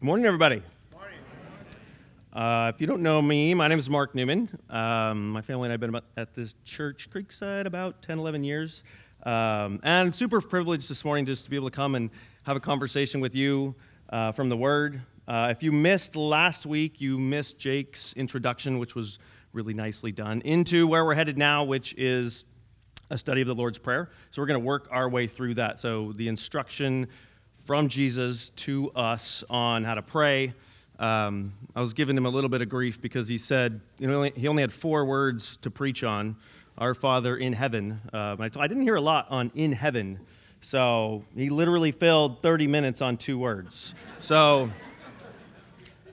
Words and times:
Good 0.00 0.06
morning, 0.06 0.24
everybody. 0.24 0.62
Uh, 2.32 2.72
if 2.74 2.80
you 2.80 2.86
don't 2.86 3.02
know 3.02 3.20
me, 3.20 3.52
my 3.52 3.68
name 3.68 3.78
is 3.78 3.90
Mark 3.90 4.14
Newman. 4.14 4.48
Um, 4.70 5.28
my 5.28 5.42
family 5.42 5.66
and 5.66 5.72
I 5.72 5.74
have 5.74 5.80
been 5.80 6.00
at 6.16 6.34
this 6.34 6.54
church, 6.64 7.10
Creekside, 7.10 7.66
about 7.66 8.00
10, 8.00 8.18
11 8.18 8.42
years. 8.42 8.82
Um, 9.24 9.78
and 9.82 10.14
super 10.14 10.40
privileged 10.40 10.88
this 10.88 11.04
morning 11.04 11.26
just 11.26 11.44
to 11.44 11.50
be 11.50 11.56
able 11.56 11.68
to 11.68 11.76
come 11.76 11.96
and 11.96 12.08
have 12.44 12.56
a 12.56 12.60
conversation 12.60 13.20
with 13.20 13.34
you 13.34 13.74
uh, 14.08 14.32
from 14.32 14.48
the 14.48 14.56
Word. 14.56 15.02
Uh, 15.28 15.48
if 15.54 15.62
you 15.62 15.70
missed 15.70 16.16
last 16.16 16.64
week, 16.64 17.02
you 17.02 17.18
missed 17.18 17.58
Jake's 17.58 18.14
introduction, 18.14 18.78
which 18.78 18.94
was 18.94 19.18
really 19.52 19.74
nicely 19.74 20.12
done, 20.12 20.40
into 20.46 20.86
where 20.86 21.04
we're 21.04 21.12
headed 21.12 21.36
now, 21.36 21.62
which 21.62 21.94
is 21.98 22.46
a 23.10 23.18
study 23.18 23.42
of 23.42 23.48
the 23.48 23.54
Lord's 23.54 23.78
Prayer. 23.78 24.08
So 24.30 24.40
we're 24.40 24.46
going 24.46 24.60
to 24.60 24.66
work 24.66 24.88
our 24.90 25.10
way 25.10 25.26
through 25.26 25.56
that. 25.56 25.78
So 25.78 26.12
the 26.12 26.28
instruction 26.28 27.06
from 27.64 27.88
Jesus 27.88 28.50
to 28.50 28.90
us 28.92 29.44
on 29.50 29.84
how 29.84 29.94
to 29.94 30.02
pray. 30.02 30.54
Um, 30.98 31.54
I 31.74 31.80
was 31.80 31.94
giving 31.94 32.16
him 32.16 32.26
a 32.26 32.30
little 32.30 32.50
bit 32.50 32.62
of 32.62 32.68
grief 32.68 33.00
because 33.00 33.28
he 33.28 33.38
said, 33.38 33.80
you 33.98 34.06
know, 34.06 34.22
he 34.22 34.48
only 34.48 34.62
had 34.62 34.72
four 34.72 35.04
words 35.04 35.56
to 35.58 35.70
preach 35.70 36.04
on 36.04 36.36
Our 36.76 36.94
Father 36.94 37.36
in 37.36 37.52
heaven. 37.52 38.00
Uh, 38.12 38.36
I 38.38 38.66
didn't 38.66 38.82
hear 38.82 38.96
a 38.96 39.00
lot 39.00 39.26
on 39.30 39.50
in 39.54 39.72
heaven. 39.72 40.20
So 40.60 41.24
he 41.34 41.48
literally 41.48 41.90
filled 41.90 42.42
30 42.42 42.66
minutes 42.66 43.00
on 43.00 43.16
two 43.16 43.38
words. 43.38 43.94
So 44.18 44.70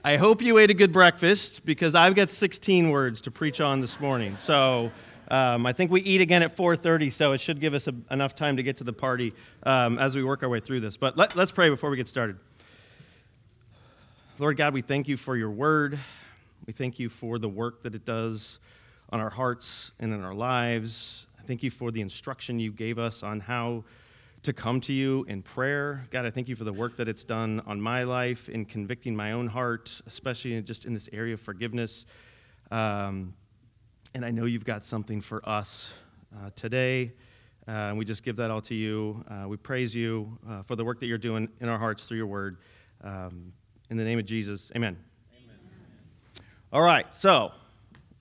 I 0.02 0.16
hope 0.16 0.40
you 0.40 0.56
ate 0.58 0.70
a 0.70 0.74
good 0.74 0.92
breakfast 0.92 1.66
because 1.66 1.94
I've 1.94 2.14
got 2.14 2.30
16 2.30 2.88
words 2.88 3.20
to 3.22 3.30
preach 3.30 3.60
on 3.60 3.82
this 3.82 4.00
morning. 4.00 4.36
So 4.36 4.90
um, 5.30 5.66
I 5.66 5.72
think 5.72 5.90
we 5.90 6.00
eat 6.02 6.20
again 6.20 6.42
at 6.42 6.56
4:30, 6.56 7.12
so 7.12 7.32
it 7.32 7.40
should 7.40 7.60
give 7.60 7.74
us 7.74 7.86
a, 7.86 7.94
enough 8.10 8.34
time 8.34 8.56
to 8.56 8.62
get 8.62 8.78
to 8.78 8.84
the 8.84 8.92
party 8.92 9.34
um, 9.64 9.98
as 9.98 10.16
we 10.16 10.24
work 10.24 10.42
our 10.42 10.48
way 10.48 10.60
through 10.60 10.80
this. 10.80 10.96
But 10.96 11.16
let, 11.16 11.36
let's 11.36 11.52
pray 11.52 11.68
before 11.68 11.90
we 11.90 11.96
get 11.96 12.08
started. 12.08 12.36
Lord 14.38 14.56
God, 14.56 14.72
we 14.72 14.82
thank 14.82 15.08
you 15.08 15.16
for 15.16 15.36
your 15.36 15.50
word. 15.50 15.98
We 16.66 16.72
thank 16.72 16.98
you 16.98 17.08
for 17.08 17.38
the 17.38 17.48
work 17.48 17.82
that 17.82 17.94
it 17.94 18.04
does 18.04 18.60
on 19.10 19.20
our 19.20 19.30
hearts 19.30 19.92
and 19.98 20.12
in 20.12 20.22
our 20.22 20.34
lives. 20.34 21.26
I 21.38 21.42
thank 21.42 21.62
you 21.62 21.70
for 21.70 21.90
the 21.90 22.00
instruction 22.00 22.60
you 22.60 22.70
gave 22.72 22.98
us 22.98 23.22
on 23.22 23.40
how 23.40 23.84
to 24.44 24.52
come 24.52 24.80
to 24.82 24.92
you 24.92 25.24
in 25.28 25.42
prayer. 25.42 26.06
God, 26.10 26.24
I 26.24 26.30
thank 26.30 26.48
you 26.48 26.56
for 26.56 26.64
the 26.64 26.72
work 26.72 26.96
that 26.96 27.08
it's 27.08 27.24
done 27.24 27.60
on 27.66 27.80
my 27.80 28.04
life 28.04 28.48
in 28.48 28.64
convicting 28.64 29.16
my 29.16 29.32
own 29.32 29.48
heart, 29.48 30.00
especially 30.06 30.60
just 30.62 30.84
in 30.84 30.94
this 30.94 31.08
area 31.12 31.34
of 31.34 31.40
forgiveness. 31.40 32.06
Um, 32.70 33.34
and 34.14 34.24
I 34.24 34.30
know 34.30 34.44
you've 34.44 34.64
got 34.64 34.84
something 34.84 35.20
for 35.20 35.46
us 35.48 35.94
uh, 36.34 36.50
today. 36.56 37.12
Uh, 37.66 37.90
and 37.90 37.98
we 37.98 38.04
just 38.04 38.22
give 38.22 38.36
that 38.36 38.50
all 38.50 38.62
to 38.62 38.74
you. 38.74 39.22
Uh, 39.30 39.46
we 39.46 39.56
praise 39.56 39.94
you 39.94 40.38
uh, 40.48 40.62
for 40.62 40.74
the 40.74 40.84
work 40.84 41.00
that 41.00 41.06
you're 41.06 41.18
doing 41.18 41.48
in 41.60 41.68
our 41.68 41.78
hearts 41.78 42.06
through 42.06 42.16
your 42.16 42.26
word. 42.26 42.56
Um, 43.04 43.52
in 43.90 43.96
the 43.96 44.04
name 44.04 44.18
of 44.18 44.24
Jesus, 44.24 44.72
amen. 44.74 44.96
amen. 45.34 45.56
All 46.72 46.82
right, 46.82 47.12
so 47.14 47.52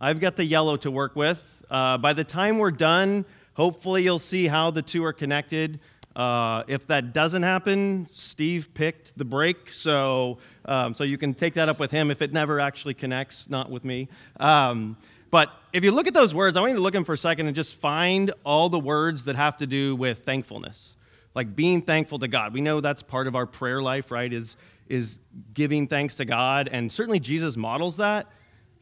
I've 0.01 0.19
got 0.19 0.35
the 0.35 0.43
yellow 0.43 0.75
to 0.77 0.91
work 0.91 1.15
with. 1.15 1.41
Uh, 1.69 1.97
by 1.97 2.13
the 2.13 2.23
time 2.23 2.57
we're 2.57 2.71
done, 2.71 3.25
hopefully 3.53 4.03
you'll 4.03 4.19
see 4.19 4.47
how 4.47 4.71
the 4.71 4.81
two 4.81 5.03
are 5.05 5.13
connected. 5.13 5.79
Uh, 6.15 6.63
if 6.67 6.85
that 6.87 7.13
doesn't 7.13 7.43
happen, 7.43 8.07
Steve 8.09 8.73
picked 8.73 9.17
the 9.17 9.25
break, 9.25 9.69
so 9.69 10.39
um, 10.65 10.93
so 10.93 11.03
you 11.03 11.17
can 11.17 11.33
take 11.33 11.53
that 11.53 11.69
up 11.69 11.79
with 11.79 11.91
him 11.91 12.09
if 12.11 12.21
it 12.21 12.33
never 12.33 12.59
actually 12.59 12.95
connects, 12.95 13.49
not 13.49 13.69
with 13.69 13.85
me. 13.85 14.09
Um, 14.39 14.97
but 15.29 15.49
if 15.73 15.83
you 15.83 15.91
look 15.91 16.07
at 16.07 16.13
those 16.13 16.33
words, 16.33 16.57
I 16.57 16.61
want 16.61 16.71
you 16.71 16.77
to 16.77 16.81
look 16.81 16.95
at 16.95 16.97
them 16.97 17.05
for 17.05 17.13
a 17.13 17.17
second 17.17 17.47
and 17.47 17.55
just 17.55 17.75
find 17.75 18.31
all 18.43 18.69
the 18.69 18.79
words 18.79 19.25
that 19.25 19.35
have 19.35 19.57
to 19.57 19.67
do 19.67 19.95
with 19.95 20.21
thankfulness, 20.21 20.97
like 21.35 21.55
being 21.55 21.81
thankful 21.81 22.19
to 22.19 22.27
God. 22.27 22.53
We 22.53 22.61
know 22.61 22.81
that's 22.81 23.03
part 23.03 23.27
of 23.27 23.35
our 23.35 23.45
prayer 23.45 23.81
life, 23.81 24.11
right? 24.11 24.31
Is 24.31 24.57
is 24.89 25.19
giving 25.53 25.87
thanks 25.87 26.15
to 26.15 26.25
God. 26.25 26.69
And 26.71 26.91
certainly 26.91 27.19
Jesus 27.19 27.57
models 27.57 27.97
that, 27.97 28.27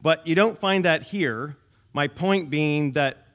but 0.01 0.25
you 0.27 0.35
don't 0.35 0.57
find 0.57 0.85
that 0.85 1.03
here. 1.03 1.57
My 1.93 2.07
point 2.07 2.49
being 2.49 2.91
that 2.91 3.25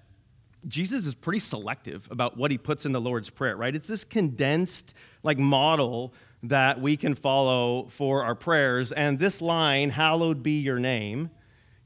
Jesus 0.68 1.06
is 1.06 1.14
pretty 1.14 1.38
selective 1.38 2.06
about 2.10 2.36
what 2.36 2.50
he 2.50 2.58
puts 2.58 2.84
in 2.84 2.92
the 2.92 3.00
Lord's 3.00 3.30
Prayer, 3.30 3.56
right? 3.56 3.74
It's 3.74 3.88
this 3.88 4.04
condensed, 4.04 4.94
like, 5.22 5.38
model 5.38 6.12
that 6.42 6.80
we 6.80 6.96
can 6.96 7.14
follow 7.14 7.86
for 7.88 8.22
our 8.24 8.34
prayers. 8.34 8.92
And 8.92 9.18
this 9.18 9.40
line, 9.40 9.90
hallowed 9.90 10.42
be 10.42 10.60
your 10.60 10.78
name, 10.78 11.30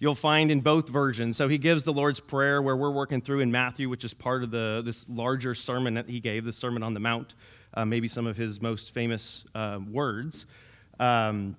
you'll 0.05 0.15
find 0.15 0.51
in 0.51 0.61
both 0.61 0.87
versions. 0.87 1.35
So 1.35 1.49
he 1.49 1.57
gives 1.57 1.83
the 1.85 1.93
Lord's 1.93 2.21
Prayer 2.21 2.61
where 2.61 2.77
we're 2.77 2.91
working 2.91 3.23
through 3.23 3.41
in 3.41 3.51
Matthew, 3.51 3.89
which 3.89 4.05
is 4.05 4.13
part 4.13 4.43
of 4.43 4.51
the, 4.51 4.83
this 4.85 5.09
larger 5.09 5.55
sermon 5.55 5.95
that 5.95 6.11
he 6.11 6.21
gave, 6.21 6.45
the 6.45 6.53
Sermon 6.53 6.83
on 6.83 6.93
the 6.93 7.01
Mount, 7.01 7.35
uh, 7.73 7.87
maybe 7.87 8.07
some 8.07 8.27
of 8.27 8.37
his 8.37 8.61
most 8.61 8.93
famous 8.93 9.47
uh, 9.55 9.79
words. 9.91 10.45
Um, 11.01 11.57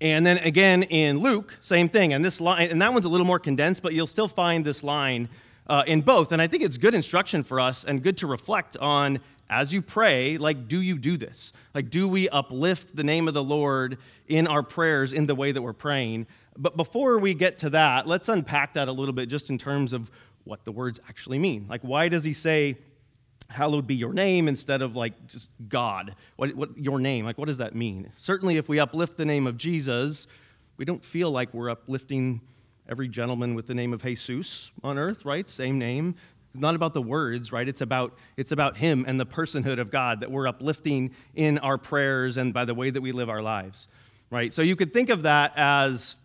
and 0.00 0.24
then 0.24 0.38
again 0.38 0.84
in 0.84 1.18
Luke, 1.18 1.58
same 1.60 1.90
thing. 1.90 2.14
And 2.14 2.24
this 2.24 2.40
line, 2.40 2.70
and 2.70 2.80
that 2.80 2.94
one's 2.94 3.04
a 3.04 3.10
little 3.10 3.26
more 3.26 3.38
condensed, 3.38 3.82
but 3.82 3.92
you'll 3.92 4.06
still 4.06 4.26
find 4.26 4.64
this 4.64 4.82
line 4.82 5.28
uh, 5.66 5.84
in 5.86 6.00
both. 6.00 6.32
And 6.32 6.40
I 6.40 6.46
think 6.46 6.62
it's 6.62 6.78
good 6.78 6.94
instruction 6.94 7.42
for 7.42 7.60
us 7.60 7.84
and 7.84 8.02
good 8.02 8.16
to 8.18 8.26
reflect 8.26 8.78
on 8.78 9.20
as 9.50 9.72
you 9.72 9.82
pray, 9.82 10.38
like, 10.38 10.68
do 10.68 10.80
you 10.80 10.96
do 10.96 11.16
this? 11.16 11.52
Like, 11.74 11.90
do 11.90 12.08
we 12.08 12.28
uplift 12.28 12.96
the 12.96 13.04
name 13.04 13.28
of 13.28 13.34
the 13.34 13.42
Lord 13.42 13.98
in 14.26 14.46
our 14.46 14.62
prayers 14.62 15.12
in 15.12 15.26
the 15.26 15.34
way 15.34 15.52
that 15.52 15.60
we're 15.60 15.74
praying? 15.74 16.26
But 16.56 16.76
before 16.76 17.18
we 17.18 17.34
get 17.34 17.58
to 17.58 17.70
that, 17.70 18.06
let's 18.06 18.28
unpack 18.28 18.74
that 18.74 18.88
a 18.88 18.92
little 18.92 19.14
bit 19.14 19.28
just 19.28 19.50
in 19.50 19.58
terms 19.58 19.92
of 19.92 20.10
what 20.44 20.64
the 20.64 20.72
words 20.72 21.00
actually 21.08 21.38
mean. 21.38 21.66
Like, 21.68 21.82
why 21.82 22.08
does 22.08 22.22
he 22.22 22.32
say, 22.32 22.76
hallowed 23.48 23.86
be 23.86 23.94
your 23.94 24.12
name 24.12 24.48
instead 24.48 24.82
of 24.82 24.96
like 24.96 25.26
just 25.26 25.50
God. 25.68 26.14
What, 26.36 26.54
what 26.54 26.76
your 26.78 26.98
name? 26.98 27.24
Like, 27.24 27.38
what 27.38 27.46
does 27.46 27.58
that 27.58 27.74
mean? 27.74 28.10
Certainly, 28.18 28.56
if 28.56 28.68
we 28.68 28.78
uplift 28.78 29.16
the 29.16 29.24
name 29.24 29.46
of 29.46 29.56
Jesus, 29.56 30.26
we 30.76 30.84
don't 30.84 31.04
feel 31.04 31.30
like 31.30 31.52
we're 31.54 31.70
uplifting 31.70 32.40
every 32.88 33.08
gentleman 33.08 33.54
with 33.54 33.66
the 33.66 33.74
name 33.74 33.92
of 33.92 34.02
Jesus 34.02 34.70
on 34.82 34.98
earth, 34.98 35.24
right? 35.24 35.48
Same 35.48 35.78
name. 35.78 36.14
It's 36.52 36.60
not 36.60 36.74
about 36.74 36.94
the 36.94 37.02
words, 37.02 37.52
right? 37.52 37.68
It's 37.68 37.80
about 37.80 38.16
it's 38.36 38.52
about 38.52 38.76
Him 38.76 39.04
and 39.06 39.18
the 39.18 39.26
personhood 39.26 39.78
of 39.78 39.90
God 39.90 40.20
that 40.20 40.30
we're 40.30 40.46
uplifting 40.46 41.14
in 41.34 41.58
our 41.58 41.78
prayers 41.78 42.36
and 42.36 42.52
by 42.52 42.64
the 42.64 42.74
way 42.74 42.90
that 42.90 43.00
we 43.00 43.12
live 43.12 43.28
our 43.28 43.42
lives, 43.42 43.88
right? 44.30 44.52
So 44.52 44.62
you 44.62 44.76
could 44.76 44.92
think 44.92 45.10
of 45.10 45.22
that 45.22 45.52
as, 45.56 46.16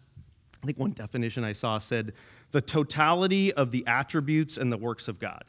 I 0.62 0.66
think 0.66 0.78
one 0.78 0.92
definition 0.92 1.44
I 1.44 1.54
saw 1.54 1.80
said, 1.80 2.14
the 2.52 2.62
totality 2.62 3.54
of 3.54 3.72
the 3.72 3.86
attributes 3.88 4.58
and 4.58 4.72
the 4.72 4.78
works 4.78 5.08
of 5.08 5.20
God. 5.20 5.44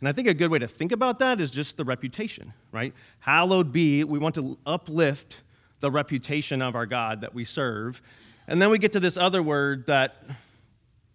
And 0.00 0.08
I 0.08 0.12
think 0.12 0.28
a 0.28 0.34
good 0.34 0.50
way 0.50 0.58
to 0.58 0.68
think 0.68 0.92
about 0.92 1.18
that 1.20 1.40
is 1.40 1.50
just 1.50 1.76
the 1.76 1.84
reputation, 1.84 2.52
right? 2.72 2.94
Hallowed 3.20 3.72
be, 3.72 4.04
we 4.04 4.18
want 4.18 4.34
to 4.36 4.58
uplift 4.66 5.42
the 5.80 5.90
reputation 5.90 6.62
of 6.62 6.74
our 6.74 6.86
God 6.86 7.20
that 7.20 7.34
we 7.34 7.44
serve. 7.44 8.02
And 8.46 8.60
then 8.62 8.70
we 8.70 8.78
get 8.78 8.92
to 8.92 9.00
this 9.00 9.16
other 9.16 9.42
word 9.42 9.86
that, 9.86 10.16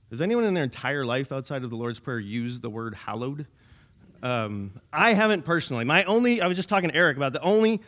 has 0.09 0.21
anyone 0.21 0.43
in 0.43 0.53
their 0.53 0.63
entire 0.63 1.05
life 1.05 1.31
outside 1.31 1.63
of 1.63 1.69
the 1.69 1.75
Lord's 1.75 1.99
Prayer 1.99 2.19
used 2.19 2.61
the 2.61 2.69
word 2.69 2.93
hallowed? 2.93 3.47
Um, 4.21 4.79
I 4.91 5.13
haven't 5.13 5.43
personally. 5.43 5.83
My 5.83 6.03
only, 6.05 6.41
I 6.41 6.47
was 6.47 6.55
just 6.55 6.69
talking 6.69 6.89
to 6.89 6.95
Eric 6.95 7.17
about 7.17 7.33
the 7.33 7.41
only 7.41 7.81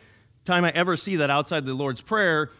time 0.44 0.64
I 0.64 0.70
ever 0.70 0.96
see 0.96 1.16
that 1.16 1.30
outside 1.30 1.64
the 1.64 1.74
Lord's 1.74 2.00
Prayer 2.00 2.50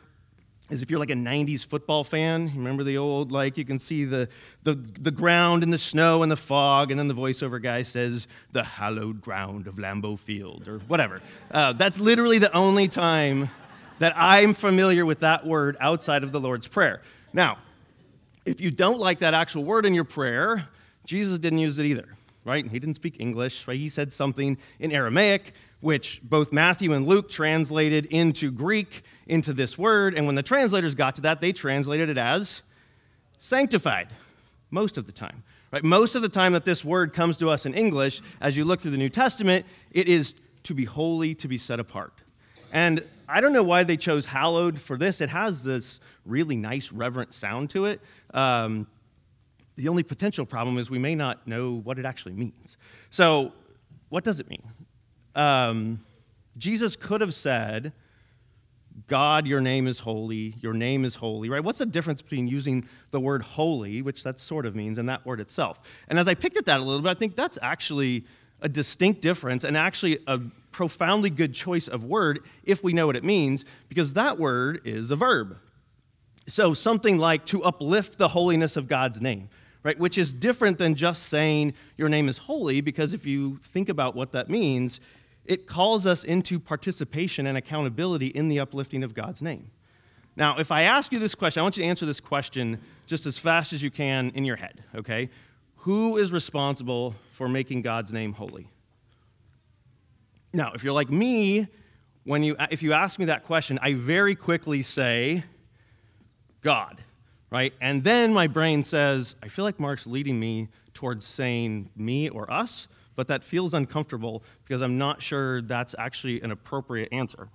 is 0.70 0.82
if 0.82 0.90
you're 0.90 0.98
like 0.98 1.10
a 1.10 1.14
90s 1.14 1.64
football 1.64 2.02
fan 2.02 2.50
remember 2.54 2.82
the 2.82 2.98
old 2.98 3.30
like 3.30 3.56
you 3.56 3.64
can 3.64 3.78
see 3.78 4.04
the, 4.04 4.28
the, 4.62 4.74
the 4.74 5.10
ground 5.10 5.62
and 5.62 5.72
the 5.72 5.78
snow 5.78 6.22
and 6.22 6.30
the 6.30 6.36
fog 6.36 6.90
and 6.90 6.98
then 6.98 7.08
the 7.08 7.14
voiceover 7.14 7.62
guy 7.62 7.82
says 7.82 8.26
the 8.52 8.62
hallowed 8.62 9.20
ground 9.20 9.66
of 9.66 9.76
lambeau 9.76 10.18
field 10.18 10.68
or 10.68 10.78
whatever. 10.80 11.20
Uh, 11.50 11.72
that's 11.72 12.00
literally 12.00 12.38
the 12.38 12.52
only 12.54 12.88
time 12.88 13.48
that 13.98 14.12
i'm 14.16 14.54
familiar 14.54 15.06
with 15.06 15.20
that 15.20 15.46
word 15.46 15.76
outside 15.80 16.22
of 16.22 16.32
the 16.32 16.40
lord's 16.40 16.66
prayer. 16.66 17.00
Now 17.32 17.58
if 18.44 18.60
you 18.60 18.70
don't 18.70 18.98
like 18.98 19.20
that 19.20 19.34
actual 19.34 19.64
word 19.64 19.86
in 19.86 19.94
your 19.94 20.04
prayer 20.04 20.68
jesus 21.04 21.38
didn't 21.38 21.58
use 21.58 21.78
it 21.78 21.86
either 21.86 22.08
right? 22.44 22.64
He 22.64 22.78
didn't 22.78 22.94
speak 22.94 23.16
english 23.20 23.66
right? 23.68 23.78
He 23.78 23.88
said 23.88 24.12
something 24.12 24.58
in 24.80 24.92
aramaic 24.92 25.52
which 25.80 26.20
both 26.22 26.52
Matthew 26.52 26.92
and 26.94 27.06
Luke 27.06 27.28
translated 27.28 28.06
into 28.06 28.50
Greek 28.50 29.02
into 29.26 29.52
this 29.52 29.76
word. 29.76 30.14
And 30.14 30.26
when 30.26 30.34
the 30.34 30.42
translators 30.42 30.94
got 30.94 31.16
to 31.16 31.22
that, 31.22 31.40
they 31.40 31.52
translated 31.52 32.08
it 32.08 32.18
as 32.18 32.62
sanctified 33.38 34.08
most 34.70 34.96
of 34.96 35.06
the 35.06 35.12
time. 35.12 35.42
Right? 35.72 35.84
Most 35.84 36.14
of 36.14 36.22
the 36.22 36.28
time 36.28 36.52
that 36.52 36.64
this 36.64 36.84
word 36.84 37.12
comes 37.12 37.36
to 37.38 37.48
us 37.50 37.66
in 37.66 37.74
English, 37.74 38.22
as 38.40 38.56
you 38.56 38.64
look 38.64 38.80
through 38.80 38.92
the 38.92 38.98
New 38.98 39.08
Testament, 39.08 39.66
it 39.90 40.08
is 40.08 40.34
to 40.64 40.74
be 40.74 40.84
holy, 40.84 41.34
to 41.36 41.48
be 41.48 41.58
set 41.58 41.80
apart. 41.80 42.12
And 42.72 43.02
I 43.28 43.40
don't 43.40 43.52
know 43.52 43.62
why 43.62 43.82
they 43.82 43.96
chose 43.96 44.24
hallowed 44.24 44.78
for 44.78 44.96
this. 44.96 45.20
It 45.20 45.28
has 45.28 45.62
this 45.62 46.00
really 46.24 46.56
nice, 46.56 46.92
reverent 46.92 47.34
sound 47.34 47.70
to 47.70 47.86
it. 47.86 48.00
Um, 48.32 48.86
the 49.76 49.88
only 49.88 50.02
potential 50.02 50.46
problem 50.46 50.78
is 50.78 50.88
we 50.88 50.98
may 50.98 51.14
not 51.14 51.46
know 51.46 51.72
what 51.72 51.98
it 51.98 52.06
actually 52.06 52.32
means. 52.34 52.76
So, 53.10 53.52
what 54.08 54.24
does 54.24 54.40
it 54.40 54.48
mean? 54.48 54.62
um, 55.36 56.00
Jesus 56.56 56.96
could 56.96 57.20
have 57.20 57.34
said, 57.34 57.92
God, 59.08 59.46
your 59.46 59.60
name 59.60 59.86
is 59.86 59.98
holy, 59.98 60.54
your 60.60 60.72
name 60.72 61.04
is 61.04 61.14
holy, 61.14 61.50
right? 61.50 61.62
What's 61.62 61.80
the 61.80 61.86
difference 61.86 62.22
between 62.22 62.48
using 62.48 62.88
the 63.10 63.20
word 63.20 63.42
holy, 63.42 64.00
which 64.00 64.24
that 64.24 64.40
sort 64.40 64.64
of 64.64 64.74
means, 64.74 64.98
and 64.98 65.08
that 65.08 65.24
word 65.26 65.40
itself? 65.40 65.80
And 66.08 66.18
as 66.18 66.28
I 66.28 66.34
picked 66.34 66.56
at 66.56 66.64
that 66.66 66.80
a 66.80 66.82
little 66.82 67.02
bit, 67.02 67.10
I 67.10 67.14
think 67.14 67.36
that's 67.36 67.58
actually 67.60 68.24
a 68.62 68.68
distinct 68.68 69.20
difference 69.20 69.64
and 69.64 69.76
actually 69.76 70.18
a 70.26 70.40
profoundly 70.72 71.30
good 71.30 71.54
choice 71.54 71.88
of 71.88 72.04
word 72.04 72.40
if 72.64 72.82
we 72.82 72.92
know 72.92 73.06
what 73.06 73.16
it 73.16 73.24
means, 73.24 73.64
because 73.88 74.14
that 74.14 74.38
word 74.38 74.80
is 74.84 75.10
a 75.10 75.16
verb. 75.16 75.58
So, 76.48 76.74
something 76.74 77.18
like 77.18 77.44
to 77.46 77.64
uplift 77.64 78.18
the 78.18 78.28
holiness 78.28 78.76
of 78.76 78.88
God's 78.88 79.20
name, 79.20 79.48
right? 79.82 79.98
Which 79.98 80.16
is 80.16 80.32
different 80.32 80.78
than 80.78 80.94
just 80.94 81.24
saying 81.24 81.74
your 81.96 82.08
name 82.08 82.28
is 82.28 82.38
holy, 82.38 82.80
because 82.80 83.14
if 83.14 83.26
you 83.26 83.58
think 83.62 83.88
about 83.88 84.14
what 84.14 84.32
that 84.32 84.48
means, 84.48 85.00
it 85.48 85.66
calls 85.66 86.06
us 86.06 86.24
into 86.24 86.58
participation 86.58 87.46
and 87.46 87.56
accountability 87.56 88.28
in 88.28 88.48
the 88.48 88.60
uplifting 88.60 89.02
of 89.02 89.14
God's 89.14 89.42
name. 89.42 89.70
Now, 90.36 90.58
if 90.58 90.70
I 90.70 90.82
ask 90.82 91.12
you 91.12 91.18
this 91.18 91.34
question, 91.34 91.60
I 91.60 91.62
want 91.62 91.76
you 91.76 91.82
to 91.82 91.88
answer 91.88 92.04
this 92.04 92.20
question 92.20 92.78
just 93.06 93.24
as 93.24 93.38
fast 93.38 93.72
as 93.72 93.82
you 93.82 93.90
can 93.90 94.30
in 94.34 94.44
your 94.44 94.56
head, 94.56 94.84
okay? 94.94 95.30
Who 95.76 96.18
is 96.18 96.30
responsible 96.30 97.14
for 97.30 97.48
making 97.48 97.82
God's 97.82 98.12
name 98.12 98.34
holy? 98.34 98.68
Now, 100.52 100.72
if 100.74 100.84
you're 100.84 100.92
like 100.92 101.10
me, 101.10 101.68
when 102.24 102.42
you, 102.42 102.56
if 102.70 102.82
you 102.82 102.92
ask 102.92 103.18
me 103.18 103.26
that 103.26 103.44
question, 103.44 103.78
I 103.80 103.94
very 103.94 104.34
quickly 104.34 104.82
say, 104.82 105.44
God, 106.60 107.00
right? 107.50 107.72
And 107.80 108.02
then 108.02 108.34
my 108.34 108.46
brain 108.46 108.82
says, 108.82 109.36
I 109.42 109.48
feel 109.48 109.64
like 109.64 109.80
Mark's 109.80 110.06
leading 110.06 110.38
me 110.38 110.68
towards 110.92 111.26
saying 111.26 111.90
me 111.96 112.28
or 112.28 112.50
us, 112.52 112.88
but 113.16 113.28
that 113.28 113.42
feels 113.42 113.74
uncomfortable 113.74 114.44
because 114.64 114.82
I'm 114.82 114.98
not 114.98 115.22
sure 115.22 115.62
that's 115.62 115.94
actually 115.98 116.40
an 116.42 116.52
appropriate 116.52 117.08
answer. 117.10 117.48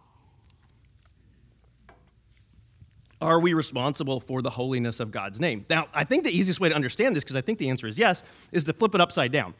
Are 3.21 3.39
we 3.39 3.53
responsible 3.53 4.19
for 4.19 4.41
the 4.41 4.49
holiness 4.49 4.99
of 4.99 5.11
God's 5.11 5.39
name? 5.39 5.65
Now, 5.69 5.87
I 5.93 6.03
think 6.03 6.23
the 6.23 6.35
easiest 6.35 6.59
way 6.59 6.69
to 6.69 6.75
understand 6.75 7.15
this, 7.15 7.23
because 7.23 7.35
I 7.35 7.41
think 7.41 7.59
the 7.59 7.69
answer 7.69 7.85
is 7.85 7.97
yes, 7.99 8.23
is 8.51 8.63
to 8.63 8.73
flip 8.73 8.95
it 8.95 9.01
upside 9.01 9.31
down. 9.31 9.53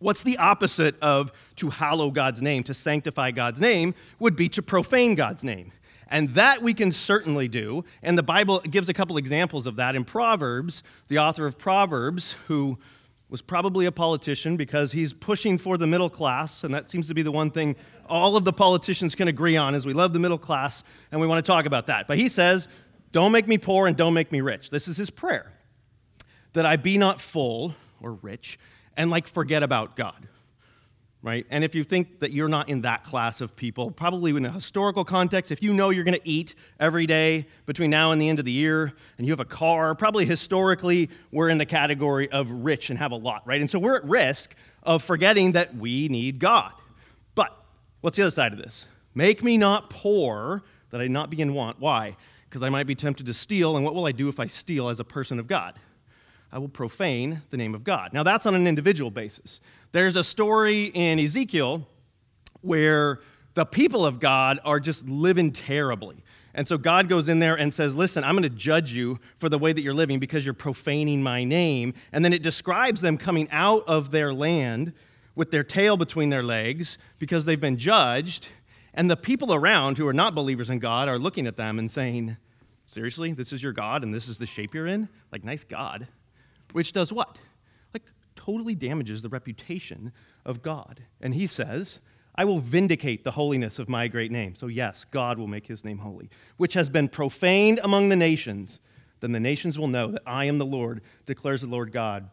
What's 0.00 0.24
the 0.24 0.36
opposite 0.38 0.96
of 1.00 1.32
to 1.56 1.70
hallow 1.70 2.10
God's 2.10 2.42
name, 2.42 2.64
to 2.64 2.74
sanctify 2.74 3.30
God's 3.30 3.60
name, 3.60 3.94
would 4.18 4.36
be 4.36 4.48
to 4.50 4.62
profane 4.62 5.14
God's 5.14 5.44
name. 5.44 5.70
And 6.10 6.30
that 6.30 6.62
we 6.62 6.72
can 6.74 6.90
certainly 6.90 7.48
do. 7.48 7.84
And 8.02 8.16
the 8.16 8.22
Bible 8.22 8.60
gives 8.60 8.88
a 8.88 8.94
couple 8.94 9.16
examples 9.16 9.66
of 9.66 9.76
that 9.76 9.94
in 9.94 10.04
Proverbs. 10.04 10.82
The 11.08 11.18
author 11.18 11.46
of 11.46 11.58
Proverbs, 11.58 12.32
who 12.46 12.78
was 13.28 13.42
probably 13.42 13.86
a 13.86 13.92
politician 13.92 14.56
because 14.56 14.92
he's 14.92 15.12
pushing 15.12 15.58
for 15.58 15.76
the 15.76 15.86
middle 15.86 16.08
class, 16.08 16.64
and 16.64 16.72
that 16.74 16.90
seems 16.90 17.08
to 17.08 17.14
be 17.14 17.22
the 17.22 17.32
one 17.32 17.50
thing 17.50 17.76
all 18.08 18.36
of 18.36 18.44
the 18.44 18.52
politicians 18.52 19.14
can 19.14 19.28
agree 19.28 19.56
on 19.56 19.74
is 19.74 19.84
we 19.84 19.92
love 19.92 20.12
the 20.12 20.18
middle 20.18 20.38
class 20.38 20.82
and 21.12 21.20
we 21.20 21.26
want 21.26 21.44
to 21.44 21.46
talk 21.50 21.66
about 21.66 21.88
that. 21.88 22.08
But 22.08 22.16
he 22.16 22.28
says, 22.28 22.68
"Don't 23.12 23.32
make 23.32 23.46
me 23.46 23.58
poor 23.58 23.86
and 23.86 23.96
don't 23.96 24.14
make 24.14 24.32
me 24.32 24.40
rich." 24.40 24.70
This 24.70 24.88
is 24.88 24.96
his 24.96 25.10
prayer. 25.10 25.52
That 26.54 26.64
I 26.64 26.76
be 26.76 26.96
not 26.96 27.20
full 27.20 27.74
or 28.00 28.14
rich 28.14 28.58
and 28.96 29.10
like 29.10 29.26
forget 29.26 29.62
about 29.62 29.96
God 29.96 30.28
right? 31.22 31.46
And 31.50 31.64
if 31.64 31.74
you 31.74 31.82
think 31.82 32.20
that 32.20 32.32
you're 32.32 32.48
not 32.48 32.68
in 32.68 32.82
that 32.82 33.02
class 33.02 33.40
of 33.40 33.56
people, 33.56 33.90
probably 33.90 34.30
in 34.30 34.44
a 34.46 34.52
historical 34.52 35.04
context, 35.04 35.50
if 35.50 35.62
you 35.62 35.72
know 35.72 35.90
you're 35.90 36.04
going 36.04 36.18
to 36.18 36.28
eat 36.28 36.54
every 36.78 37.06
day 37.06 37.46
between 37.66 37.90
now 37.90 38.12
and 38.12 38.22
the 38.22 38.28
end 38.28 38.38
of 38.38 38.44
the 38.44 38.52
year, 38.52 38.92
and 39.16 39.26
you 39.26 39.32
have 39.32 39.40
a 39.40 39.44
car, 39.44 39.94
probably 39.94 40.24
historically 40.24 41.10
we're 41.32 41.48
in 41.48 41.58
the 41.58 41.66
category 41.66 42.30
of 42.30 42.50
rich 42.50 42.90
and 42.90 42.98
have 42.98 43.12
a 43.12 43.16
lot, 43.16 43.46
right? 43.46 43.60
And 43.60 43.70
so 43.70 43.78
we're 43.78 43.96
at 43.96 44.04
risk 44.04 44.54
of 44.84 45.02
forgetting 45.02 45.52
that 45.52 45.74
we 45.74 46.08
need 46.08 46.38
God. 46.38 46.72
But 47.34 47.56
what's 48.00 48.16
the 48.16 48.22
other 48.22 48.30
side 48.30 48.52
of 48.52 48.58
this? 48.58 48.86
Make 49.14 49.42
me 49.42 49.58
not 49.58 49.90
poor, 49.90 50.62
that 50.90 51.00
I 51.00 51.08
not 51.08 51.30
be 51.30 51.40
in 51.40 51.52
want. 51.52 51.80
Why? 51.80 52.16
Because 52.48 52.62
I 52.62 52.70
might 52.70 52.86
be 52.86 52.94
tempted 52.94 53.26
to 53.26 53.34
steal, 53.34 53.76
and 53.76 53.84
what 53.84 53.94
will 53.94 54.06
I 54.06 54.12
do 54.12 54.28
if 54.28 54.38
I 54.38 54.46
steal 54.46 54.88
as 54.88 55.00
a 55.00 55.04
person 55.04 55.38
of 55.40 55.48
God? 55.48 55.74
I 56.50 56.58
will 56.58 56.68
profane 56.68 57.42
the 57.50 57.56
name 57.56 57.74
of 57.74 57.84
God. 57.84 58.12
Now, 58.12 58.22
that's 58.22 58.46
on 58.46 58.54
an 58.54 58.66
individual 58.66 59.10
basis. 59.10 59.60
There's 59.92 60.16
a 60.16 60.24
story 60.24 60.84
in 60.86 61.18
Ezekiel 61.18 61.86
where 62.62 63.20
the 63.54 63.66
people 63.66 64.06
of 64.06 64.18
God 64.18 64.58
are 64.64 64.80
just 64.80 65.08
living 65.08 65.52
terribly. 65.52 66.24
And 66.54 66.66
so 66.66 66.78
God 66.78 67.08
goes 67.08 67.28
in 67.28 67.38
there 67.38 67.54
and 67.54 67.72
says, 67.72 67.94
Listen, 67.94 68.24
I'm 68.24 68.34
going 68.34 68.42
to 68.44 68.48
judge 68.48 68.92
you 68.92 69.18
for 69.36 69.48
the 69.48 69.58
way 69.58 69.72
that 69.72 69.82
you're 69.82 69.94
living 69.94 70.18
because 70.18 70.44
you're 70.44 70.54
profaning 70.54 71.22
my 71.22 71.44
name. 71.44 71.94
And 72.12 72.24
then 72.24 72.32
it 72.32 72.42
describes 72.42 73.00
them 73.00 73.18
coming 73.18 73.48
out 73.50 73.84
of 73.86 74.10
their 74.10 74.32
land 74.32 74.94
with 75.34 75.50
their 75.50 75.62
tail 75.62 75.96
between 75.96 76.30
their 76.30 76.42
legs 76.42 76.98
because 77.18 77.44
they've 77.44 77.60
been 77.60 77.76
judged. 77.76 78.48
And 78.94 79.10
the 79.10 79.16
people 79.16 79.54
around 79.54 79.98
who 79.98 80.08
are 80.08 80.14
not 80.14 80.34
believers 80.34 80.70
in 80.70 80.78
God 80.78 81.08
are 81.08 81.18
looking 81.18 81.46
at 81.46 81.56
them 81.56 81.78
and 81.78 81.90
saying, 81.90 82.36
Seriously, 82.86 83.32
this 83.32 83.52
is 83.52 83.62
your 83.62 83.72
God 83.72 84.02
and 84.02 84.14
this 84.14 84.28
is 84.28 84.38
the 84.38 84.46
shape 84.46 84.74
you're 84.74 84.86
in? 84.86 85.10
Like, 85.30 85.44
nice 85.44 85.62
God 85.62 86.08
which 86.72 86.92
does 86.92 87.12
what? 87.12 87.38
Like, 87.94 88.04
totally 88.36 88.74
damages 88.74 89.22
the 89.22 89.28
reputation 89.28 90.12
of 90.44 90.62
God. 90.62 91.00
And 91.20 91.34
he 91.34 91.46
says, 91.46 92.00
I 92.34 92.44
will 92.44 92.60
vindicate 92.60 93.24
the 93.24 93.32
holiness 93.32 93.78
of 93.78 93.88
my 93.88 94.06
great 94.06 94.30
name. 94.30 94.54
So, 94.54 94.68
yes, 94.68 95.04
God 95.04 95.38
will 95.38 95.48
make 95.48 95.66
his 95.66 95.84
name 95.84 95.98
holy, 95.98 96.30
which 96.56 96.74
has 96.74 96.88
been 96.88 97.08
profaned 97.08 97.80
among 97.82 98.10
the 98.10 98.16
nations. 98.16 98.80
Then 99.20 99.32
the 99.32 99.40
nations 99.40 99.78
will 99.78 99.88
know 99.88 100.12
that 100.12 100.22
I 100.24 100.44
am 100.44 100.58
the 100.58 100.66
Lord, 100.66 101.00
declares 101.26 101.62
the 101.62 101.66
Lord 101.66 101.90
God, 101.90 102.30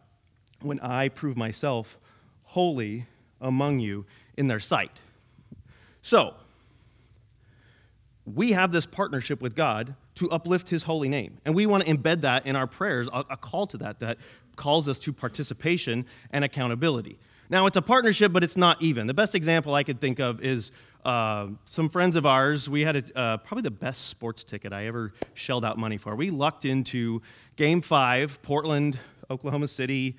when 0.62 0.78
I 0.80 1.08
prove 1.08 1.36
myself 1.36 1.98
holy 2.44 3.06
among 3.40 3.80
you 3.80 4.06
in 4.36 4.46
their 4.46 4.60
sight. 4.60 5.00
So, 6.02 6.34
we 8.24 8.52
have 8.52 8.72
this 8.72 8.86
partnership 8.86 9.40
with 9.40 9.56
God 9.56 9.96
to 10.16 10.30
uplift 10.30 10.68
his 10.68 10.82
holy 10.82 11.08
name. 11.08 11.38
And 11.44 11.54
we 11.54 11.66
want 11.66 11.86
to 11.86 11.94
embed 11.94 12.22
that 12.22 12.46
in 12.46 12.56
our 12.56 12.66
prayers, 12.66 13.08
a, 13.12 13.36
call 13.36 13.66
to 13.68 13.78
that 13.78 14.00
that 14.00 14.18
calls 14.56 14.88
us 14.88 14.98
to 15.00 15.12
participation 15.12 16.06
and 16.30 16.44
accountability. 16.44 17.18
Now, 17.48 17.66
it's 17.66 17.76
a 17.76 17.82
partnership, 17.82 18.32
but 18.32 18.42
it's 18.42 18.56
not 18.56 18.82
even. 18.82 19.06
The 19.06 19.14
best 19.14 19.34
example 19.34 19.74
I 19.74 19.84
could 19.84 20.00
think 20.00 20.18
of 20.18 20.40
is 20.40 20.72
uh, 21.04 21.48
some 21.64 21.88
friends 21.88 22.16
of 22.16 22.26
ours. 22.26 22.68
We 22.68 22.80
had 22.80 22.96
a, 22.96 23.18
uh, 23.18 23.36
probably 23.36 23.62
the 23.62 23.70
best 23.70 24.06
sports 24.06 24.42
ticket 24.42 24.72
I 24.72 24.86
ever 24.86 25.12
shelled 25.34 25.64
out 25.64 25.78
money 25.78 25.98
for. 25.98 26.16
We 26.16 26.30
lucked 26.30 26.64
into 26.64 27.22
game 27.54 27.80
five, 27.82 28.42
Portland, 28.42 28.98
Oklahoma 29.30 29.68
City. 29.68 30.16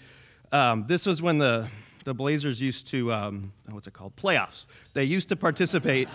Um, 0.52 0.86
this 0.88 1.06
was 1.06 1.22
when 1.22 1.40
the, 1.40 1.68
the 2.06 2.14
Blazers 2.14 2.62
used 2.62 2.88
to, 2.88 3.12
um, 3.12 3.52
what's 3.72 3.88
it 3.88 3.94
called? 3.94 4.16
Playoffs. 4.16 4.68
They 4.94 5.04
used 5.04 5.28
to 5.30 5.36
participate. 5.36 6.08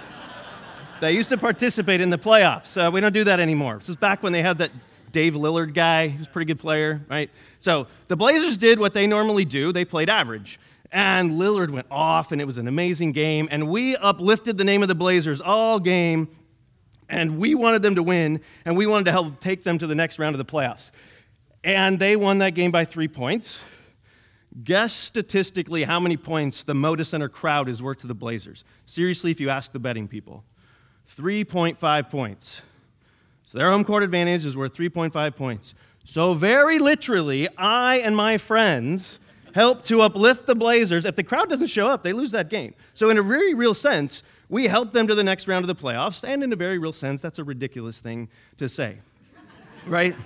They 1.03 1.15
used 1.15 1.31
to 1.31 1.37
participate 1.37 2.01
in 2.01 2.11
the 2.11 2.17
playoffs. 2.17 2.81
Uh, 2.81 2.89
we 2.89 3.01
don't 3.01 3.13
do 3.13 3.25
that 3.25 3.41
anymore. 3.41 3.79
This 3.79 3.89
is 3.89 3.97
back 3.97 4.23
when 4.23 4.33
they 4.33 4.41
had 4.41 4.59
that 4.59 4.71
Dame 5.11 5.35
Lillard 5.35 5.75
guy. 5.75 6.07
He 6.07 6.17
was 6.17 6.29
a 6.29 6.31
pretty 6.31 6.47
good 6.47 6.61
player, 6.61 7.01
right? 7.11 7.29
So 7.59 7.89
the 8.07 8.15
Blazers 8.15 8.57
did 8.57 8.79
what 8.79 8.95
they 8.95 9.09
normally 9.09 9.45
do. 9.45 9.73
They 9.73 9.85
played 9.85 10.09
average. 10.09 10.61
And 10.93 11.33
Lillard 11.33 11.71
went 11.71 11.89
off, 11.91 12.31
and 12.31 12.41
it 12.41 12.45
was 12.45 12.57
an 12.57 12.69
amazing 12.69 13.11
game. 13.11 13.49
And 13.51 13.69
we 13.69 13.97
uplifted 13.97 14.57
the 14.59 14.63
name 14.63 14.81
of 14.83 14.87
the 14.87 14.95
Blazers 14.95 15.41
all 15.41 15.81
game, 15.81 16.29
and 17.09 17.37
we 17.37 17.57
wanted 17.57 17.83
them 17.83 17.97
to 17.97 18.03
win, 18.05 18.41
and 18.65 18.77
we 18.77 18.87
wanted 18.87 19.07
to 19.07 19.11
help 19.11 19.41
take 19.41 19.65
them 19.65 19.79
to 19.79 19.89
the 19.89 19.97
next 19.97 20.21
round 20.21 20.37
of 20.37 20.39
the 20.39 20.44
playoffs. 20.44 20.93
And 21.65 21.99
they 21.99 22.15
won 22.15 22.39
that 22.39 22.55
game 22.55 22.71
by 22.71 22.85
three 22.85 23.09
points. 23.09 23.61
Guess 24.63 24.93
statistically 24.93 25.82
how 25.82 25.99
many 25.99 26.17
points 26.17 26.63
the 26.63 26.75
Moda 26.75 27.05
Center 27.05 27.29
crowd 27.29 27.69
is 27.69 27.82
worth 27.82 27.99
to 28.03 28.06
the 28.06 28.15
Blazers. 28.15 28.63
Seriously, 28.85 29.32
if 29.32 29.41
you 29.41 29.51
ask 29.51 29.73
the 29.73 29.81
betting 29.81 30.06
people. 30.06 30.44
3.5 31.17 32.11
points. 32.11 32.63
So 33.44 33.59
their 33.59 33.71
home 33.71 33.85
court 33.85 34.03
advantage 34.03 34.47
is 34.47 34.56
worth 34.56 34.75
3.5 34.75 35.37
points. 35.37 35.75
So, 36.05 36.35
very 36.35 36.79
literally, 36.79 37.49
I 37.56 37.99
and 37.99 38.17
my 38.17 38.37
friends 38.37 39.21
help 39.55 39.85
to 39.85 40.01
uplift 40.01 40.47
the 40.47 40.55
Blazers. 40.55 41.05
If 41.05 41.15
the 41.15 41.23
crowd 41.23 41.49
doesn't 41.49 41.69
show 41.69 41.87
up, 41.87 42.03
they 42.03 42.13
lose 42.13 42.32
that 42.32 42.51
game. 42.51 42.75
So, 42.94 43.11
in 43.11 43.19
a 43.19 43.23
very 43.23 43.55
real 43.55 43.75
sense, 43.75 44.23
we 44.49 44.67
help 44.67 44.91
them 44.91 45.06
to 45.06 45.15
the 45.15 45.23
next 45.23 45.47
round 45.47 45.65
of 45.65 45.69
the 45.69 45.81
playoffs. 45.81 46.25
And 46.27 46.43
in 46.43 46.53
a 46.53 46.56
very 46.56 46.79
real 46.79 46.93
sense, 46.93 47.23
that's 47.23 47.39
a 47.39 47.44
ridiculous 47.44 48.01
thing 48.01 48.29
to 48.59 48.69
say, 48.69 48.97
right? 49.87 50.17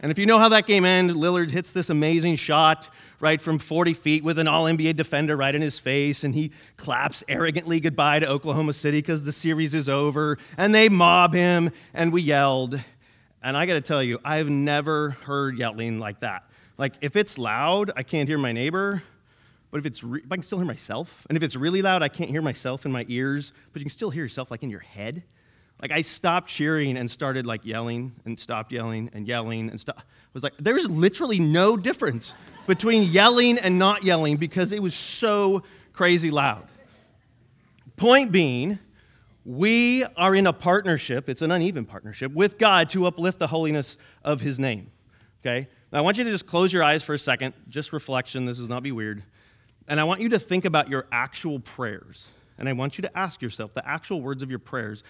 And 0.00 0.10
if 0.10 0.18
you 0.18 0.26
know 0.26 0.38
how 0.38 0.48
that 0.50 0.66
game 0.66 0.84
ended, 0.84 1.16
Lillard 1.16 1.50
hits 1.50 1.70
this 1.70 1.90
amazing 1.90 2.36
shot 2.36 2.88
right 3.20 3.40
from 3.40 3.58
40 3.58 3.94
feet 3.94 4.24
with 4.24 4.38
an 4.38 4.48
all 4.48 4.64
NBA 4.64 4.96
defender 4.96 5.36
right 5.36 5.54
in 5.54 5.62
his 5.62 5.78
face, 5.78 6.24
and 6.24 6.34
he 6.34 6.52
claps 6.76 7.24
arrogantly 7.28 7.80
goodbye 7.80 8.18
to 8.18 8.28
Oklahoma 8.28 8.72
City 8.72 8.98
because 8.98 9.24
the 9.24 9.32
series 9.32 9.74
is 9.74 9.88
over, 9.88 10.38
and 10.56 10.74
they 10.74 10.88
mob 10.88 11.34
him, 11.34 11.70
and 11.92 12.12
we 12.12 12.22
yelled. 12.22 12.78
And 13.42 13.56
I 13.56 13.66
got 13.66 13.74
to 13.74 13.80
tell 13.80 14.02
you, 14.02 14.18
I've 14.24 14.48
never 14.48 15.10
heard 15.10 15.58
yelling 15.58 15.98
like 15.98 16.20
that. 16.20 16.44
Like, 16.78 16.94
if 17.00 17.16
it's 17.16 17.38
loud, 17.38 17.92
I 17.94 18.02
can't 18.02 18.28
hear 18.28 18.38
my 18.38 18.52
neighbor. 18.52 19.02
But 19.70 19.78
if 19.78 19.86
it's, 19.86 20.04
re- 20.04 20.22
I 20.30 20.36
can 20.36 20.44
still 20.44 20.58
hear 20.58 20.66
myself, 20.68 21.26
and 21.28 21.36
if 21.36 21.42
it's 21.42 21.56
really 21.56 21.82
loud, 21.82 22.00
I 22.00 22.08
can't 22.08 22.30
hear 22.30 22.42
myself 22.42 22.86
in 22.86 22.92
my 22.92 23.04
ears, 23.08 23.52
but 23.72 23.80
you 23.80 23.84
can 23.84 23.90
still 23.90 24.10
hear 24.10 24.22
yourself 24.22 24.52
like 24.52 24.62
in 24.62 24.70
your 24.70 24.78
head. 24.78 25.24
Like 25.82 25.90
I 25.90 26.02
stopped 26.02 26.48
cheering 26.48 26.96
and 26.96 27.10
started 27.10 27.46
like 27.46 27.64
yelling 27.64 28.14
and 28.24 28.38
stopped 28.38 28.72
yelling 28.72 29.10
and 29.12 29.26
yelling 29.26 29.70
and 29.70 29.80
stop. 29.80 30.02
was 30.32 30.42
like 30.42 30.54
there's 30.58 30.88
literally 30.88 31.38
no 31.38 31.76
difference 31.76 32.34
between 32.66 33.04
yelling 33.04 33.58
and 33.58 33.78
not 33.78 34.04
yelling 34.04 34.36
because 34.36 34.72
it 34.72 34.82
was 34.82 34.94
so 34.94 35.62
crazy 35.92 36.30
loud. 36.30 36.66
Point 37.96 38.32
being, 38.32 38.78
we 39.44 40.04
are 40.16 40.34
in 40.34 40.46
a 40.46 40.52
partnership, 40.52 41.28
it's 41.28 41.42
an 41.42 41.50
uneven 41.50 41.84
partnership, 41.84 42.32
with 42.32 42.58
God 42.58 42.88
to 42.90 43.06
uplift 43.06 43.38
the 43.38 43.46
holiness 43.46 43.98
of 44.24 44.40
his 44.40 44.58
name. 44.58 44.90
Okay? 45.42 45.68
Now 45.92 45.98
I 45.98 46.00
want 46.00 46.16
you 46.18 46.24
to 46.24 46.30
just 46.30 46.46
close 46.46 46.72
your 46.72 46.82
eyes 46.82 47.02
for 47.02 47.14
a 47.14 47.18
second, 47.18 47.54
just 47.68 47.92
reflection, 47.92 48.46
this 48.46 48.58
does 48.58 48.68
not 48.68 48.82
be 48.82 48.90
weird. 48.90 49.22
And 49.86 50.00
I 50.00 50.04
want 50.04 50.22
you 50.22 50.30
to 50.30 50.38
think 50.38 50.64
about 50.64 50.88
your 50.88 51.06
actual 51.12 51.60
prayers. 51.60 52.32
And 52.58 52.68
I 52.68 52.72
want 52.72 52.96
you 52.96 53.02
to 53.02 53.18
ask 53.18 53.42
yourself 53.42 53.74
the 53.74 53.86
actual 53.86 54.22
words 54.22 54.42
of 54.42 54.48
your 54.48 54.58
prayers. 54.58 55.04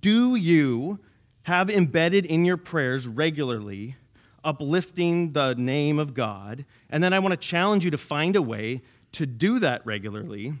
Do 0.00 0.34
you 0.34 1.00
have 1.42 1.68
embedded 1.70 2.24
in 2.24 2.44
your 2.44 2.56
prayers 2.56 3.06
regularly 3.06 3.96
uplifting 4.42 5.32
the 5.32 5.54
name 5.54 5.98
of 5.98 6.14
God? 6.14 6.64
And 6.90 7.02
then 7.02 7.12
I 7.12 7.18
want 7.18 7.32
to 7.32 7.36
challenge 7.36 7.84
you 7.84 7.90
to 7.90 7.98
find 7.98 8.36
a 8.36 8.42
way 8.42 8.82
to 9.12 9.26
do 9.26 9.58
that 9.60 9.84
regularly. 9.86 10.52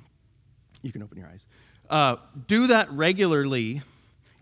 You 0.82 0.92
can 0.92 1.02
open 1.02 1.18
your 1.18 1.28
eyes. 1.28 1.46
Uh, 1.88 2.16
do 2.46 2.68
that 2.68 2.90
regularly 2.92 3.82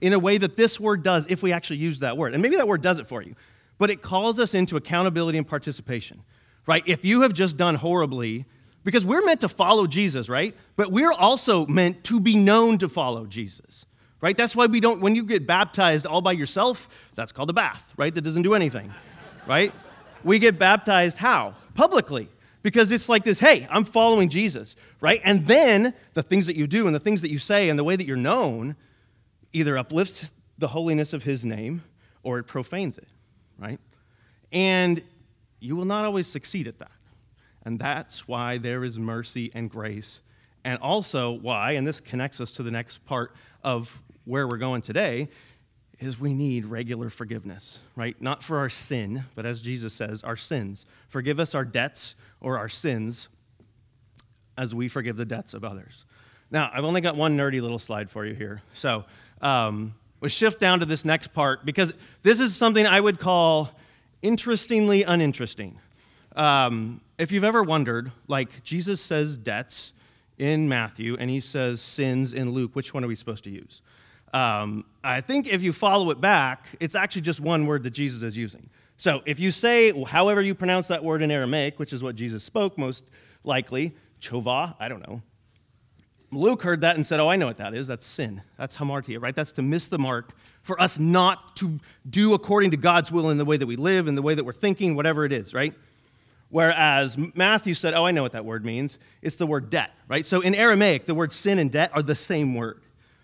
in 0.00 0.12
a 0.12 0.18
way 0.18 0.36
that 0.36 0.56
this 0.56 0.78
word 0.78 1.02
does 1.02 1.26
if 1.30 1.42
we 1.42 1.52
actually 1.52 1.78
use 1.78 2.00
that 2.00 2.16
word. 2.16 2.34
And 2.34 2.42
maybe 2.42 2.56
that 2.56 2.68
word 2.68 2.82
does 2.82 2.98
it 2.98 3.06
for 3.06 3.22
you, 3.22 3.34
but 3.78 3.90
it 3.90 4.02
calls 4.02 4.38
us 4.38 4.54
into 4.54 4.76
accountability 4.76 5.38
and 5.38 5.46
participation, 5.46 6.22
right? 6.66 6.82
If 6.86 7.04
you 7.04 7.22
have 7.22 7.32
just 7.32 7.56
done 7.56 7.76
horribly, 7.76 8.44
because 8.84 9.06
we're 9.06 9.24
meant 9.24 9.40
to 9.42 9.48
follow 9.48 9.86
Jesus, 9.86 10.28
right? 10.28 10.56
But 10.76 10.90
we're 10.90 11.12
also 11.12 11.66
meant 11.66 12.04
to 12.04 12.20
be 12.20 12.34
known 12.34 12.78
to 12.78 12.88
follow 12.88 13.26
Jesus, 13.26 13.86
right? 14.22 14.36
That's 14.36 14.56
why 14.56 14.66
we 14.66 14.80
don't, 14.80 15.00
when 15.00 15.14
you 15.14 15.24
get 15.24 15.46
baptized 15.46 16.06
all 16.06 16.22
by 16.22 16.32
yourself, 16.32 17.10
that's 17.14 17.32
called 17.32 17.50
a 17.50 17.52
bath, 17.52 17.92
right? 17.98 18.14
That 18.14 18.22
doesn't 18.22 18.42
do 18.42 18.54
anything, 18.54 18.90
right? 19.46 19.74
We 20.24 20.38
get 20.38 20.58
baptized 20.58 21.18
how? 21.18 21.54
Publicly. 21.74 22.30
Because 22.62 22.92
it's 22.92 23.08
like 23.08 23.24
this 23.24 23.40
hey, 23.40 23.66
I'm 23.68 23.84
following 23.84 24.28
Jesus, 24.28 24.76
right? 25.00 25.20
And 25.24 25.44
then 25.46 25.94
the 26.14 26.22
things 26.22 26.46
that 26.46 26.54
you 26.54 26.68
do 26.68 26.86
and 26.86 26.94
the 26.94 27.00
things 27.00 27.20
that 27.22 27.30
you 27.30 27.38
say 27.38 27.68
and 27.68 27.78
the 27.78 27.84
way 27.84 27.96
that 27.96 28.06
you're 28.06 28.16
known 28.16 28.76
either 29.52 29.76
uplifts 29.76 30.32
the 30.58 30.68
holiness 30.68 31.12
of 31.12 31.24
his 31.24 31.44
name 31.44 31.82
or 32.22 32.38
it 32.38 32.44
profanes 32.44 32.96
it, 32.96 33.08
right? 33.58 33.80
And 34.52 35.02
you 35.58 35.74
will 35.74 35.84
not 35.84 36.04
always 36.04 36.28
succeed 36.28 36.68
at 36.68 36.78
that. 36.78 36.92
And 37.64 37.80
that's 37.80 38.28
why 38.28 38.58
there 38.58 38.84
is 38.84 38.96
mercy 38.96 39.50
and 39.54 39.68
grace. 39.68 40.22
And 40.64 40.80
also 40.80 41.32
why, 41.32 41.72
and 41.72 41.84
this 41.84 42.00
connects 42.00 42.40
us 42.40 42.52
to 42.52 42.62
the 42.62 42.70
next 42.70 43.04
part 43.04 43.34
of 43.64 44.00
where 44.24 44.46
we're 44.46 44.58
going 44.58 44.82
today, 44.82 45.28
is 45.98 46.18
we 46.18 46.34
need 46.34 46.66
regular 46.66 47.08
forgiveness, 47.08 47.80
right? 47.94 48.20
Not 48.20 48.42
for 48.42 48.58
our 48.58 48.68
sin, 48.68 49.24
but 49.34 49.46
as 49.46 49.62
Jesus 49.62 49.94
says, 49.94 50.24
our 50.24 50.36
sins. 50.36 50.84
Forgive 51.08 51.38
us 51.38 51.54
our 51.54 51.64
debts 51.64 52.16
or 52.40 52.58
our 52.58 52.68
sins 52.68 53.28
as 54.58 54.74
we 54.74 54.88
forgive 54.88 55.16
the 55.16 55.24
debts 55.24 55.54
of 55.54 55.64
others. 55.64 56.04
Now, 56.50 56.70
I've 56.74 56.84
only 56.84 57.00
got 57.00 57.16
one 57.16 57.36
nerdy 57.36 57.62
little 57.62 57.78
slide 57.78 58.10
for 58.10 58.26
you 58.26 58.34
here. 58.34 58.62
So 58.74 59.04
um, 59.40 59.94
we'll 60.20 60.28
shift 60.28 60.60
down 60.60 60.80
to 60.80 60.86
this 60.86 61.04
next 61.04 61.28
part 61.28 61.64
because 61.64 61.92
this 62.22 62.40
is 62.40 62.54
something 62.54 62.86
I 62.86 63.00
would 63.00 63.18
call 63.18 63.70
interestingly 64.20 65.02
uninteresting. 65.04 65.78
Um, 66.36 67.00
if 67.18 67.32
you've 67.32 67.44
ever 67.44 67.62
wondered, 67.62 68.12
like 68.28 68.62
Jesus 68.62 69.00
says 69.00 69.36
debts 69.36 69.92
in 70.38 70.68
Matthew 70.68 71.16
and 71.18 71.30
he 71.30 71.40
says 71.40 71.80
sins 71.80 72.32
in 72.32 72.50
Luke, 72.50 72.74
which 72.74 72.92
one 72.92 73.04
are 73.04 73.08
we 73.08 73.14
supposed 73.14 73.44
to 73.44 73.50
use? 73.50 73.82
Um, 74.32 74.84
I 75.04 75.20
think 75.20 75.48
if 75.48 75.62
you 75.62 75.72
follow 75.72 76.10
it 76.10 76.20
back, 76.20 76.66
it's 76.80 76.94
actually 76.94 77.22
just 77.22 77.40
one 77.40 77.66
word 77.66 77.82
that 77.82 77.90
Jesus 77.90 78.22
is 78.22 78.36
using. 78.36 78.68
So 78.96 79.22
if 79.26 79.40
you 79.40 79.50
say, 79.50 79.92
however 80.04 80.40
you 80.40 80.54
pronounce 80.54 80.88
that 80.88 81.02
word 81.02 81.22
in 81.22 81.30
Aramaic, 81.30 81.78
which 81.78 81.92
is 81.92 82.02
what 82.02 82.14
Jesus 82.14 82.44
spoke 82.44 82.78
most 82.78 83.04
likely, 83.44 83.94
chovah, 84.20 84.76
I 84.78 84.88
don't 84.88 85.06
know, 85.06 85.22
Luke 86.32 86.62
heard 86.62 86.80
that 86.80 86.96
and 86.96 87.06
said, 87.06 87.20
Oh, 87.20 87.28
I 87.28 87.36
know 87.36 87.46
what 87.46 87.58
that 87.58 87.74
is. 87.74 87.86
That's 87.86 88.06
sin. 88.06 88.42
That's 88.56 88.76
hamartia, 88.76 89.20
right? 89.20 89.34
That's 89.34 89.52
to 89.52 89.62
miss 89.62 89.88
the 89.88 89.98
mark 89.98 90.32
for 90.62 90.80
us 90.80 90.98
not 90.98 91.56
to 91.56 91.78
do 92.08 92.32
according 92.32 92.70
to 92.70 92.76
God's 92.78 93.12
will 93.12 93.28
in 93.30 93.36
the 93.36 93.44
way 93.44 93.58
that 93.58 93.66
we 93.66 93.76
live, 93.76 94.08
in 94.08 94.14
the 94.14 94.22
way 94.22 94.34
that 94.34 94.44
we're 94.44 94.52
thinking, 94.52 94.96
whatever 94.96 95.26
it 95.26 95.32
is, 95.32 95.52
right? 95.52 95.74
Whereas 96.48 97.18
Matthew 97.34 97.74
said, 97.74 97.94
Oh, 97.94 98.06
I 98.06 98.10
know 98.12 98.22
what 98.22 98.32
that 98.32 98.44
word 98.44 98.64
means. 98.64 98.98
It's 99.22 99.36
the 99.36 99.46
word 99.46 99.68
debt, 99.68 99.90
right? 100.08 100.24
So 100.24 100.40
in 100.40 100.54
Aramaic, 100.54 101.06
the 101.06 101.14
word 101.14 101.32
sin 101.32 101.58
and 101.58 101.70
debt 101.70 101.90
are 101.94 102.02
the 102.02 102.14
same 102.14 102.54
word, 102.54 102.81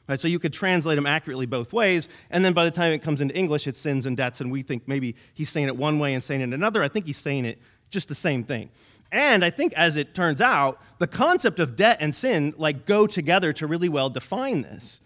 right? 0.08 0.18
So 0.18 0.26
you 0.26 0.38
could 0.38 0.52
translate 0.52 0.96
them 0.96 1.06
accurately 1.06 1.46
both 1.46 1.72
ways. 1.72 2.08
And 2.30 2.44
then 2.44 2.54
by 2.54 2.64
the 2.64 2.70
time 2.70 2.92
it 2.92 3.02
comes 3.02 3.20
into 3.20 3.36
English, 3.36 3.66
it's 3.66 3.78
sins 3.78 4.06
and 4.06 4.16
debts. 4.16 4.40
And 4.40 4.50
we 4.50 4.62
think 4.62 4.88
maybe 4.88 5.14
he's 5.34 5.50
saying 5.50 5.66
it 5.66 5.76
one 5.76 5.98
way 5.98 6.14
and 6.14 6.24
saying 6.24 6.40
it 6.40 6.52
another. 6.52 6.82
I 6.82 6.88
think 6.88 7.06
he's 7.06 7.18
saying 7.18 7.44
it 7.44 7.60
just 7.90 8.08
the 8.08 8.14
same 8.14 8.42
thing. 8.42 8.70
And 9.12 9.44
I 9.44 9.50
think 9.50 9.72
as 9.74 9.96
it 9.96 10.14
turns 10.14 10.40
out, 10.40 10.80
the 10.98 11.06
concept 11.06 11.60
of 11.60 11.76
debt 11.76 11.98
and 12.00 12.14
sin 12.14 12.54
like 12.58 12.84
go 12.86 13.06
together 13.06 13.52
to 13.54 13.66
really 13.66 13.88
well 13.88 14.10
define 14.10 14.62
this. 14.62 15.00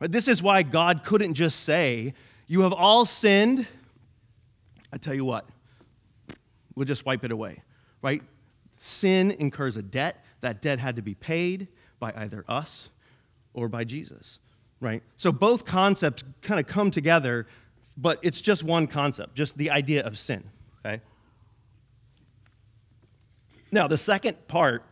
This 0.00 0.28
is 0.28 0.42
why 0.42 0.62
God 0.62 1.02
couldn't 1.02 1.34
just 1.34 1.60
say, 1.60 2.14
"You 2.46 2.60
have 2.60 2.72
all 2.72 3.04
sinned." 3.04 3.66
I 4.92 4.96
tell 4.96 5.14
you 5.14 5.24
what, 5.24 5.48
we'll 6.76 6.86
just 6.86 7.04
wipe 7.04 7.24
it 7.24 7.32
away, 7.32 7.62
right? 8.00 8.22
Sin 8.76 9.32
incurs 9.32 9.76
a 9.76 9.82
debt. 9.82 10.24
That 10.40 10.62
debt 10.62 10.78
had 10.78 10.94
to 10.96 11.02
be 11.02 11.14
paid 11.14 11.66
by 11.98 12.12
either 12.14 12.44
us 12.46 12.90
or 13.54 13.68
by 13.68 13.82
Jesus, 13.82 14.38
right? 14.80 15.02
So 15.16 15.32
both 15.32 15.64
concepts 15.64 16.24
kind 16.42 16.60
of 16.60 16.66
come 16.66 16.90
together, 16.90 17.46
but 17.96 18.18
it's 18.22 18.40
just 18.40 18.62
one 18.62 18.86
concept, 18.86 19.34
just 19.34 19.58
the 19.58 19.70
idea 19.70 20.04
of 20.04 20.18
sin, 20.18 20.44
okay? 20.84 21.00
Now, 23.70 23.86
the 23.86 23.96
second 23.96 24.48
part 24.48 24.82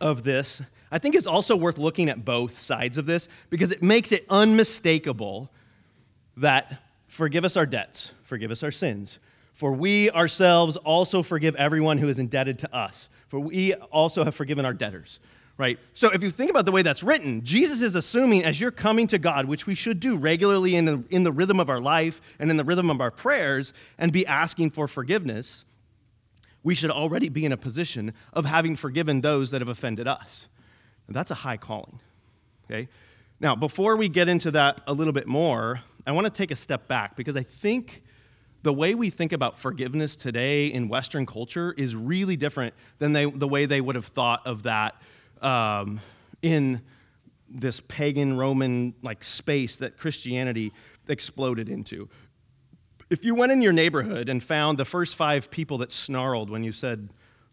of 0.00 0.22
this, 0.22 0.60
I 0.90 0.98
think, 0.98 1.14
is 1.14 1.26
also 1.26 1.56
worth 1.56 1.78
looking 1.78 2.10
at 2.10 2.24
both 2.24 2.60
sides 2.60 2.98
of 2.98 3.06
this 3.06 3.28
because 3.48 3.70
it 3.70 3.82
makes 3.82 4.12
it 4.12 4.26
unmistakable 4.28 5.50
that 6.36 6.82
forgive 7.06 7.44
us 7.44 7.56
our 7.56 7.66
debts, 7.66 8.12
forgive 8.24 8.50
us 8.50 8.62
our 8.62 8.70
sins. 8.70 9.18
For 9.54 9.72
we 9.72 10.10
ourselves 10.10 10.76
also 10.76 11.22
forgive 11.22 11.54
everyone 11.56 11.98
who 11.98 12.08
is 12.08 12.18
indebted 12.18 12.58
to 12.60 12.74
us. 12.74 13.10
For 13.28 13.38
we 13.38 13.74
also 13.74 14.24
have 14.24 14.34
forgiven 14.34 14.64
our 14.64 14.72
debtors, 14.72 15.20
right? 15.58 15.78
So 15.94 16.08
if 16.10 16.22
you 16.22 16.30
think 16.30 16.50
about 16.50 16.64
the 16.64 16.72
way 16.72 16.82
that's 16.82 17.02
written, 17.02 17.44
Jesus 17.44 17.82
is 17.82 17.94
assuming 17.94 18.44
as 18.44 18.60
you're 18.60 18.70
coming 18.70 19.06
to 19.08 19.18
God, 19.18 19.46
which 19.46 19.66
we 19.66 19.74
should 19.74 20.00
do 20.00 20.16
regularly 20.16 20.74
in 20.74 20.84
the, 20.84 21.04
in 21.10 21.24
the 21.24 21.32
rhythm 21.32 21.60
of 21.60 21.70
our 21.70 21.80
life 21.80 22.20
and 22.38 22.50
in 22.50 22.56
the 22.56 22.64
rhythm 22.64 22.90
of 22.90 23.00
our 23.00 23.10
prayers, 23.10 23.72
and 23.98 24.12
be 24.12 24.26
asking 24.26 24.70
for 24.70 24.88
forgiveness, 24.88 25.64
we 26.62 26.74
should 26.74 26.90
already 26.90 27.28
be 27.28 27.44
in 27.44 27.52
a 27.52 27.56
position 27.56 28.12
of 28.32 28.44
having 28.44 28.76
forgiven 28.76 29.20
those 29.20 29.50
that 29.50 29.60
have 29.60 29.68
offended 29.68 30.08
us. 30.08 30.48
That's 31.08 31.30
a 31.30 31.34
high 31.36 31.58
calling. 31.58 32.00
Okay? 32.64 32.88
Now, 33.40 33.54
before 33.54 33.96
we 33.96 34.08
get 34.08 34.28
into 34.28 34.52
that 34.52 34.80
a 34.86 34.92
little 34.92 35.12
bit 35.12 35.26
more, 35.26 35.80
I 36.06 36.12
want 36.12 36.26
to 36.26 36.32
take 36.32 36.50
a 36.50 36.56
step 36.56 36.88
back 36.88 37.16
because 37.16 37.36
I 37.36 37.42
think 37.42 38.02
the 38.62 38.72
way 38.72 38.94
we 38.94 39.10
think 39.10 39.32
about 39.32 39.58
forgiveness 39.58 40.14
today 40.14 40.68
in 40.68 40.88
Western 40.88 41.26
culture 41.26 41.74
is 41.76 41.96
really 41.96 42.36
different 42.36 42.74
than 42.98 43.12
they, 43.12 43.24
the 43.24 43.48
way 43.48 43.66
they 43.66 43.80
would 43.80 43.96
have 43.96 44.06
thought 44.06 44.46
of 44.46 44.62
that 44.62 44.94
um, 45.42 46.00
in 46.40 46.82
this 47.48 47.80
pagan 47.80 48.36
Roman 48.36 48.94
like 49.02 49.22
space 49.22 49.76
that 49.78 49.98
Christianity 49.98 50.72
exploded 51.08 51.68
into 51.68 52.08
if 53.12 53.26
you 53.26 53.34
went 53.34 53.52
in 53.52 53.60
your 53.60 53.74
neighborhood 53.74 54.30
and 54.30 54.42
found 54.42 54.78
the 54.78 54.86
first 54.86 55.16
five 55.16 55.50
people 55.50 55.78
that 55.78 55.92
snarled 55.92 56.48
when 56.48 56.64
you 56.64 56.72
said, 56.72 57.10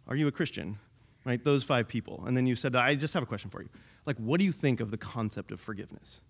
Are 0.07 0.15
you 0.15 0.27
a 0.27 0.31
Christian? 0.31 0.77
Right? 1.25 1.43
Those 1.43 1.65
five 1.65 1.89
people. 1.89 2.23
And 2.25 2.35
then 2.35 2.47
you 2.47 2.55
said, 2.55 2.77
I 2.77 2.95
just 2.95 3.13
have 3.13 3.21
a 3.21 3.25
question 3.25 3.49
for 3.49 3.61
you. 3.61 3.69
Like, 4.05 4.15
what 4.17 4.39
do 4.39 4.45
you 4.45 4.53
think 4.53 4.79
of 4.79 4.89
the 4.89 4.97
concept 4.97 5.51
of 5.51 5.59
forgiveness? 5.59 6.21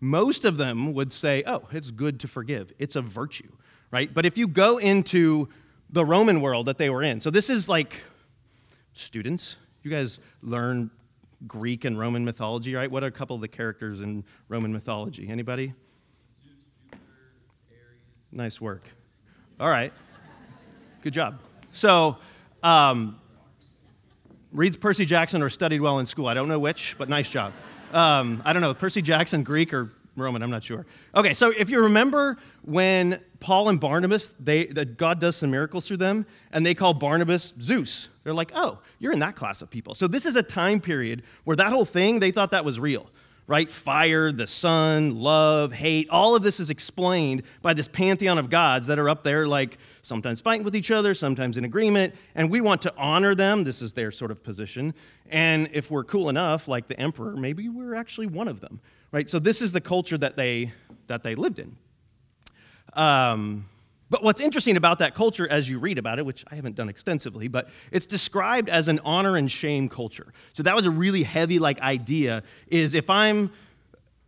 Most 0.00 0.44
of 0.44 0.56
them 0.56 0.94
would 0.94 1.10
say, 1.10 1.42
Oh, 1.48 1.64
it's 1.72 1.90
good 1.90 2.20
to 2.20 2.28
forgive. 2.28 2.72
It's 2.78 2.94
a 2.94 3.02
virtue, 3.02 3.50
right? 3.90 4.12
But 4.14 4.24
if 4.24 4.38
you 4.38 4.46
go 4.46 4.78
into 4.78 5.48
the 5.90 6.04
Roman 6.04 6.40
world 6.40 6.66
that 6.66 6.78
they 6.78 6.88
were 6.88 7.02
in, 7.02 7.18
so 7.18 7.28
this 7.28 7.50
is 7.50 7.68
like 7.68 8.00
students, 8.92 9.56
you 9.82 9.90
guys 9.90 10.20
learn 10.42 10.92
Greek 11.46 11.84
and 11.84 11.98
Roman 11.98 12.24
mythology, 12.24 12.74
right? 12.74 12.90
What 12.90 13.02
are 13.02 13.08
a 13.08 13.12
couple 13.12 13.36
of 13.36 13.42
the 13.42 13.48
characters 13.48 14.00
in 14.00 14.24
Roman 14.48 14.72
mythology? 14.72 15.28
Anybody? 15.28 15.74
Nice 18.32 18.60
work. 18.60 18.82
All 19.60 19.68
right. 19.68 19.92
Good 21.02 21.12
job. 21.12 21.40
So, 21.72 22.16
um, 22.62 23.18
reads 24.52 24.76
Percy 24.76 25.04
Jackson 25.04 25.42
or 25.42 25.48
studied 25.50 25.80
well 25.80 25.98
in 25.98 26.06
school. 26.06 26.26
I 26.26 26.34
don't 26.34 26.48
know 26.48 26.58
which, 26.58 26.96
but 26.98 27.08
nice 27.08 27.30
job. 27.30 27.52
Um, 27.92 28.42
I 28.44 28.52
don't 28.52 28.62
know, 28.62 28.74
Percy 28.74 29.02
Jackson, 29.02 29.42
Greek 29.42 29.72
or 29.72 29.92
Roman, 30.16 30.42
I'm 30.42 30.50
not 30.50 30.64
sure. 30.64 30.86
Okay, 31.14 31.34
so 31.34 31.50
if 31.50 31.70
you 31.70 31.82
remember 31.82 32.38
when 32.62 33.20
Paul 33.40 33.68
and 33.68 33.80
Barnabas, 33.80 34.34
they, 34.40 34.66
that 34.66 34.96
God 34.96 35.20
does 35.20 35.36
some 35.36 35.50
miracles 35.50 35.86
through 35.86 35.98
them, 35.98 36.26
and 36.52 36.64
they 36.64 36.74
call 36.74 36.94
Barnabas 36.94 37.54
Zeus. 37.60 38.08
They're 38.24 38.34
like, 38.34 38.52
oh, 38.54 38.78
you're 38.98 39.12
in 39.12 39.18
that 39.20 39.36
class 39.36 39.62
of 39.62 39.70
people. 39.70 39.94
So 39.94 40.08
this 40.08 40.26
is 40.26 40.36
a 40.36 40.42
time 40.42 40.80
period 40.80 41.22
where 41.44 41.56
that 41.56 41.68
whole 41.68 41.84
thing, 41.84 42.18
they 42.18 42.30
thought 42.30 42.50
that 42.50 42.64
was 42.64 42.80
real 42.80 43.08
right? 43.46 43.70
Fire, 43.70 44.32
the 44.32 44.46
sun, 44.46 45.20
love, 45.20 45.72
hate, 45.72 46.08
all 46.10 46.34
of 46.34 46.42
this 46.42 46.58
is 46.58 46.70
explained 46.70 47.42
by 47.62 47.74
this 47.74 47.86
pantheon 47.86 48.38
of 48.38 48.50
gods 48.50 48.88
that 48.88 48.98
are 48.98 49.08
up 49.08 49.22
there, 49.22 49.46
like 49.46 49.78
sometimes 50.02 50.40
fighting 50.40 50.64
with 50.64 50.74
each 50.74 50.90
other, 50.90 51.14
sometimes 51.14 51.56
in 51.56 51.64
agreement, 51.64 52.14
and 52.34 52.50
we 52.50 52.60
want 52.60 52.82
to 52.82 52.92
honor 52.96 53.34
them. 53.34 53.62
This 53.62 53.82
is 53.82 53.92
their 53.92 54.10
sort 54.10 54.30
of 54.30 54.42
position. 54.42 54.94
And 55.30 55.68
if 55.72 55.90
we're 55.90 56.04
cool 56.04 56.28
enough, 56.28 56.66
like 56.66 56.88
the 56.88 56.98
emperor, 56.98 57.36
maybe 57.36 57.68
we're 57.68 57.94
actually 57.94 58.26
one 58.26 58.48
of 58.48 58.60
them, 58.60 58.80
right? 59.12 59.30
So 59.30 59.38
this 59.38 59.62
is 59.62 59.72
the 59.72 59.80
culture 59.80 60.18
that 60.18 60.36
they 60.36 60.72
that 61.06 61.22
they 61.22 61.36
lived 61.36 61.60
in. 61.60 61.76
Um, 62.96 63.66
But 64.08 64.22
what's 64.22 64.40
interesting 64.40 64.76
about 64.76 65.00
that 65.00 65.14
culture 65.14 65.48
as 65.48 65.68
you 65.68 65.80
read 65.80 65.98
about 65.98 66.18
it, 66.18 66.26
which 66.26 66.44
I 66.50 66.54
haven't 66.54 66.76
done 66.76 66.88
extensively, 66.88 67.48
but 67.48 67.68
it's 67.90 68.06
described 68.06 68.68
as 68.68 68.86
an 68.88 69.00
honor 69.04 69.36
and 69.36 69.50
shame 69.50 69.88
culture. 69.88 70.32
So 70.52 70.62
that 70.62 70.76
was 70.76 70.86
a 70.86 70.90
really 70.90 71.24
heavy 71.24 71.58
like 71.58 71.80
idea 71.80 72.42
is 72.68 72.94
if 72.94 73.10
I'm 73.10 73.50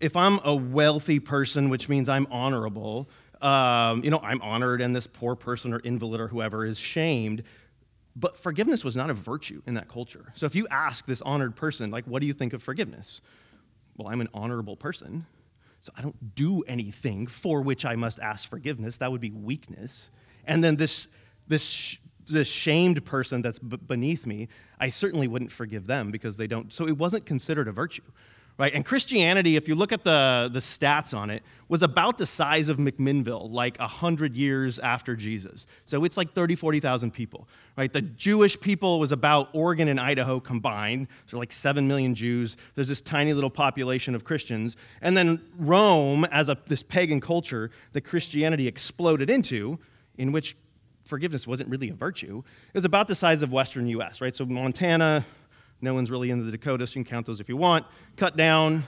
if 0.01 0.17
I'm 0.17 0.41
a 0.45 0.55
wealthy 0.55 1.21
person, 1.21 1.71
which 1.71 1.89
means 1.89 2.09
I'm 2.09 2.27
honorable, 2.31 3.09
um, 3.41 4.03
you 4.05 4.11
know, 4.11 4.21
I'm 4.23 4.41
honored 4.43 4.81
and 4.81 4.95
this 4.95 5.07
poor 5.09 5.35
person 5.35 5.73
or 5.73 5.81
invalid 5.81 6.21
or 6.21 6.29
whoever 6.29 6.65
is 6.65 6.79
shamed. 6.79 7.43
But 8.15 8.37
forgiveness 8.37 8.85
was 8.85 8.97
not 8.97 9.11
a 9.11 9.15
virtue 9.15 9.63
in 9.67 9.75
that 9.75 9.89
culture. 9.89 10.33
So 10.35 10.47
if 10.47 10.55
you 10.57 10.67
ask 10.71 11.07
this 11.07 11.23
honored 11.23 11.55
person, 11.55 11.91
like, 11.93 12.05
what 12.05 12.21
do 12.21 12.27
you 12.27 12.33
think 12.33 12.53
of 12.53 12.63
forgiveness? 12.63 13.21
Well, 13.97 14.09
I'm 14.09 14.21
an 14.21 14.29
honorable 14.35 14.77
person. 14.77 15.27
So 15.89 15.95
I 15.97 16.03
don't 16.03 16.35
do 16.35 16.61
anything 16.65 17.27
for 17.27 17.63
which 17.63 17.87
I 17.87 17.97
must 17.97 18.21
ask 18.21 18.47
forgiveness. 18.47 18.99
That 18.99 19.11
would 19.11 19.23
be 19.23 19.31
weakness. 19.31 20.11
And 20.45 20.63
then 20.63 20.77
this, 20.77 21.09
this, 21.47 21.97
this 22.27 22.47
shamed 22.47 23.07
person 23.07 23.41
that's 23.41 23.59
b- 23.59 23.79
beneath 23.79 24.27
me, 24.27 24.49
I 24.79 24.91
certainly 24.91 25.29
wouldn't 25.29 25.51
forgive 25.51 25.87
them 25.87 26.11
because 26.11 26.37
they 26.37 26.47
don't. 26.47 26.75
So 26.75 26.87
it 26.87 26.99
wasn't 26.99 27.25
considered 27.25 27.69
a 27.69 27.73
virtue 27.73 28.03
right? 28.59 28.75
And 28.75 28.85
Christianity, 28.85 29.55
if 29.55 29.69
you 29.69 29.77
look 29.77 29.93
at 29.93 30.03
the, 30.03 30.51
the 30.53 30.59
stats 30.59 31.17
on 31.17 31.31
it, 31.31 31.45
was 31.69 31.85
about 31.85 32.19
the 32.19 32.27
size 32.27 32.69
of 32.69 32.77
McMinnville, 32.77 33.51
like 33.51 33.79
100 33.79 34.35
years 34.35 34.81
after 34.81 35.15
Jesus. 35.15 35.67
So 35.85 36.05
it's 36.05 36.17
like 36.17 36.33
30, 36.33 36.57
40,000 36.57 37.13
people, 37.13 37.49
right? 37.77 37.93
The 37.93 38.03
Jewish 38.03 38.59
people 38.59 38.99
was 38.99 39.13
about 39.13 39.49
Oregon 39.53 39.87
and 39.87 40.01
Idaho 40.01 40.41
combined, 40.41 41.07
so 41.27 41.39
like 41.39 41.53
7 41.53 41.87
million 41.87 42.17
Jews. 42.17 42.57
There's 42.75 42.89
this 42.89 43.01
tiny 43.01 43.33
little 43.33 43.51
population 43.51 44.17
of 44.17 44.25
Christians. 44.25 44.77
And 45.03 45.17
then 45.17 45.41
Rome, 45.57 46.25
as 46.25 46.49
a, 46.49 46.59
this 46.67 46.83
pagan 46.83 47.21
culture 47.21 47.71
that 47.93 48.01
Christianity 48.01 48.67
exploded 48.67 49.31
into, 49.31 49.79
in 50.17 50.33
which 50.33 50.57
forgiveness 51.05 51.47
wasn't 51.47 51.71
really 51.71 51.91
a 51.91 51.95
virtue, 51.95 52.43
is 52.75 52.85
about 52.85 53.07
the 53.07 53.15
size 53.15 53.43
of 53.43 53.53
Western 53.53 53.87
US, 53.87 54.21
right? 54.21 54.35
So 54.35 54.45
Montana, 54.45 55.25
no 55.81 55.95
one's 55.95 56.11
really 56.11 56.31
into 56.31 56.45
the 56.45 56.53
Dakotas. 56.53 56.95
You 56.95 57.05
can 57.05 57.11
count 57.11 57.27
those 57.27 57.41
if 57.41 57.49
you 57.49 57.57
want. 57.57 57.87
Cut 58.17 58.37
down, 58.37 58.85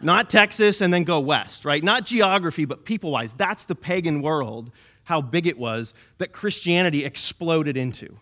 not 0.00 0.30
Texas, 0.30 0.80
and 0.80 0.92
then 0.92 1.04
go 1.04 1.20
west, 1.20 1.64
right? 1.64 1.82
Not 1.82 2.04
geography, 2.04 2.64
but 2.64 2.84
people 2.84 3.10
wise. 3.10 3.34
That's 3.34 3.64
the 3.64 3.74
pagan 3.74 4.22
world, 4.22 4.70
how 5.04 5.20
big 5.20 5.46
it 5.46 5.58
was 5.58 5.94
that 6.18 6.32
Christianity 6.32 7.04
exploded 7.04 7.76
into. 7.76 8.16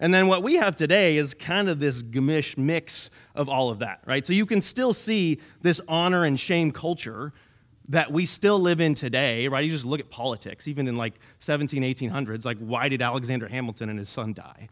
And 0.00 0.12
then 0.12 0.26
what 0.26 0.42
we 0.42 0.54
have 0.56 0.76
today 0.76 1.16
is 1.16 1.34
kind 1.34 1.68
of 1.68 1.78
this 1.78 2.02
gamish 2.02 2.58
mix 2.58 3.10
of 3.34 3.48
all 3.48 3.70
of 3.70 3.78
that, 3.78 4.00
right? 4.06 4.26
So 4.26 4.32
you 4.32 4.44
can 4.44 4.60
still 4.60 4.92
see 4.92 5.40
this 5.62 5.80
honor 5.88 6.24
and 6.24 6.38
shame 6.38 6.72
culture 6.72 7.32
that 7.88 8.10
we 8.10 8.26
still 8.26 8.58
live 8.58 8.80
in 8.80 8.94
today, 8.94 9.46
right? 9.46 9.64
You 9.64 9.70
just 9.70 9.84
look 9.84 10.00
at 10.00 10.10
politics, 10.10 10.66
even 10.66 10.88
in 10.88 10.96
like 10.96 11.14
17, 11.38 11.82
1800s, 11.82 12.44
like 12.44 12.58
why 12.58 12.88
did 12.88 13.02
Alexander 13.02 13.46
Hamilton 13.46 13.88
and 13.88 13.98
his 13.98 14.08
son 14.08 14.32
die? 14.32 14.68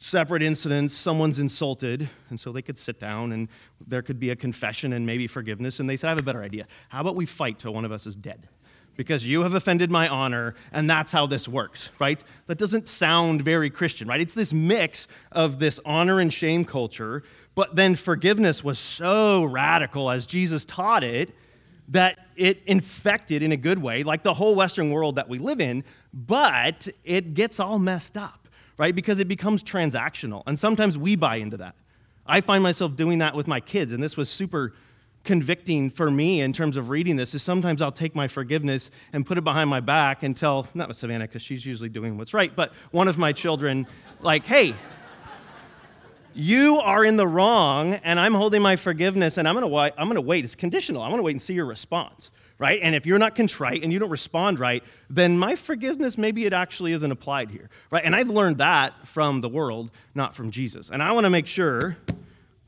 Separate 0.00 0.42
incidents, 0.42 0.94
someone's 0.94 1.38
insulted, 1.38 2.08
and 2.30 2.40
so 2.40 2.50
they 2.52 2.62
could 2.62 2.78
sit 2.78 2.98
down 2.98 3.32
and 3.32 3.48
there 3.86 4.00
could 4.00 4.18
be 4.18 4.30
a 4.30 4.36
confession 4.36 4.94
and 4.94 5.04
maybe 5.04 5.26
forgiveness, 5.26 5.78
and 5.78 5.88
they 5.88 5.96
said, 5.96 6.08
I 6.08 6.10
have 6.10 6.18
a 6.18 6.22
better 6.22 6.42
idea. 6.42 6.66
How 6.88 7.02
about 7.02 7.16
we 7.16 7.26
fight 7.26 7.58
till 7.58 7.74
one 7.74 7.84
of 7.84 7.92
us 7.92 8.06
is 8.06 8.16
dead? 8.16 8.48
Because 8.96 9.26
you 9.26 9.42
have 9.42 9.54
offended 9.54 9.90
my 9.90 10.08
honor, 10.08 10.54
and 10.72 10.88
that's 10.88 11.12
how 11.12 11.26
this 11.26 11.46
works, 11.46 11.90
right? 11.98 12.18
That 12.46 12.56
doesn't 12.56 12.88
sound 12.88 13.42
very 13.42 13.68
Christian, 13.68 14.08
right? 14.08 14.20
It's 14.20 14.34
this 14.34 14.54
mix 14.54 15.06
of 15.32 15.58
this 15.58 15.78
honor 15.84 16.18
and 16.18 16.32
shame 16.32 16.64
culture, 16.64 17.22
but 17.54 17.76
then 17.76 17.94
forgiveness 17.94 18.64
was 18.64 18.78
so 18.78 19.44
radical 19.44 20.10
as 20.10 20.24
Jesus 20.24 20.64
taught 20.64 21.04
it 21.04 21.34
that 21.88 22.18
it 22.36 22.62
infected 22.66 23.42
in 23.42 23.52
a 23.52 23.56
good 23.56 23.78
way, 23.78 24.02
like 24.02 24.22
the 24.22 24.34
whole 24.34 24.54
Western 24.54 24.90
world 24.90 25.16
that 25.16 25.28
we 25.28 25.38
live 25.38 25.60
in, 25.60 25.84
but 26.14 26.88
it 27.04 27.34
gets 27.34 27.60
all 27.60 27.78
messed 27.78 28.16
up 28.16 28.48
right? 28.78 28.94
Because 28.94 29.20
it 29.20 29.28
becomes 29.28 29.62
transactional. 29.62 30.42
And 30.46 30.58
sometimes 30.58 30.96
we 30.96 31.16
buy 31.16 31.36
into 31.36 31.56
that. 31.58 31.74
I 32.26 32.40
find 32.40 32.62
myself 32.62 32.96
doing 32.96 33.18
that 33.18 33.34
with 33.34 33.48
my 33.48 33.60
kids, 33.60 33.92
and 33.92 34.02
this 34.02 34.16
was 34.16 34.28
super 34.28 34.72
convicting 35.24 35.90
for 35.90 36.10
me 36.10 36.40
in 36.40 36.52
terms 36.52 36.76
of 36.76 36.88
reading 36.88 37.16
this 37.16 37.34
is 37.34 37.42
sometimes 37.42 37.82
I'll 37.82 37.92
take 37.92 38.14
my 38.14 38.26
forgiveness 38.26 38.90
and 39.12 39.26
put 39.26 39.36
it 39.36 39.44
behind 39.44 39.68
my 39.68 39.80
back 39.80 40.22
and 40.22 40.34
tell, 40.36 40.66
not 40.74 40.88
with 40.88 40.96
Savannah, 40.96 41.26
because 41.26 41.42
she's 41.42 41.66
usually 41.66 41.90
doing 41.90 42.16
what's 42.16 42.32
right, 42.32 42.54
but 42.54 42.72
one 42.90 43.06
of 43.06 43.18
my 43.18 43.32
children, 43.32 43.86
like, 44.20 44.46
hey, 44.46 44.74
you 46.34 46.78
are 46.78 47.04
in 47.04 47.16
the 47.16 47.26
wrong, 47.26 47.94
and 47.94 48.18
I'm 48.18 48.34
holding 48.34 48.62
my 48.62 48.76
forgiveness, 48.76 49.38
and 49.38 49.48
I'm 49.48 49.54
gonna, 49.54 49.92
I'm 49.96 50.08
gonna 50.08 50.20
wait. 50.20 50.44
It's 50.44 50.54
conditional. 50.54 51.02
I'm 51.02 51.10
gonna 51.10 51.22
wait 51.22 51.32
and 51.32 51.42
see 51.42 51.54
your 51.54 51.66
response 51.66 52.30
right? 52.60 52.80
And 52.82 52.94
if 52.94 53.06
you're 53.06 53.18
not 53.18 53.34
contrite 53.34 53.82
and 53.82 53.90
you 53.90 53.98
don't 53.98 54.10
respond 54.10 54.60
right, 54.60 54.84
then 55.08 55.36
my 55.36 55.56
forgiveness 55.56 56.18
maybe 56.18 56.44
it 56.44 56.52
actually 56.52 56.92
isn't 56.92 57.10
applied 57.10 57.50
here, 57.50 57.70
right? 57.90 58.04
And 58.04 58.14
I've 58.14 58.28
learned 58.28 58.58
that 58.58 59.08
from 59.08 59.40
the 59.40 59.48
world, 59.48 59.90
not 60.14 60.34
from 60.34 60.50
Jesus. 60.50 60.90
And 60.90 61.02
I 61.02 61.12
want 61.12 61.24
to 61.24 61.30
make 61.30 61.46
sure 61.46 61.96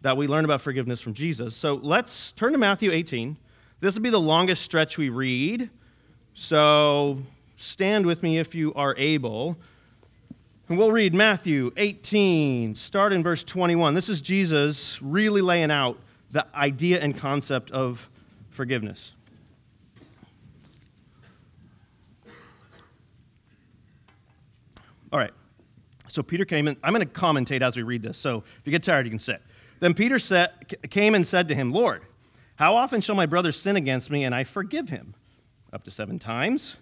that 0.00 0.16
we 0.16 0.26
learn 0.26 0.46
about 0.46 0.62
forgiveness 0.62 1.02
from 1.02 1.12
Jesus. 1.12 1.54
So 1.54 1.74
let's 1.74 2.32
turn 2.32 2.52
to 2.52 2.58
Matthew 2.58 2.90
18. 2.90 3.36
This 3.80 3.94
will 3.94 4.02
be 4.02 4.08
the 4.08 4.18
longest 4.18 4.62
stretch 4.62 4.96
we 4.96 5.10
read. 5.10 5.68
So 6.32 7.18
stand 7.56 8.06
with 8.06 8.22
me 8.22 8.38
if 8.38 8.54
you 8.54 8.72
are 8.72 8.94
able. 8.96 9.58
And 10.72 10.78
we'll 10.78 10.90
read 10.90 11.12
Matthew 11.12 11.70
18, 11.76 12.74
start 12.76 13.12
in 13.12 13.22
verse 13.22 13.44
21. 13.44 13.92
This 13.92 14.08
is 14.08 14.22
Jesus 14.22 15.02
really 15.02 15.42
laying 15.42 15.70
out 15.70 15.98
the 16.30 16.46
idea 16.56 16.98
and 16.98 17.14
concept 17.14 17.70
of 17.72 18.08
forgiveness. 18.48 19.14
All 25.12 25.18
right. 25.18 25.32
So 26.08 26.22
Peter 26.22 26.46
came 26.46 26.66
in. 26.66 26.78
I'm 26.82 26.94
going 26.94 27.06
to 27.06 27.14
commentate 27.14 27.60
as 27.60 27.76
we 27.76 27.82
read 27.82 28.00
this. 28.00 28.16
So 28.16 28.38
if 28.38 28.62
you 28.64 28.70
get 28.70 28.82
tired, 28.82 29.04
you 29.04 29.10
can 29.10 29.18
sit. 29.18 29.42
Then 29.80 29.92
Peter 29.92 30.18
came 30.88 31.14
and 31.14 31.26
said 31.26 31.48
to 31.48 31.54
him, 31.54 31.70
Lord, 31.70 32.00
how 32.56 32.76
often 32.76 33.02
shall 33.02 33.14
my 33.14 33.26
brother 33.26 33.52
sin 33.52 33.76
against 33.76 34.10
me 34.10 34.24
and 34.24 34.34
I 34.34 34.44
forgive 34.44 34.88
him? 34.88 35.14
Up 35.70 35.84
to 35.84 35.90
seven 35.90 36.18
times. 36.18 36.78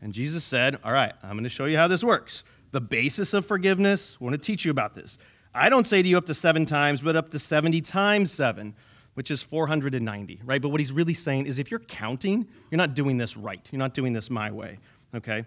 And 0.00 0.12
Jesus 0.12 0.44
said, 0.44 0.78
All 0.84 0.92
right, 0.92 1.12
I'm 1.24 1.32
going 1.32 1.42
to 1.42 1.48
show 1.48 1.64
you 1.64 1.76
how 1.76 1.88
this 1.88 2.04
works. 2.04 2.44
The 2.76 2.80
basis 2.82 3.32
of 3.32 3.46
forgiveness, 3.46 4.18
I 4.20 4.24
want 4.24 4.34
to 4.34 4.38
teach 4.38 4.66
you 4.66 4.70
about 4.70 4.94
this. 4.94 5.16
I 5.54 5.70
don't 5.70 5.86
say 5.86 6.02
to 6.02 6.06
you 6.06 6.18
up 6.18 6.26
to 6.26 6.34
seven 6.34 6.66
times, 6.66 7.00
but 7.00 7.16
up 7.16 7.30
to 7.30 7.38
70 7.38 7.80
times 7.80 8.30
seven, 8.30 8.74
which 9.14 9.30
is 9.30 9.40
490, 9.40 10.42
right? 10.44 10.60
But 10.60 10.68
what 10.68 10.78
he's 10.78 10.92
really 10.92 11.14
saying 11.14 11.46
is 11.46 11.58
if 11.58 11.70
you're 11.70 11.80
counting, 11.80 12.46
you're 12.70 12.76
not 12.76 12.92
doing 12.92 13.16
this 13.16 13.34
right. 13.34 13.66
You're 13.72 13.78
not 13.78 13.94
doing 13.94 14.12
this 14.12 14.28
my 14.28 14.50
way, 14.50 14.78
okay? 15.14 15.46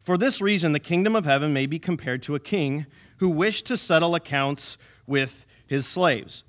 For 0.00 0.18
this 0.18 0.42
reason, 0.42 0.72
the 0.72 0.78
kingdom 0.78 1.16
of 1.16 1.24
heaven 1.24 1.54
may 1.54 1.64
be 1.64 1.78
compared 1.78 2.22
to 2.24 2.34
a 2.34 2.40
king 2.40 2.84
who 3.20 3.30
wished 3.30 3.64
to 3.68 3.78
settle 3.78 4.14
accounts 4.14 4.76
with 5.06 5.46
his 5.66 5.86
slaves. 5.86 6.44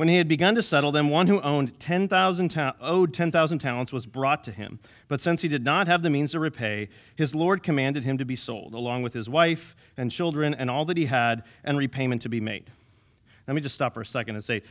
When 0.00 0.08
he 0.08 0.16
had 0.16 0.28
begun 0.28 0.54
to 0.54 0.62
settle 0.62 0.92
them, 0.92 1.10
one 1.10 1.26
who 1.26 1.42
owned 1.42 1.78
10,000 1.78 2.48
ta- 2.48 2.74
owed 2.80 3.12
10,000 3.12 3.58
talents 3.58 3.92
was 3.92 4.06
brought 4.06 4.42
to 4.44 4.50
him. 4.50 4.80
But 5.08 5.20
since 5.20 5.42
he 5.42 5.48
did 5.48 5.62
not 5.62 5.88
have 5.88 6.02
the 6.02 6.08
means 6.08 6.32
to 6.32 6.40
repay, 6.40 6.88
his 7.16 7.34
Lord 7.34 7.62
commanded 7.62 8.02
him 8.02 8.16
to 8.16 8.24
be 8.24 8.34
sold, 8.34 8.72
along 8.72 9.02
with 9.02 9.12
his 9.12 9.28
wife 9.28 9.76
and 9.98 10.10
children 10.10 10.54
and 10.54 10.70
all 10.70 10.86
that 10.86 10.96
he 10.96 11.04
had, 11.04 11.44
and 11.64 11.76
repayment 11.76 12.22
to 12.22 12.30
be 12.30 12.40
made. 12.40 12.70
Let 13.46 13.52
me 13.52 13.60
just 13.60 13.74
stop 13.74 13.92
for 13.92 14.00
a 14.00 14.06
second 14.06 14.36
and 14.36 14.42
say, 14.42 14.62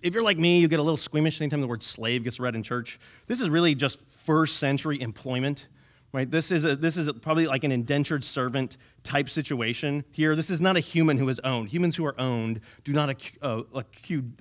if 0.00 0.14
you're 0.14 0.22
like 0.22 0.38
me, 0.38 0.60
you 0.60 0.68
get 0.68 0.78
a 0.78 0.82
little 0.84 0.96
squeamish 0.96 1.40
anytime 1.40 1.60
the 1.60 1.66
word 1.66 1.82
slave 1.82 2.22
gets 2.22 2.38
read 2.38 2.54
in 2.54 2.62
church. 2.62 3.00
This 3.26 3.40
is 3.40 3.50
really 3.50 3.74
just 3.74 4.00
first 4.08 4.58
century 4.58 5.00
employment 5.00 5.66
right? 6.12 6.30
This 6.30 6.50
is, 6.50 6.64
a, 6.64 6.74
this 6.74 6.96
is 6.96 7.10
probably 7.20 7.46
like 7.46 7.64
an 7.64 7.72
indentured 7.72 8.24
servant 8.24 8.78
type 9.02 9.28
situation 9.28 10.04
here. 10.10 10.34
This 10.34 10.50
is 10.50 10.60
not 10.60 10.76
a 10.76 10.80
human 10.80 11.18
who 11.18 11.28
is 11.28 11.38
owned. 11.40 11.68
Humans 11.68 11.96
who 11.96 12.06
are 12.06 12.18
owned 12.20 12.60
do 12.84 12.92
not 12.92 13.30
uh, 13.42 13.62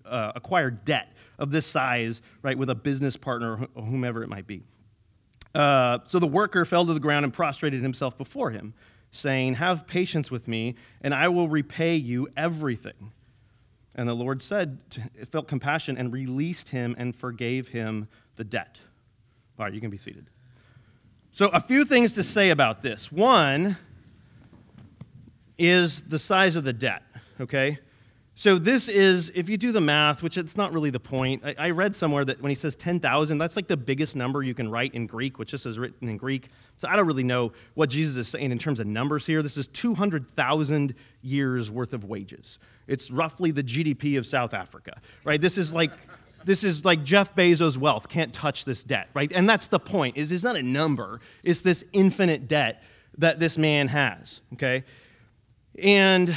uh, 0.06 0.32
acquire 0.36 0.72
debt 0.72 1.14
of 1.40 1.52
this 1.52 1.66
size, 1.66 2.22
right, 2.42 2.58
with 2.58 2.70
a 2.70 2.76
business 2.76 3.18
partner 3.18 3.68
or 3.76 3.84
whomever 3.84 4.24
it 4.24 4.30
might 4.30 4.48
be. 4.48 4.64
Uh, 5.54 6.00
so 6.04 6.20
the 6.20 6.28
worker 6.28 6.66
fell 6.66 6.86
to 6.86 6.94
the 6.94 7.00
ground 7.00 7.26
and 7.26 7.34
prostrated 7.34 7.82
himself 7.82 8.18
before 8.18 8.52
him, 8.52 8.74
saying, 9.12 9.56
Have 9.56 9.88
patience 9.88 10.32
with 10.32 10.48
me, 10.48 10.76
and 11.02 11.14
I 11.14 11.28
will 11.28 11.50
repay 11.50 11.96
you 11.96 12.28
everything. 12.38 13.12
And 13.96 14.08
the 14.08 14.14
Lord 14.14 14.42
said, 14.42 14.78
felt 15.26 15.48
compassion 15.48 15.98
and 15.98 16.14
released 16.14 16.70
him 16.70 16.96
and 17.00 17.16
forgave 17.16 17.70
him 17.70 18.08
the 18.36 18.44
debt. 18.44 18.80
All 19.58 19.66
right, 19.66 19.74
you 19.74 19.82
can 19.82 19.90
be 19.90 19.98
seated. 19.98 20.30
So, 21.38 21.50
a 21.50 21.60
few 21.60 21.86
things 21.86 22.14
to 22.14 22.24
say 22.24 22.50
about 22.50 22.82
this. 22.82 23.12
One 23.12 23.78
is 25.56 26.02
the 26.02 26.18
size 26.18 26.56
of 26.56 26.64
the 26.64 26.74
debt, 26.74 27.04
okay? 27.40 27.78
So, 28.34 28.58
this 28.58 28.90
is, 28.90 29.32
if 29.36 29.48
you 29.48 29.56
do 29.56 29.72
the 29.72 29.80
math, 29.80 30.24
which 30.24 30.40
it's 30.40 30.58
not 30.58 30.74
really 30.74 30.90
the 30.90 31.00
point, 31.00 31.44
I, 31.46 31.54
I 31.60 31.70
read 31.70 31.94
somewhere 31.94 32.26
that 32.26 32.42
when 32.42 32.50
he 32.50 32.56
says 32.56 32.76
10,000, 32.76 33.38
that's 33.38 33.56
like 33.56 33.68
the 33.68 33.78
biggest 33.78 34.16
number 34.16 34.42
you 34.42 34.56
can 34.56 34.68
write 34.68 34.96
in 34.96 35.06
Greek, 35.06 35.38
which 35.38 35.52
this 35.52 35.68
is 35.68 35.78
written 35.78 36.10
in 36.10 36.18
Greek. 36.18 36.48
So, 36.76 36.88
I 36.90 36.96
don't 36.96 37.06
really 37.06 37.22
know 37.22 37.52
what 37.76 37.92
Jesus 37.92 38.16
is 38.16 38.28
saying 38.28 38.52
in 38.52 38.58
terms 38.58 38.80
of 38.80 38.88
numbers 38.88 39.28
here. 39.28 39.44
This 39.44 39.58
is 39.58 39.68
200,000 39.68 40.96
years 41.22 41.70
worth 41.70 41.94
of 41.94 42.04
wages. 42.04 42.58
It's 42.88 43.12
roughly 43.12 43.52
the 43.52 43.64
GDP 43.64 44.18
of 44.18 44.26
South 44.26 44.56
Africa, 44.56 45.00
right? 45.24 45.40
This 45.40 45.60
is 45.60 45.72
like 45.72 45.92
this 46.46 46.64
is 46.64 46.86
like 46.86 47.04
Jeff 47.04 47.36
Bezos' 47.36 47.78
wealth 47.78 48.10
can't 48.10 48.34
touch 48.34 48.66
this 48.66 48.84
debt, 48.84 49.10
right? 49.14 49.32
And 49.34 49.50
that's 49.50 49.68
the 49.68 49.80
point. 49.80 50.18
Is 50.18 50.32
it's 50.32 50.44
not 50.44 50.56
a 50.56 50.64
number. 50.64 51.20
It's 51.44 51.62
this 51.62 51.84
infinite 51.94 52.48
debt 52.48 52.84
that 53.18 53.40
this 53.40 53.58
man 53.58 53.88
has, 53.88 54.42
okay? 54.54 54.84
And, 55.82 56.36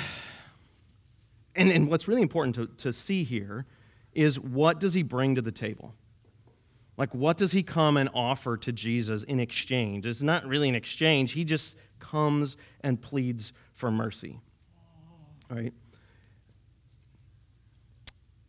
and, 1.54 1.70
and 1.70 1.88
what's 1.88 2.08
really 2.08 2.22
important 2.22 2.54
to, 2.56 2.66
to 2.84 2.92
see 2.92 3.22
here 3.22 3.66
is 4.12 4.38
what 4.38 4.80
does 4.80 4.94
he 4.94 5.02
bring 5.02 5.36
to 5.36 5.42
the 5.42 5.52
table? 5.52 5.94
Like, 6.96 7.14
what 7.14 7.38
does 7.38 7.52
he 7.52 7.62
come 7.62 7.96
and 7.96 8.10
offer 8.12 8.58
to 8.58 8.72
Jesus 8.72 9.22
in 9.22 9.40
exchange? 9.40 10.06
It's 10.06 10.22
not 10.22 10.44
really 10.46 10.68
an 10.68 10.74
exchange. 10.74 11.32
He 11.32 11.44
just 11.44 11.78
comes 11.98 12.56
and 12.82 13.00
pleads 13.00 13.52
for 13.72 13.90
mercy. 13.90 14.40
Right? 15.48 15.72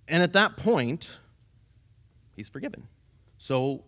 And 0.07 0.21
at 0.21 0.33
that 0.33 0.57
point, 0.57 1.17
he's 2.41 2.49
forgiven. 2.49 2.87
So 3.37 3.83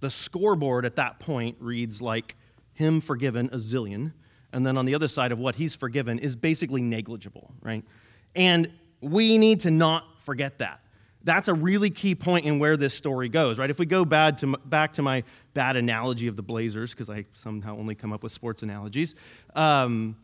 the 0.00 0.10
scoreboard 0.10 0.86
at 0.86 0.94
that 0.96 1.18
point 1.18 1.56
reads 1.58 2.00
like 2.00 2.36
him 2.72 3.00
forgiven 3.00 3.46
a 3.52 3.56
zillion. 3.56 4.12
And 4.52 4.64
then 4.64 4.78
on 4.78 4.84
the 4.84 4.94
other 4.94 5.08
side 5.08 5.32
of 5.32 5.40
what 5.40 5.56
he's 5.56 5.74
forgiven 5.74 6.20
is 6.20 6.36
basically 6.36 6.82
negligible, 6.82 7.52
right? 7.60 7.84
And 8.36 8.70
we 9.00 9.38
need 9.38 9.60
to 9.60 9.72
not 9.72 10.20
forget 10.20 10.58
that. 10.58 10.80
That's 11.24 11.48
a 11.48 11.54
really 11.54 11.90
key 11.90 12.14
point 12.14 12.46
in 12.46 12.60
where 12.60 12.76
this 12.76 12.94
story 12.94 13.28
goes, 13.28 13.58
right? 13.58 13.68
If 13.68 13.80
we 13.80 13.86
go 13.86 14.04
bad 14.04 14.38
to, 14.38 14.56
back 14.64 14.94
to 14.94 15.02
my 15.02 15.24
bad 15.52 15.76
analogy 15.76 16.28
of 16.28 16.36
the 16.36 16.42
Blazers, 16.42 16.92
because 16.92 17.10
I 17.10 17.26
somehow 17.32 17.76
only 17.76 17.96
come 17.96 18.12
up 18.12 18.22
with 18.22 18.32
sports 18.32 18.62
analogies, 18.62 19.16
um, 19.56 20.16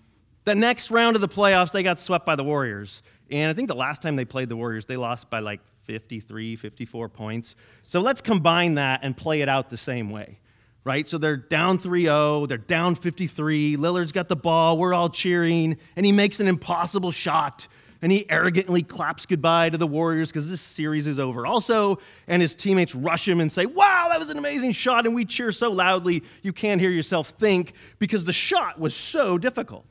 the 0.45 0.55
next 0.55 0.93
round 0.93 1.17
of 1.17 1.21
the 1.21 1.29
playoffs, 1.29 1.73
they 1.73 1.83
got 1.83 1.99
swept 1.99 2.25
by 2.25 2.37
the 2.37 2.45
Warriors. 2.45 3.03
And 3.31 3.51
I 3.51 3.55
think 3.55 3.69
the 3.69 3.75
last 3.75 4.03
time 4.03 4.17
they 4.17 4.25
played 4.25 4.49
the 4.49 4.57
Warriors, 4.57 4.87
they 4.87 4.97
lost 4.97 5.31
by 5.31 5.41
like 5.41 5.61
53, 5.85 6.57
54 6.57 7.09
points. 7.09 7.57
So 7.87 8.01
let's 8.01 8.21
combine 8.21 8.75
that 8.75 9.01
and 9.03 9.17
play 9.17 9.41
it 9.41 9.49
out 9.49 9.69
the 9.69 9.77
same 9.77 10.11
way, 10.11 10.39
right? 10.85 11.09
So 11.09 11.19
they're 11.19 11.37
down 11.37 11.79
3 11.79 12.03
0, 12.03 12.47
they're 12.47 12.59
down 12.59 12.95
53. 12.95 13.77
Lillard's 13.77 14.13
got 14.13 14.29
the 14.29 14.37
ball, 14.37 14.79
we're 14.79 14.95
all 14.95 15.09
cheering, 15.09 15.77
and 15.97 16.07
he 16.07 16.13
makes 16.13 16.41
an 16.41 16.49
impossible 16.49 17.11
shot 17.11 17.67
and 18.03 18.13
he 18.13 18.29
arrogantly 18.31 18.83
claps 18.83 19.27
goodbye 19.27 19.71
to 19.71 19.79
the 19.79 19.87
Warriors 19.87 20.31
because 20.31 20.51
this 20.51 20.61
series 20.61 21.07
is 21.07 21.19
over. 21.19 21.47
Also, 21.47 21.99
and 22.29 22.43
his 22.43 22.55
teammates 22.55 22.95
rush 22.95 23.27
him 23.27 23.41
and 23.41 23.51
say, 23.51 23.67
Wow, 23.67 24.09
that 24.11 24.19
was 24.19 24.31
an 24.31 24.39
amazing 24.39 24.73
shot. 24.73 25.07
And 25.07 25.15
we 25.15 25.25
cheer 25.25 25.51
so 25.51 25.71
loudly 25.71 26.23
you 26.43 26.53
can't 26.53 26.81
hear 26.81 26.91
yourself 26.91 27.31
think 27.31 27.73
because 27.99 28.25
the 28.25 28.33
shot 28.33 28.79
was 28.79 28.95
so 28.95 29.39
difficult, 29.39 29.87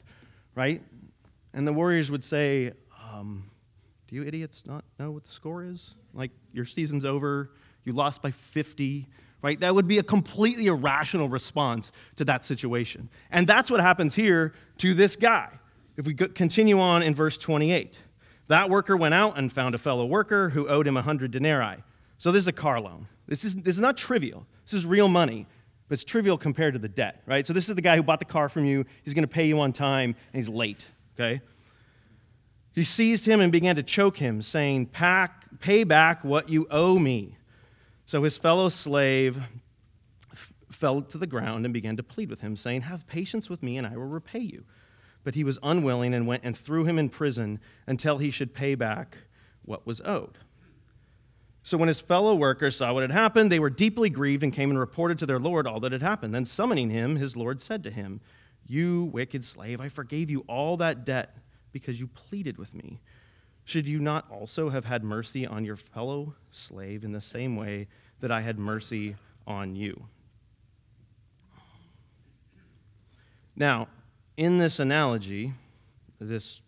right? 0.56 0.82
And 1.54 1.66
the 1.68 1.74
Warriors 1.74 2.12
would 2.12 2.24
say, 2.24 2.74
um, 3.20 3.50
Do 4.08 4.16
you 4.16 4.24
idiots 4.24 4.64
not 4.66 4.84
know 5.00 5.12
what 5.12 5.24
the 5.24 5.30
score 5.30 5.64
is? 5.64 5.96
Like, 6.14 6.32
your 6.54 6.66
season's 6.66 7.06
over, 7.06 7.52
you 7.84 7.94
lost 7.94 8.22
by 8.22 8.32
50 8.32 9.08
right? 9.46 9.60
That 9.60 9.76
would 9.76 9.88
be 9.88 10.00
a 10.00 10.04
completely 10.04 10.66
irrational 10.66 11.30
response 11.30 11.92
to 12.16 12.26
that 12.26 12.44
situation. 12.44 13.10
And 13.30 13.46
that's 13.46 13.70
what 13.70 13.80
happens 13.80 14.16
here 14.16 14.54
to 14.80 14.96
this 14.96 15.16
guy. 15.16 15.50
If 15.98 16.08
we 16.08 16.16
continue 16.16 16.80
on 16.80 17.04
in 17.04 17.14
verse 17.14 17.38
28, 17.38 18.02
that 18.48 18.72
worker 18.72 18.98
went 18.98 19.14
out 19.14 19.38
and 19.38 19.54
found 19.54 19.76
a 19.76 19.78
fellow 19.78 20.04
worker 20.04 20.50
who 20.50 20.68
owed 20.68 20.88
him 20.88 20.98
a 20.98 21.02
100 21.02 21.30
denarii. 21.30 21.84
So 22.18 22.32
this 22.32 22.42
is 22.42 22.48
a 22.48 22.54
car 22.54 22.82
loan. 22.82 23.08
This 23.28 23.44
is, 23.44 23.56
this 23.56 23.76
is 23.76 23.82
not 23.82 23.98
trivial. 23.98 24.48
This 24.64 24.74
is 24.74 24.84
real 24.84 25.08
money, 25.08 25.46
but 25.88 25.94
it's 25.94 26.04
trivial 26.04 26.40
compared 26.40 26.74
to 26.74 26.80
the 26.80 26.90
debt, 26.90 27.22
right? 27.28 27.46
So 27.46 27.54
this 27.54 27.70
is 27.70 27.76
the 27.76 27.82
guy 27.84 27.96
who 27.96 28.02
bought 28.02 28.20
the 28.20 28.26
car 28.26 28.50
from 28.50 28.66
you. 28.66 28.84
He's 29.04 29.14
going 29.14 29.26
to 29.26 29.28
pay 29.28 29.46
you 29.46 29.60
on 29.60 29.74
time, 29.74 30.16
and 30.34 30.36
he's 30.40 30.50
late, 30.50 30.90
okay? 31.14 31.40
He 32.76 32.84
seized 32.84 33.26
him 33.26 33.40
and 33.40 33.54
began 33.54 33.78
to 33.78 33.84
choke 33.84 34.18
him, 34.18 34.42
saying, 34.42 34.88
Pack, 34.88 35.46
Pay 35.60 35.86
back 35.86 36.24
what 36.26 36.50
you 36.50 36.68
owe 36.70 37.00
me. 37.00 37.38
So 38.06 38.24
his 38.24 38.38
fellow 38.38 38.68
slave 38.68 39.38
f- 40.34 40.54
fell 40.70 41.02
to 41.02 41.18
the 41.18 41.26
ground 41.26 41.66
and 41.66 41.74
began 41.74 41.96
to 41.96 42.04
plead 42.04 42.30
with 42.30 42.42
him, 42.42 42.58
saying, 42.58 42.82
Have 42.82 43.08
patience 43.08 43.50
with 43.50 43.64
me, 43.64 43.78
and 43.78 43.88
I 43.88 43.96
will 43.96 44.04
repay 44.04 44.40
you. 44.40 44.66
But 45.24 45.36
he 45.36 45.46
was 45.46 45.58
unwilling 45.64 46.14
and 46.14 46.28
went 46.28 46.44
and 46.44 46.56
threw 46.56 46.84
him 46.84 47.00
in 47.00 47.08
prison 47.10 47.60
until 47.88 48.18
he 48.18 48.30
should 48.30 48.54
pay 48.54 48.76
back 48.76 49.18
what 49.64 49.88
was 49.88 50.02
owed. 50.02 50.38
So 51.64 51.78
when 51.78 51.88
his 51.88 52.02
fellow 52.02 52.36
workers 52.36 52.76
saw 52.76 52.94
what 52.94 53.02
had 53.02 53.12
happened, 53.12 53.52
they 53.52 53.58
were 53.58 53.72
deeply 53.72 54.10
grieved 54.10 54.44
and 54.44 54.54
came 54.54 54.70
and 54.70 54.78
reported 54.78 55.18
to 55.20 55.26
their 55.26 55.40
Lord 55.40 55.66
all 55.66 55.80
that 55.80 55.94
had 55.94 56.04
happened. 56.04 56.36
Then 56.36 56.46
summoning 56.46 56.92
him, 56.92 57.16
his 57.16 57.36
Lord 57.36 57.60
said 57.62 57.82
to 57.84 57.90
him, 57.90 58.22
You 58.68 59.06
wicked 59.06 59.44
slave, 59.46 59.82
I 59.82 59.90
forgave 59.90 60.30
you 60.30 60.44
all 60.48 60.78
that 60.78 61.06
debt 61.06 61.36
because 61.76 62.00
you 62.00 62.08
pleaded 62.08 62.58
with 62.58 62.74
me. 62.74 63.02
Should 63.66 63.86
you 63.86 64.00
not 64.00 64.32
also 64.32 64.70
have 64.70 64.86
had 64.86 65.04
mercy 65.04 65.46
on 65.46 65.66
your 65.66 65.76
fellow 65.76 66.34
slave 66.50 67.04
in 67.04 67.12
the 67.12 67.20
same 67.20 67.58
way 67.58 67.90
that 68.22 68.32
I 68.32 68.40
had 68.40 68.58
mercy 68.58 69.18
on 69.46 69.76
you? 69.76 70.06
Now, 73.58 73.90
in 74.38 74.58
this 74.58 74.80
analogy, 74.80 75.52
this 76.22 76.62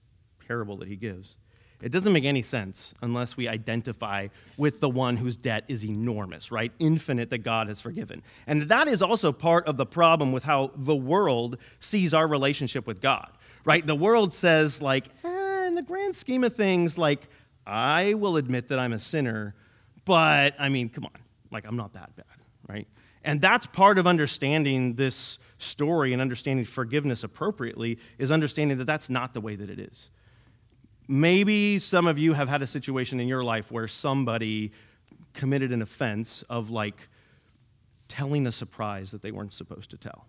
parable 0.45 0.75
that 0.75 0.89
he 0.89 0.97
gives, 0.97 1.37
it 1.81 1.93
doesn't 1.93 2.11
make 2.11 2.25
any 2.25 2.41
sense 2.41 2.93
unless 3.01 3.37
we 3.37 3.47
identify 3.47 4.27
with 4.57 4.81
the 4.81 4.89
one 4.89 5.15
whose 5.15 5.37
debt 5.37 5.63
is 5.69 5.85
enormous, 5.85 6.51
right? 6.51 6.73
Infinite 6.79 7.29
that 7.29 7.39
God 7.39 7.69
has 7.69 7.79
forgiven. 7.79 8.23
And 8.45 8.67
that 8.67 8.89
is 8.89 9.01
also 9.01 9.31
part 9.31 9.67
of 9.67 9.77
the 9.77 9.85
problem 9.85 10.33
with 10.33 10.43
how 10.43 10.71
the 10.75 10.95
world 10.95 11.59
sees 11.79 12.13
our 12.13 12.27
relationship 12.27 12.85
with 12.87 12.99
God, 12.99 13.31
right? 13.67 13.85
The 13.85 13.95
world 13.95 14.33
says, 14.33 14.81
like, 14.81 15.09
eh, 15.25 15.67
in 15.67 15.75
the 15.75 15.83
grand 15.83 16.15
scheme 16.15 16.45
of 16.45 16.55
things, 16.55 16.97
like, 16.97 17.27
I 17.67 18.13
will 18.13 18.37
admit 18.37 18.69
that 18.69 18.79
I'm 18.79 18.93
a 18.93 18.99
sinner, 18.99 19.55
but 20.05 20.55
I 20.57 20.69
mean, 20.69 20.87
come 20.87 21.03
on, 21.03 21.11
like, 21.51 21.65
I'm 21.67 21.75
not 21.75 21.93
that 21.93 22.15
bad, 22.15 22.25
right? 22.67 22.87
And 23.25 23.41
that's 23.41 23.67
part 23.67 23.97
of 23.97 24.07
understanding 24.07 24.93
this 24.93 25.37
story 25.57 26.13
and 26.13 26.21
understanding 26.21 26.63
forgiveness 26.63 27.25
appropriately 27.25 27.99
is 28.17 28.31
understanding 28.31 28.77
that 28.77 28.85
that's 28.85 29.09
not 29.09 29.33
the 29.33 29.41
way 29.41 29.57
that 29.57 29.69
it 29.69 29.79
is. 29.79 30.11
Maybe 31.09 31.77
some 31.77 32.07
of 32.07 32.17
you 32.17 32.31
have 32.33 32.47
had 32.47 32.61
a 32.61 32.67
situation 32.67 33.19
in 33.19 33.27
your 33.27 33.43
life 33.43 33.69
where 33.69 33.89
somebody 33.89 34.71
committed 35.33 35.73
an 35.73 35.81
offense 35.81 36.41
of 36.43 36.69
like 36.69 37.09
telling 38.07 38.47
a 38.47 38.51
surprise 38.51 39.11
that 39.11 39.21
they 39.21 39.31
weren't 39.31 39.53
supposed 39.53 39.89
to 39.89 39.97
tell, 39.97 40.25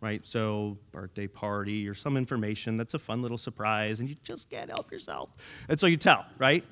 right? 0.00 0.24
So, 0.24 0.78
birthday 0.92 1.26
party 1.26 1.88
or 1.88 1.94
some 1.94 2.16
information 2.16 2.76
that's 2.76 2.94
a 2.94 2.98
fun 2.98 3.22
little 3.22 3.38
surprise 3.38 4.00
and 4.00 4.08
you 4.08 4.16
just 4.22 4.50
can't 4.50 4.70
help 4.70 4.90
yourself. 4.92 5.30
And 5.68 5.78
so 5.78 5.86
you 5.86 5.96
tell, 5.96 6.24
right? 6.38 6.64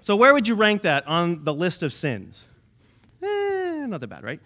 So, 0.00 0.16
where 0.16 0.32
would 0.34 0.48
you 0.48 0.54
rank 0.54 0.82
that 0.82 1.06
on 1.06 1.44
the 1.44 1.54
list 1.54 1.82
of 1.82 1.92
sins? 1.92 2.48
Eh, 3.22 3.86
not 3.86 4.00
that 4.00 4.08
bad, 4.08 4.24
right? 4.24 4.40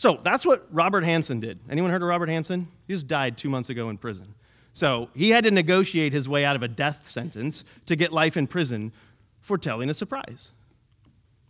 So 0.00 0.18
that's 0.22 0.46
what 0.46 0.66
Robert 0.72 1.04
Hanssen 1.04 1.40
did. 1.40 1.58
Anyone 1.68 1.90
heard 1.90 2.00
of 2.00 2.08
Robert 2.08 2.30
Hanssen? 2.30 2.66
He 2.86 2.94
just 2.94 3.06
died 3.06 3.36
two 3.36 3.50
months 3.50 3.68
ago 3.68 3.90
in 3.90 3.98
prison. 3.98 4.34
So 4.72 5.10
he 5.14 5.28
had 5.28 5.44
to 5.44 5.50
negotiate 5.50 6.14
his 6.14 6.26
way 6.26 6.42
out 6.42 6.56
of 6.56 6.62
a 6.62 6.68
death 6.68 7.06
sentence 7.06 7.64
to 7.84 7.96
get 7.96 8.10
life 8.10 8.38
in 8.38 8.46
prison 8.46 8.92
for 9.40 9.58
telling 9.58 9.90
a 9.90 9.94
surprise. 9.94 10.52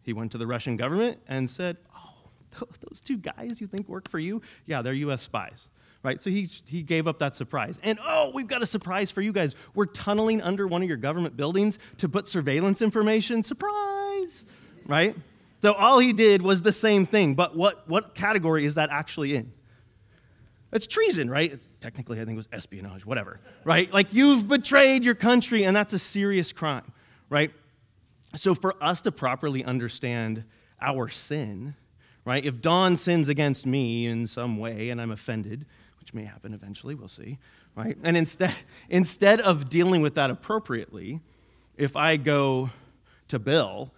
He 0.02 0.12
went 0.12 0.32
to 0.32 0.38
the 0.38 0.48
Russian 0.48 0.76
government 0.76 1.20
and 1.28 1.48
said, 1.48 1.76
Oh, 1.94 2.66
those 2.88 3.00
two 3.00 3.18
guys 3.18 3.60
you 3.60 3.68
think 3.68 3.88
work 3.88 4.08
for 4.08 4.18
you? 4.18 4.42
Yeah, 4.66 4.82
they're 4.82 4.94
US 4.94 5.22
spies. 5.22 5.70
Right? 6.02 6.18
So 6.20 6.30
he, 6.30 6.48
he 6.66 6.82
gave 6.82 7.06
up 7.06 7.18
that 7.18 7.36
surprise. 7.36 7.78
And 7.82 7.98
oh, 8.02 8.30
we've 8.34 8.46
got 8.46 8.62
a 8.62 8.66
surprise 8.66 9.10
for 9.10 9.20
you 9.20 9.32
guys. 9.32 9.54
We're 9.74 9.86
tunneling 9.86 10.40
under 10.40 10.66
one 10.66 10.82
of 10.82 10.88
your 10.88 10.96
government 10.96 11.36
buildings 11.36 11.78
to 11.98 12.08
put 12.08 12.26
surveillance 12.26 12.80
information. 12.80 13.42
Surprise! 13.42 14.46
Right? 14.86 15.14
So 15.62 15.74
all 15.74 15.98
he 15.98 16.14
did 16.14 16.40
was 16.40 16.62
the 16.62 16.72
same 16.72 17.04
thing, 17.04 17.34
but 17.34 17.54
what, 17.54 17.86
what 17.86 18.14
category 18.14 18.64
is 18.64 18.76
that 18.76 18.88
actually 18.90 19.36
in? 19.36 19.52
It's 20.72 20.86
treason, 20.86 21.28
right? 21.28 21.52
It's, 21.52 21.66
technically, 21.80 22.18
I 22.20 22.24
think 22.24 22.34
it 22.34 22.36
was 22.36 22.48
espionage, 22.52 23.04
whatever, 23.04 23.40
right? 23.64 23.92
Like 23.92 24.14
you've 24.14 24.48
betrayed 24.48 25.04
your 25.04 25.16
country, 25.16 25.64
and 25.64 25.74
that's 25.74 25.92
a 25.92 25.98
serious 25.98 26.52
crime, 26.52 26.92
right? 27.28 27.50
So 28.36 28.54
for 28.54 28.82
us 28.82 29.00
to 29.02 29.12
properly 29.12 29.64
understand 29.64 30.44
our 30.80 31.08
sin, 31.08 31.74
right? 32.24 32.44
If 32.44 32.60
Don 32.60 32.96
sins 32.96 33.28
against 33.28 33.66
me 33.66 34.06
in 34.06 34.26
some 34.26 34.58
way 34.58 34.90
and 34.90 35.00
I'm 35.00 35.10
offended, 35.10 35.66
which 36.00 36.14
may 36.14 36.24
happen 36.24 36.54
eventually, 36.54 36.94
we'll 36.94 37.08
see, 37.08 37.38
right? 37.76 37.96
And 38.02 38.16
instead, 38.16 38.54
instead 38.88 39.40
of 39.40 39.68
dealing 39.68 40.02
with 40.02 40.14
that 40.14 40.30
appropriately, 40.30 41.20
if 41.76 41.96
I 41.96 42.16
go 42.16 42.70
to 43.28 43.38
Bill 43.38 43.90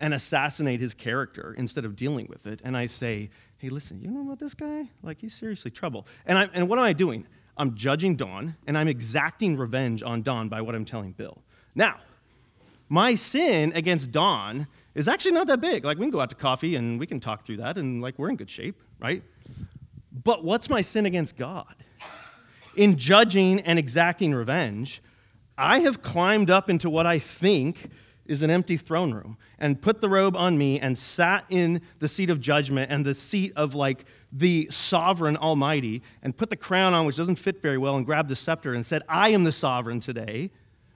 and 0.00 0.14
assassinate 0.14 0.80
his 0.80 0.94
character 0.94 1.54
instead 1.56 1.84
of 1.84 1.96
dealing 1.96 2.26
with 2.28 2.46
it. 2.46 2.60
And 2.64 2.76
I 2.76 2.86
say, 2.86 3.30
hey, 3.58 3.68
listen, 3.68 4.00
you 4.00 4.10
know 4.10 4.22
about 4.22 4.38
this 4.38 4.54
guy? 4.54 4.88
Like, 5.02 5.20
he's 5.20 5.34
seriously 5.34 5.70
trouble. 5.70 6.06
And, 6.26 6.38
I, 6.38 6.48
and 6.54 6.68
what 6.68 6.78
am 6.78 6.84
I 6.84 6.92
doing? 6.92 7.26
I'm 7.56 7.74
judging 7.74 8.14
Don, 8.14 8.56
and 8.66 8.78
I'm 8.78 8.86
exacting 8.86 9.56
revenge 9.56 10.02
on 10.02 10.22
Don 10.22 10.48
by 10.48 10.60
what 10.60 10.74
I'm 10.74 10.84
telling 10.84 11.12
Bill. 11.12 11.42
Now, 11.74 11.96
my 12.88 13.16
sin 13.16 13.72
against 13.74 14.12
Don 14.12 14.68
is 14.94 15.08
actually 15.08 15.32
not 15.32 15.48
that 15.48 15.60
big. 15.60 15.84
Like, 15.84 15.98
we 15.98 16.04
can 16.04 16.10
go 16.10 16.20
out 16.20 16.30
to 16.30 16.36
coffee 16.36 16.76
and 16.76 17.00
we 17.00 17.06
can 17.06 17.18
talk 17.18 17.44
through 17.44 17.58
that, 17.58 17.76
and 17.76 18.00
like, 18.00 18.18
we're 18.18 18.30
in 18.30 18.36
good 18.36 18.50
shape, 18.50 18.80
right? 19.00 19.22
But 20.12 20.44
what's 20.44 20.70
my 20.70 20.82
sin 20.82 21.06
against 21.06 21.36
God? 21.36 21.74
In 22.76 22.96
judging 22.96 23.60
and 23.60 23.78
exacting 23.78 24.34
revenge, 24.34 25.02
I 25.56 25.80
have 25.80 26.02
climbed 26.02 26.50
up 26.50 26.70
into 26.70 26.88
what 26.88 27.06
I 27.06 27.18
think 27.18 27.90
is 28.28 28.42
an 28.42 28.50
empty 28.50 28.76
throne 28.76 29.12
room 29.12 29.38
and 29.58 29.80
put 29.80 30.00
the 30.00 30.08
robe 30.08 30.36
on 30.36 30.56
me 30.56 30.78
and 30.78 30.96
sat 30.96 31.44
in 31.48 31.80
the 31.98 32.06
seat 32.06 32.30
of 32.30 32.40
judgment 32.40 32.92
and 32.92 33.04
the 33.04 33.14
seat 33.14 33.52
of 33.56 33.74
like 33.74 34.04
the 34.30 34.68
sovereign 34.70 35.36
almighty 35.38 36.02
and 36.22 36.36
put 36.36 36.50
the 36.50 36.56
crown 36.56 36.92
on 36.92 37.06
which 37.06 37.16
doesn't 37.16 37.36
fit 37.36 37.60
very 37.60 37.78
well 37.78 37.96
and 37.96 38.04
grabbed 38.04 38.28
the 38.28 38.36
scepter 38.36 38.74
and 38.74 38.84
said 38.84 39.02
i 39.08 39.30
am 39.30 39.44
the 39.44 39.52
sovereign 39.52 39.98
today. 39.98 40.50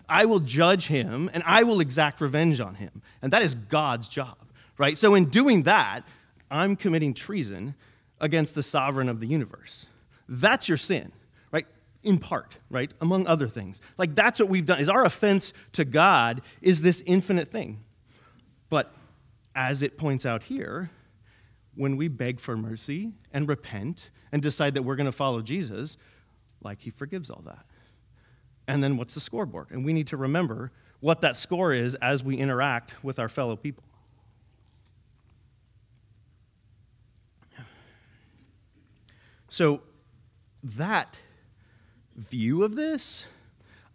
I 0.08 0.26
will 0.26 0.40
judge 0.40 0.86
him 0.86 1.30
and 1.32 1.42
i 1.46 1.62
will 1.62 1.80
exact 1.80 2.20
revenge 2.20 2.60
on 2.60 2.74
him. 2.74 3.02
And 3.22 3.32
that 3.32 3.42
is 3.42 3.54
god's 3.54 4.08
job 4.08 4.36
right? 4.78 4.96
So 4.96 5.14
in 5.14 5.24
doing 5.24 5.62
that 5.62 6.02
i'm 6.50 6.76
committing 6.76 7.14
treason 7.14 7.74
against 8.22 8.54
the 8.54 8.62
sovereign 8.62 9.10
of 9.10 9.20
the 9.20 9.26
universe. 9.26 9.86
That's 10.26 10.68
your 10.68 10.78
sin 10.78 11.12
right? 11.52 11.66
In 12.02 12.18
part 12.18 12.58
right? 12.70 12.92
Among 13.00 13.26
other 13.26 13.46
things. 13.46 13.80
Like 13.98 14.14
that's 14.14 14.40
what 14.40 14.48
we've 14.48 14.66
done. 14.66 14.80
Is 14.80 14.88
our 14.88 15.04
offense 15.04 15.52
to 15.72 15.84
god 15.84 16.42
is 16.60 16.82
this 16.82 17.02
infinite 17.06 17.48
thing. 17.48 17.84
But 18.68 18.92
as 19.54 19.82
it 19.82 19.98
points 19.98 20.26
out 20.26 20.44
here 20.44 20.90
when 21.74 21.96
we 21.96 22.08
beg 22.08 22.40
for 22.40 22.56
mercy 22.56 23.12
and 23.32 23.48
repent 23.48 24.10
and 24.30 24.42
decide 24.42 24.74
that 24.74 24.82
we're 24.82 24.96
going 24.96 25.06
to 25.06 25.12
follow 25.12 25.40
jesus 25.40 25.96
like 26.62 26.80
he 26.80 26.90
forgives 26.90 27.30
all 27.30 27.42
that. 27.44 27.66
And 28.68 28.82
then 28.82 28.96
what's 28.96 29.14
the 29.14 29.20
scoreboard? 29.20 29.70
And 29.70 29.84
we 29.84 29.92
need 29.92 30.06
to 30.08 30.16
remember 30.16 30.70
what 31.00 31.20
that 31.22 31.36
score 31.36 31.72
is 31.72 31.94
as 31.96 32.22
we 32.22 32.36
interact 32.36 33.02
with 33.04 33.18
our 33.18 33.28
fellow 33.28 33.56
people 33.56 33.84
so 39.52 39.82
that 40.62 41.18
view 42.16 42.62
of 42.62 42.74
this 42.74 43.26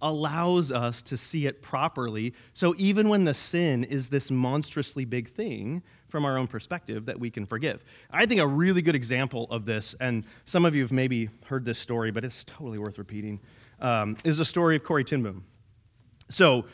allows 0.03 0.71
us 0.71 1.01
to 1.01 1.17
see 1.17 1.47
it 1.47 1.63
properly. 1.63 2.35
So 2.53 2.75
even 2.77 3.09
when 3.09 3.23
the 3.23 3.33
sin 3.33 3.83
is 3.83 4.09
this 4.09 4.29
monstrously 4.29 5.03
big 5.03 5.27
thing 5.27 5.81
from 6.09 6.25
our 6.25 6.37
own 6.37 6.45
perspective 6.45 7.07
that 7.07 7.19
we 7.19 7.31
can 7.31 7.47
forgive. 7.47 7.83
I 8.11 8.27
think 8.27 8.39
a 8.39 8.45
really 8.45 8.83
good 8.83 8.93
example 8.93 9.47
of 9.49 9.65
this, 9.65 9.95
and 9.99 10.25
some 10.45 10.63
of 10.63 10.75
you 10.75 10.83
have 10.83 10.91
maybe 10.91 11.29
heard 11.47 11.65
this 11.65 11.79
story, 11.79 12.11
but 12.11 12.23
it's 12.23 12.43
totally 12.43 12.77
worth 12.77 12.99
repeating, 12.99 13.39
um, 13.79 14.15
is 14.23 14.37
the 14.37 14.45
story 14.45 14.75
of 14.75 14.83
Corrie 14.83 15.03
ten 15.03 15.23
Boom. 15.23 15.43
So, 16.29 16.65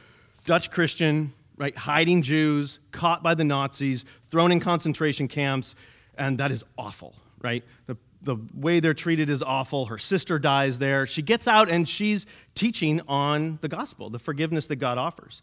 Dutch 0.46 0.70
Christian, 0.70 1.32
right, 1.56 1.76
hiding 1.78 2.22
Jews, 2.22 2.80
caught 2.92 3.24
by 3.24 3.34
the 3.34 3.46
Nazis, 3.46 4.04
thrown 4.30 4.52
in 4.52 4.60
concentration 4.60 5.30
camps, 5.30 5.74
and 6.18 6.38
that 6.40 6.52
is 6.52 6.66
awful, 6.78 7.16
right? 7.42 7.64
The 7.88 7.96
the 8.24 8.38
way 8.54 8.80
they're 8.80 8.94
treated 8.94 9.30
is 9.30 9.44
awful. 9.44 9.86
Her 9.86 9.98
sister 9.98 10.40
dies 10.40 10.80
there. 10.80 11.06
She 11.06 11.22
gets 11.22 11.48
out 11.48 11.70
and 11.70 11.88
she's 11.88 12.26
teaching 12.56 13.02
on 13.08 13.60
the 13.62 13.68
gospel, 13.68 14.10
the 14.10 14.20
forgiveness 14.20 14.68
that 14.68 14.78
God 14.78 14.98
offers. 14.98 15.42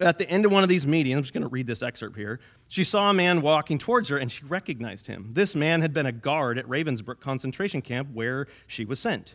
At 0.00 0.18
the 0.18 0.28
end 0.28 0.44
of 0.44 0.52
one 0.52 0.62
of 0.62 0.68
these 0.68 0.86
meetings, 0.86 1.16
I'm 1.16 1.22
just 1.22 1.34
going 1.34 1.42
to 1.42 1.48
read 1.48 1.66
this 1.66 1.82
excerpt 1.82 2.16
here. 2.16 2.40
She 2.68 2.82
saw 2.84 3.10
a 3.10 3.14
man 3.14 3.40
walking 3.40 3.78
towards 3.78 4.08
her 4.08 4.18
and 4.18 4.30
she 4.30 4.44
recognized 4.44 5.06
him. 5.06 5.30
This 5.32 5.54
man 5.54 5.80
had 5.80 5.92
been 5.92 6.06
a 6.06 6.12
guard 6.12 6.58
at 6.58 6.66
Ravensbrück 6.66 7.20
concentration 7.20 7.82
camp 7.82 8.08
where 8.12 8.46
she 8.66 8.84
was 8.84 8.98
sent. 8.98 9.34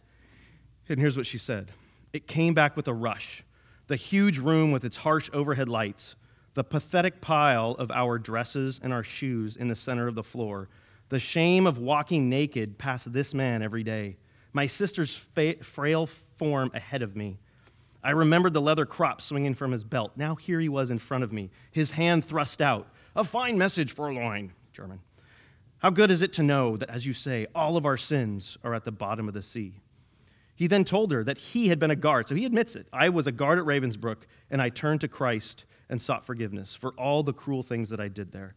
And 0.89 1.00
here's 1.00 1.17
what 1.17 1.26
she 1.26 1.38
said 1.38 1.72
It 2.13 2.28
came 2.28 2.54
back 2.54 2.76
with 2.76 2.88
a 2.88 2.93
rush. 2.93 3.43
The 3.88 3.96
huge 3.96 4.39
room 4.39 4.72
with 4.72 4.84
its 4.84 4.98
harsh 4.98 5.30
overhead 5.32 5.70
lights, 5.70 6.17
the 6.56 6.63
pathetic 6.63 7.22
pile 7.22 7.72
of 7.72 7.89
our 7.91 8.17
dresses 8.17 8.82
and 8.84 8.91
our 8.91 9.04
shoes 9.04 9.56
in 9.56 9.70
the 9.70 9.76
center 9.76 10.08
of 10.08 10.15
the 10.15 10.24
floor 10.24 10.67
the 11.10 11.20
shame 11.20 11.65
of 11.65 11.78
walking 11.78 12.30
naked 12.30 12.78
past 12.78 13.13
this 13.13 13.34
man 13.34 13.62
every 13.62 13.84
day. 13.84 14.17
My 14.54 14.65
sister's 14.65 15.15
fa- 15.15 15.63
frail 15.63 16.06
form 16.06 16.72
ahead 16.74 17.02
of 17.02 17.15
me. 17.15 17.38
I 18.04 18.12
remembered 18.12 18.54
the 18.54 18.62
leather 18.62 18.86
crop 18.86 19.22
swinging 19.22 19.54
from 19.54 19.72
his 19.72 19.84
belt. 19.84 20.13
Now 20.15 20.36
here 20.36 20.60
he 20.60 20.70
was 20.70 20.91
in 20.91 21.00
front 21.00 21.24
of 21.24 21.34
me, 21.34 21.50
his 21.72 21.91
hand 21.91 22.24
thrust 22.24 22.62
out. 22.62 22.88
A 23.15 23.24
fine 23.24 23.58
message, 23.58 23.93
for 23.93 24.10
Fräulein, 24.10 24.52
German. 24.72 25.00
How 25.80 25.89
good 25.89 26.10
is 26.10 26.22
it 26.22 26.34
to 26.34 26.43
know 26.43 26.76
that, 26.78 26.89
as 26.89 27.06
you 27.06 27.13
say, 27.13 27.48
all 27.54 27.78
of 27.78 27.86
our 27.86 27.98
sins 27.98 28.58
are 28.63 28.74
at 28.74 28.84
the 28.84 28.91
bottom 28.91 29.28
of 29.28 29.34
the 29.34 29.41
sea? 29.41 29.76
He 30.56 30.65
then 30.65 30.84
told 30.84 31.12
her 31.12 31.24
that 31.24 31.38
he 31.38 31.67
had 31.67 31.78
been 31.78 31.91
a 31.91 31.96
guard, 31.96 32.28
so 32.28 32.36
he 32.36 32.46
admits 32.46 32.76
it. 32.76 32.88
I 32.91 33.10
was 33.10 33.28
a 33.28 33.32
guard 33.32 33.60
at 33.60 33.65
Ravensbrück, 33.65 34.24
and 34.50 34.60
I 34.60 34.70
turned 34.70 35.02
to 35.02 35.08
Christ 35.08 35.65
and 35.88 36.02
sought 36.02 36.26
forgiveness 36.26 36.74
for 36.74 36.93
all 36.93 37.22
the 37.22 37.34
cruel 37.34 37.62
things 37.62 37.89
that 37.89 38.00
I 38.00 38.08
did 38.08 38.32
there. 38.32 38.56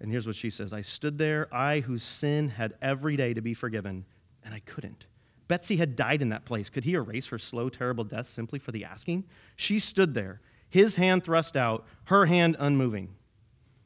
And 0.00 0.10
here's 0.10 0.26
what 0.26 0.36
she 0.36 0.50
says 0.50 0.72
I 0.72 0.80
stood 0.80 1.18
there, 1.18 1.52
I 1.52 1.80
whose 1.80 2.02
sin 2.02 2.48
had 2.48 2.74
every 2.80 3.16
day 3.16 3.34
to 3.34 3.40
be 3.40 3.54
forgiven, 3.54 4.04
and 4.44 4.54
I 4.54 4.60
couldn't. 4.60 5.06
Betsie 5.48 5.76
had 5.76 5.96
died 5.96 6.20
in 6.20 6.28
that 6.28 6.44
place. 6.44 6.68
Could 6.68 6.84
he 6.84 6.94
erase 6.94 7.28
her 7.28 7.38
slow, 7.38 7.68
terrible 7.68 8.04
death 8.04 8.26
simply 8.26 8.58
for 8.58 8.70
the 8.70 8.84
asking? 8.84 9.24
She 9.56 9.78
stood 9.78 10.14
there, 10.14 10.40
his 10.68 10.96
hand 10.96 11.24
thrust 11.24 11.56
out, 11.56 11.86
her 12.04 12.26
hand 12.26 12.56
unmoving. 12.58 13.14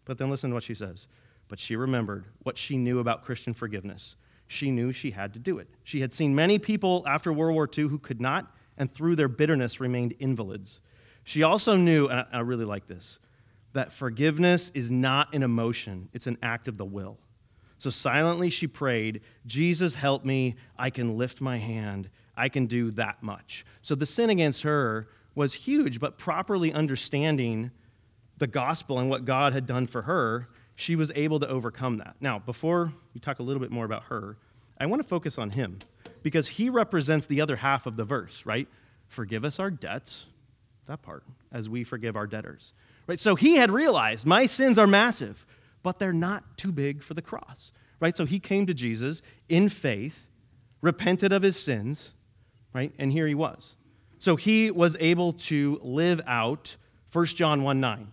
But 0.05 0.19
then 0.19 0.29
listen 0.29 0.51
to 0.51 0.55
what 0.55 0.65
she 0.65 0.75
says. 0.75 1.07
But 1.49 1.61
she 1.61 1.77
remembered 1.77 2.27
what 2.43 2.59
she 2.59 2.77
knew 2.77 2.99
about 2.99 3.23
Christian 3.23 3.55
forgiveness. 3.55 4.17
She 4.49 4.71
knew 4.71 4.91
she 4.91 5.13
had 5.13 5.33
to 5.35 5.39
do 5.39 5.59
it. 5.59 5.69
She 5.85 6.01
had 6.01 6.13
seen 6.13 6.35
many 6.35 6.59
people 6.59 7.05
after 7.07 7.33
World 7.33 7.55
War 7.55 7.69
II 7.77 7.85
who 7.85 7.99
could 7.99 8.21
not, 8.21 8.55
and 8.77 8.91
through 8.91 9.17
their 9.17 9.29
bitterness 9.29 9.81
remained 9.81 10.15
invalids. 10.19 10.81
She 11.25 11.45
also 11.45 11.77
knew, 11.77 12.09
and 12.09 12.27
I 12.33 12.41
really 12.41 12.65
like 12.65 12.89
this, 12.89 13.21
that 13.73 13.93
forgiveness 13.93 14.71
is 14.75 14.91
not 14.91 15.35
an 15.35 15.43
emotion, 15.43 16.09
it's 16.13 16.27
an 16.27 16.39
act 16.43 16.69
of 16.69 16.77
the 16.77 16.85
will. 16.85 17.19
So 17.79 17.91
silently 17.91 18.49
she 18.49 18.69
prayed, 18.69 19.23
Jesus, 19.45 19.95
help 19.95 20.25
me. 20.25 20.55
I 20.79 20.91
can 20.91 21.17
lift 21.19 21.41
my 21.41 21.57
hand. 21.57 22.11
I 22.37 22.49
can 22.49 22.67
do 22.67 22.93
that 22.93 23.23
much. 23.23 23.65
So 23.81 23.95
the 23.95 24.07
sin 24.07 24.31
against 24.31 24.63
her 24.63 25.09
was 25.35 25.55
huge, 25.55 25.99
but 25.99 26.17
properly 26.17 26.73
understanding 26.73 27.73
the 28.39 28.47
gospel 28.47 28.99
and 28.99 29.11
what 29.11 29.25
God 29.25 29.53
had 29.53 29.67
done 29.67 29.87
for 29.87 30.03
her, 30.03 30.49
she 30.75 30.97
was 30.97 31.11
able 31.15 31.41
to 31.41 31.49
overcome 31.49 31.99
that. 31.99 32.17
Now, 32.21 32.39
before 32.39 32.93
we 33.15 33.21
talk 33.21 33.41
a 33.41 33.43
little 33.43 33.61
bit 33.61 33.71
more 33.71 33.85
about 33.85 34.05
her, 34.05 34.37
I 34.79 34.87
want 34.87 35.03
to 35.03 35.09
focus 35.09 35.39
on 35.39 35.51
him 35.51 35.79
because 36.23 36.49
he 36.49 36.71
represents 36.71 37.27
the 37.27 37.41
other 37.41 37.57
half 37.57 37.87
of 37.87 37.97
the 37.97 38.05
verse, 38.05 38.47
right? 38.47 38.69
Forgive 39.09 39.45
us 39.45 39.59
our 39.59 39.71
debts, 39.71 40.27
that 40.87 41.03
part, 41.03 41.25
as 41.53 41.69
we 41.69 41.85
forgive 41.85 42.17
our 42.17 42.27
debtors. 42.27 42.75
Right? 43.07 43.19
So 43.19 43.35
he 43.35 43.57
had 43.57 43.71
realized 43.71 44.27
my 44.27 44.47
sins 44.47 44.79
are 44.79 44.87
massive, 44.87 45.47
but 45.83 45.99
they're 45.99 46.13
not 46.13 46.57
too 46.57 46.73
big 46.73 47.03
for 47.03 47.15
the 47.15 47.23
cross. 47.23 47.73
Right? 48.01 48.17
So 48.17 48.25
he 48.25 48.41
came 48.41 48.67
to 48.67 48.75
Jesus 48.75 49.23
in 49.49 49.69
faith, 49.69 50.29
repented 50.81 51.33
of 51.33 51.43
his 51.43 51.59
sins, 51.59 52.15
right? 52.75 52.93
And 52.99 53.13
here 53.13 53.27
he 53.27 53.35
was. 53.35 53.77
So 54.19 54.37
he 54.37 54.71
was 54.71 54.97
able 55.01 55.33
to 55.35 55.81
live 55.83 56.21
out 56.27 56.77
1 57.13 57.27
John 57.27 57.63
1 57.63 57.81
9, 57.81 58.09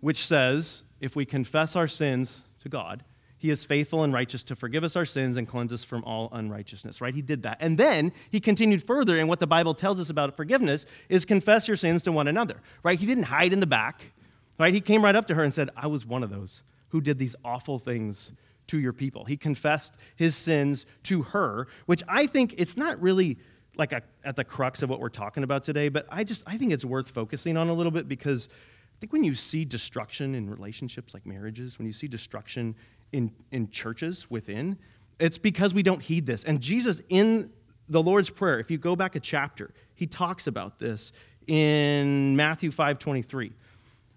which 0.00 0.24
says, 0.24 0.84
if 1.00 1.14
we 1.14 1.24
confess 1.24 1.76
our 1.76 1.86
sins 1.86 2.42
to 2.60 2.68
God, 2.68 3.04
he 3.38 3.50
is 3.50 3.64
faithful 3.64 4.02
and 4.02 4.12
righteous 4.12 4.42
to 4.44 4.56
forgive 4.56 4.84
us 4.84 4.96
our 4.96 5.04
sins 5.04 5.36
and 5.36 5.46
cleanse 5.46 5.72
us 5.72 5.84
from 5.84 6.04
all 6.04 6.28
unrighteousness, 6.32 7.00
right? 7.00 7.14
He 7.14 7.22
did 7.22 7.44
that. 7.44 7.58
And 7.60 7.78
then 7.78 8.12
he 8.30 8.40
continued 8.40 8.82
further, 8.82 9.16
and 9.16 9.28
what 9.28 9.40
the 9.40 9.46
Bible 9.46 9.74
tells 9.74 10.00
us 10.00 10.10
about 10.10 10.36
forgiveness 10.36 10.86
is 11.08 11.24
confess 11.24 11.68
your 11.68 11.76
sins 11.76 12.02
to 12.02 12.12
one 12.12 12.28
another, 12.28 12.60
right? 12.82 12.98
He 12.98 13.06
didn't 13.06 13.24
hide 13.24 13.52
in 13.52 13.60
the 13.60 13.66
back, 13.66 14.12
right? 14.58 14.74
He 14.74 14.80
came 14.80 15.04
right 15.04 15.14
up 15.14 15.26
to 15.26 15.34
her 15.34 15.44
and 15.44 15.54
said, 15.54 15.70
I 15.76 15.86
was 15.86 16.04
one 16.04 16.22
of 16.22 16.30
those 16.30 16.62
who 16.88 17.00
did 17.00 17.18
these 17.18 17.36
awful 17.44 17.78
things 17.78 18.32
to 18.68 18.78
your 18.78 18.92
people. 18.92 19.24
He 19.24 19.36
confessed 19.36 19.96
his 20.16 20.36
sins 20.36 20.84
to 21.04 21.22
her, 21.22 21.68
which 21.86 22.02
I 22.08 22.26
think 22.26 22.54
it's 22.58 22.76
not 22.76 23.00
really 23.00 23.38
like 23.76 23.92
a, 23.92 24.02
at 24.24 24.36
the 24.36 24.44
crux 24.44 24.82
of 24.82 24.90
what 24.90 25.00
we're 25.00 25.08
talking 25.08 25.44
about 25.44 25.62
today, 25.62 25.88
but 25.88 26.06
I 26.10 26.24
just 26.24 26.42
I 26.46 26.56
think 26.56 26.72
it's 26.72 26.84
worth 26.84 27.10
focusing 27.10 27.56
on 27.56 27.68
a 27.68 27.72
little 27.72 27.92
bit 27.92 28.08
because 28.08 28.48
I 28.50 28.98
think 29.00 29.12
when 29.12 29.22
you 29.22 29.34
see 29.34 29.64
destruction 29.64 30.34
in 30.34 30.50
relationships 30.50 31.14
like 31.14 31.24
marriages, 31.24 31.78
when 31.78 31.86
you 31.86 31.92
see 31.92 32.08
destruction 32.08 32.74
in, 33.12 33.32
in 33.50 33.70
churches 33.70 34.30
within, 34.30 34.78
it's 35.18 35.38
because 35.38 35.74
we 35.74 35.82
don't 35.82 36.02
heed 36.02 36.26
this. 36.26 36.44
And 36.44 36.60
Jesus, 36.60 37.00
in 37.08 37.50
the 37.88 38.02
Lord's 38.02 38.30
Prayer, 38.30 38.60
if 38.60 38.70
you 38.70 38.78
go 38.78 38.94
back 38.94 39.16
a 39.16 39.20
chapter, 39.20 39.70
he 39.94 40.06
talks 40.06 40.46
about 40.46 40.78
this 40.78 41.12
in 41.46 42.36
Matthew 42.36 42.70
5 42.70 42.98
23, 42.98 43.52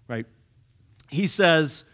right? 0.08 0.26
He 1.10 1.26
says, 1.26 1.84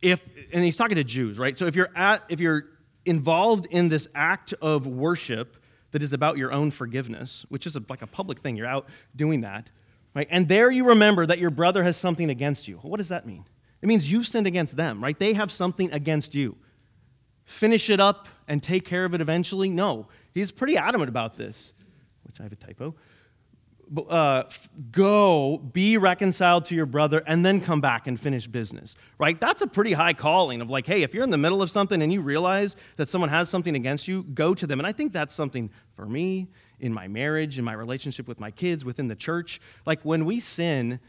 if, 0.00 0.20
and 0.52 0.64
he's 0.64 0.76
talking 0.76 0.96
to 0.96 1.04
Jews, 1.04 1.38
right? 1.38 1.58
So 1.58 1.66
if 1.66 1.76
you're 1.76 1.90
at, 1.94 2.22
if 2.28 2.40
you're 2.40 2.64
involved 3.04 3.66
in 3.66 3.88
this 3.88 4.08
act 4.14 4.54
of 4.60 4.86
worship 4.86 5.56
that 5.90 6.02
is 6.02 6.12
about 6.12 6.36
your 6.36 6.52
own 6.52 6.70
forgiveness, 6.70 7.44
which 7.48 7.66
is 7.66 7.76
a, 7.76 7.82
like 7.88 8.02
a 8.02 8.06
public 8.06 8.38
thing, 8.38 8.56
you're 8.56 8.66
out 8.66 8.88
doing 9.14 9.42
that, 9.42 9.70
right? 10.14 10.26
And 10.30 10.48
there 10.48 10.70
you 10.70 10.88
remember 10.88 11.26
that 11.26 11.38
your 11.38 11.50
brother 11.50 11.82
has 11.84 11.96
something 11.96 12.30
against 12.30 12.68
you. 12.68 12.78
What 12.78 12.98
does 12.98 13.10
that 13.10 13.26
mean? 13.26 13.44
It 13.84 13.86
means 13.86 14.10
you've 14.10 14.26
sinned 14.26 14.46
against 14.46 14.78
them, 14.78 15.04
right? 15.04 15.18
They 15.18 15.34
have 15.34 15.52
something 15.52 15.92
against 15.92 16.34
you. 16.34 16.56
Finish 17.44 17.90
it 17.90 18.00
up 18.00 18.28
and 18.48 18.62
take 18.62 18.86
care 18.86 19.04
of 19.04 19.12
it 19.12 19.20
eventually? 19.20 19.68
No. 19.68 20.08
He's 20.32 20.50
pretty 20.50 20.78
adamant 20.78 21.10
about 21.10 21.36
this, 21.36 21.74
which 22.22 22.40
I 22.40 22.44
have 22.44 22.52
a 22.52 22.56
typo. 22.56 22.94
Uh, 24.08 24.44
go, 24.90 25.58
be 25.58 25.98
reconciled 25.98 26.64
to 26.64 26.74
your 26.74 26.86
brother, 26.86 27.22
and 27.26 27.44
then 27.44 27.60
come 27.60 27.82
back 27.82 28.06
and 28.06 28.18
finish 28.18 28.46
business, 28.46 28.96
right? 29.18 29.38
That's 29.38 29.60
a 29.60 29.66
pretty 29.66 29.92
high 29.92 30.14
calling 30.14 30.62
of 30.62 30.70
like, 30.70 30.86
hey, 30.86 31.02
if 31.02 31.12
you're 31.12 31.22
in 31.22 31.28
the 31.28 31.36
middle 31.36 31.60
of 31.60 31.70
something 31.70 32.00
and 32.00 32.10
you 32.10 32.22
realize 32.22 32.76
that 32.96 33.10
someone 33.10 33.28
has 33.28 33.50
something 33.50 33.76
against 33.76 34.08
you, 34.08 34.22
go 34.22 34.54
to 34.54 34.66
them. 34.66 34.80
And 34.80 34.86
I 34.86 34.92
think 34.92 35.12
that's 35.12 35.34
something 35.34 35.68
for 35.94 36.06
me 36.06 36.48
in 36.80 36.94
my 36.94 37.06
marriage, 37.06 37.58
in 37.58 37.66
my 37.66 37.74
relationship 37.74 38.28
with 38.28 38.40
my 38.40 38.50
kids, 38.50 38.82
within 38.82 39.08
the 39.08 39.14
church. 39.14 39.60
Like 39.84 40.00
when 40.06 40.24
we 40.24 40.40
sin, 40.40 41.00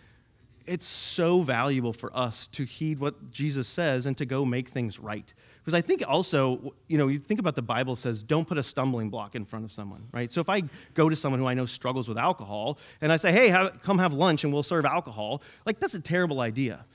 it's 0.68 0.86
so 0.86 1.42
valuable 1.42 1.94
for 1.94 2.16
us 2.16 2.48
to 2.48 2.66
heed 2.66 3.00
what 3.00 3.32
Jesus 3.32 3.68
says 3.68 4.06
and 4.06 4.18
to 4.18 4.26
go 4.26 4.46
make 4.46 4.70
things 4.70 5.00
right. 5.00 5.34
Because 5.60 5.74
I 5.74 5.82
think 5.82 6.04
also, 6.08 6.76
you 6.88 6.98
know, 6.98 7.08
you 7.08 7.20
think 7.20 7.40
about 7.40 7.56
the 7.56 7.62
Bible 7.62 7.96
says, 7.96 8.22
don't 8.22 8.48
put 8.48 8.58
a 8.58 8.64
stumbling 8.64 9.10
block 9.10 9.36
in 9.36 9.46
front 9.46 9.66
of 9.66 9.72
someone, 9.72 10.08
right? 10.12 10.32
So 10.32 10.42
if 10.42 10.50
I 10.50 10.64
go 10.94 11.10
to 11.10 11.16
someone 11.16 11.40
who 11.40 11.48
I 11.48 11.56
know 11.56 11.66
struggles 11.66 12.08
with 12.08 12.18
alcohol 12.18 12.78
and 13.02 13.12
I 13.12 13.16
say, 13.16 13.32
hey, 13.32 13.50
have, 13.50 13.82
come 13.82 13.98
have 14.00 14.14
lunch 14.14 14.44
and 14.44 14.54
we'll 14.54 14.64
serve 14.64 14.86
alcohol, 14.86 15.42
like 15.66 15.80
that's 15.80 15.96
a 15.96 16.00
terrible 16.00 16.40
idea. 16.40 16.86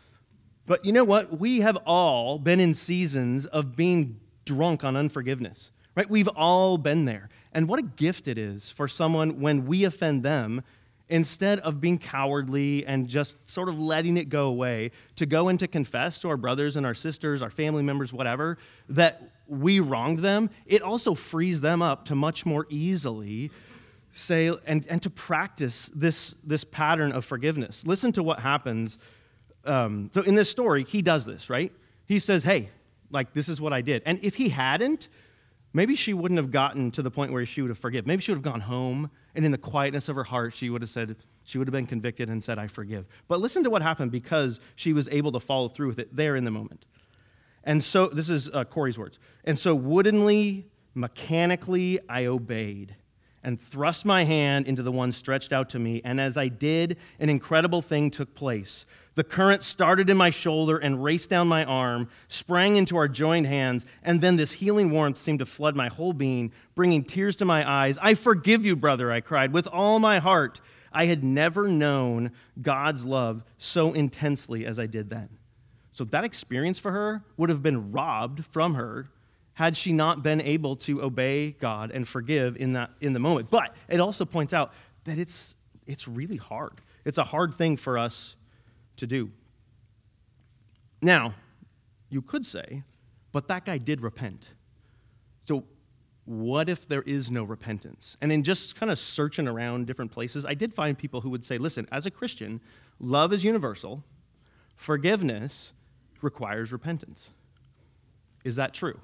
But 0.66 0.84
you 0.84 0.92
know 0.92 1.04
what? 1.04 1.38
We 1.38 1.60
have 1.60 1.76
all 1.84 2.38
been 2.38 2.60
in 2.60 2.74
seasons 2.74 3.46
of 3.46 3.74
being 3.74 4.20
drunk 4.44 4.84
on 4.84 4.96
unforgiveness, 4.96 5.72
right? 5.96 6.08
We've 6.08 6.28
all 6.28 6.78
been 6.78 7.06
there. 7.06 7.28
And 7.52 7.66
what 7.66 7.80
a 7.80 7.82
gift 7.82 8.28
it 8.28 8.38
is 8.38 8.70
for 8.70 8.86
someone 8.86 9.40
when 9.40 9.66
we 9.66 9.84
offend 9.84 10.22
them 10.22 10.62
instead 11.10 11.58
of 11.60 11.80
being 11.80 11.98
cowardly 11.98 12.86
and 12.86 13.08
just 13.08 13.50
sort 13.50 13.68
of 13.68 13.80
letting 13.80 14.16
it 14.16 14.28
go 14.28 14.48
away, 14.48 14.92
to 15.16 15.26
go 15.26 15.48
and 15.48 15.58
to 15.60 15.68
confess 15.68 16.18
to 16.20 16.28
our 16.28 16.36
brothers 16.36 16.76
and 16.76 16.86
our 16.86 16.94
sisters, 16.94 17.42
our 17.42 17.50
family 17.50 17.82
members, 17.82 18.12
whatever, 18.12 18.56
that 18.88 19.30
we 19.46 19.80
wronged 19.80 20.20
them, 20.20 20.48
it 20.66 20.80
also 20.80 21.14
frees 21.14 21.60
them 21.60 21.82
up 21.82 22.06
to 22.06 22.14
much 22.14 22.46
more 22.46 22.66
easily 22.70 23.50
say 24.12 24.52
and, 24.66 24.86
and 24.88 25.02
to 25.02 25.10
practice 25.10 25.90
this, 25.94 26.34
this 26.44 26.64
pattern 26.64 27.12
of 27.12 27.24
forgiveness. 27.24 27.86
Listen 27.86 28.12
to 28.12 28.22
what 28.22 28.40
happens. 28.40 28.98
Um, 29.64 30.10
so 30.12 30.22
in 30.22 30.34
this 30.34 30.50
story, 30.50 30.84
he 30.84 31.02
does 31.02 31.24
this, 31.24 31.50
right? 31.50 31.72
He 32.06 32.18
says, 32.18 32.42
Hey, 32.42 32.70
like, 33.10 33.32
this 33.32 33.48
is 33.48 33.60
what 33.60 33.72
I 33.72 33.82
did. 33.82 34.02
And 34.06 34.18
if 34.22 34.36
he 34.36 34.48
hadn't, 34.48 35.08
maybe 35.72 35.94
she 35.94 36.12
wouldn't 36.12 36.38
have 36.38 36.50
gotten 36.50 36.90
to 36.92 37.02
the 37.02 37.10
point 37.10 37.32
where 37.32 37.44
she 37.46 37.62
would 37.62 37.68
have 37.68 37.78
forgiven. 37.78 38.08
Maybe 38.08 38.22
she 38.22 38.32
would 38.32 38.38
have 38.38 38.52
gone 38.52 38.62
home 38.62 39.10
and 39.34 39.44
in 39.44 39.52
the 39.52 39.58
quietness 39.58 40.08
of 40.08 40.16
her 40.16 40.24
heart, 40.24 40.54
she 40.54 40.70
would 40.70 40.82
have 40.82 40.90
said, 40.90 41.16
she 41.44 41.58
would 41.58 41.66
have 41.66 41.72
been 41.72 41.86
convicted 41.86 42.28
and 42.28 42.42
said, 42.42 42.58
I 42.58 42.66
forgive. 42.66 43.06
But 43.28 43.40
listen 43.40 43.62
to 43.64 43.70
what 43.70 43.82
happened 43.82 44.10
because 44.10 44.60
she 44.76 44.92
was 44.92 45.08
able 45.08 45.32
to 45.32 45.40
follow 45.40 45.68
through 45.68 45.88
with 45.88 45.98
it 45.98 46.14
there 46.14 46.36
in 46.36 46.44
the 46.44 46.50
moment. 46.50 46.84
And 47.64 47.82
so, 47.82 48.06
this 48.06 48.30
is 48.30 48.48
uh, 48.50 48.64
Corrie's 48.64 48.98
words. 48.98 49.18
And 49.44 49.58
so, 49.58 49.74
woodenly, 49.74 50.66
mechanically, 50.94 51.98
I 52.08 52.26
obeyed 52.26 52.96
and 53.42 53.60
thrust 53.60 54.04
my 54.04 54.24
hand 54.24 54.66
into 54.66 54.82
the 54.82 54.92
one 54.92 55.12
stretched 55.12 55.52
out 55.52 55.70
to 55.70 55.78
me. 55.78 56.00
And 56.04 56.20
as 56.20 56.36
I 56.36 56.48
did, 56.48 56.96
an 57.18 57.28
incredible 57.28 57.82
thing 57.82 58.10
took 58.10 58.34
place. 58.34 58.86
The 59.14 59.24
current 59.24 59.62
started 59.62 60.08
in 60.08 60.16
my 60.16 60.30
shoulder 60.30 60.78
and 60.78 61.02
raced 61.02 61.30
down 61.30 61.48
my 61.48 61.64
arm, 61.64 62.08
sprang 62.28 62.76
into 62.76 62.96
our 62.96 63.08
joined 63.08 63.46
hands, 63.46 63.84
and 64.02 64.20
then 64.20 64.36
this 64.36 64.52
healing 64.52 64.90
warmth 64.90 65.18
seemed 65.18 65.40
to 65.40 65.46
flood 65.46 65.74
my 65.74 65.88
whole 65.88 66.12
being, 66.12 66.52
bringing 66.74 67.04
tears 67.04 67.36
to 67.36 67.44
my 67.44 67.68
eyes. 67.68 67.98
I 68.00 68.14
forgive 68.14 68.64
you, 68.64 68.76
brother, 68.76 69.10
I 69.10 69.20
cried, 69.20 69.52
with 69.52 69.66
all 69.66 69.98
my 69.98 70.20
heart. 70.20 70.60
I 70.92 71.06
had 71.06 71.24
never 71.24 71.68
known 71.68 72.32
God's 72.60 73.04
love 73.04 73.42
so 73.58 73.92
intensely 73.92 74.64
as 74.64 74.78
I 74.78 74.86
did 74.86 75.10
then. 75.10 75.28
So 75.92 76.04
that 76.04 76.24
experience 76.24 76.78
for 76.78 76.92
her 76.92 77.22
would 77.36 77.50
have 77.50 77.62
been 77.62 77.92
robbed 77.92 78.44
from 78.44 78.74
her 78.74 79.10
had 79.60 79.76
she 79.76 79.92
not 79.92 80.22
been 80.22 80.40
able 80.40 80.74
to 80.74 81.02
obey 81.02 81.50
God 81.50 81.90
and 81.90 82.08
forgive 82.08 82.56
in, 82.56 82.72
that, 82.72 82.92
in 83.02 83.12
the 83.12 83.20
moment. 83.20 83.50
But 83.50 83.76
it 83.90 84.00
also 84.00 84.24
points 84.24 84.54
out 84.54 84.72
that 85.04 85.18
it's, 85.18 85.54
it's 85.86 86.08
really 86.08 86.38
hard. 86.38 86.80
It's 87.04 87.18
a 87.18 87.24
hard 87.24 87.54
thing 87.54 87.76
for 87.76 87.98
us 87.98 88.36
to 88.96 89.06
do. 89.06 89.30
Now, 91.02 91.34
you 92.08 92.22
could 92.22 92.46
say, 92.46 92.84
but 93.32 93.48
that 93.48 93.66
guy 93.66 93.76
did 93.76 94.00
repent. 94.00 94.54
So, 95.46 95.64
what 96.24 96.70
if 96.70 96.88
there 96.88 97.02
is 97.02 97.30
no 97.30 97.44
repentance? 97.44 98.16
And 98.22 98.32
in 98.32 98.42
just 98.42 98.76
kind 98.76 98.90
of 98.90 98.98
searching 98.98 99.46
around 99.46 99.86
different 99.86 100.10
places, 100.10 100.46
I 100.46 100.54
did 100.54 100.72
find 100.72 100.96
people 100.96 101.20
who 101.20 101.28
would 101.28 101.44
say, 101.44 101.58
listen, 101.58 101.86
as 101.92 102.06
a 102.06 102.10
Christian, 102.10 102.62
love 102.98 103.30
is 103.30 103.44
universal, 103.44 104.04
forgiveness 104.74 105.74
requires 106.22 106.72
repentance. 106.72 107.34
Is 108.42 108.56
that 108.56 108.72
true? 108.72 108.98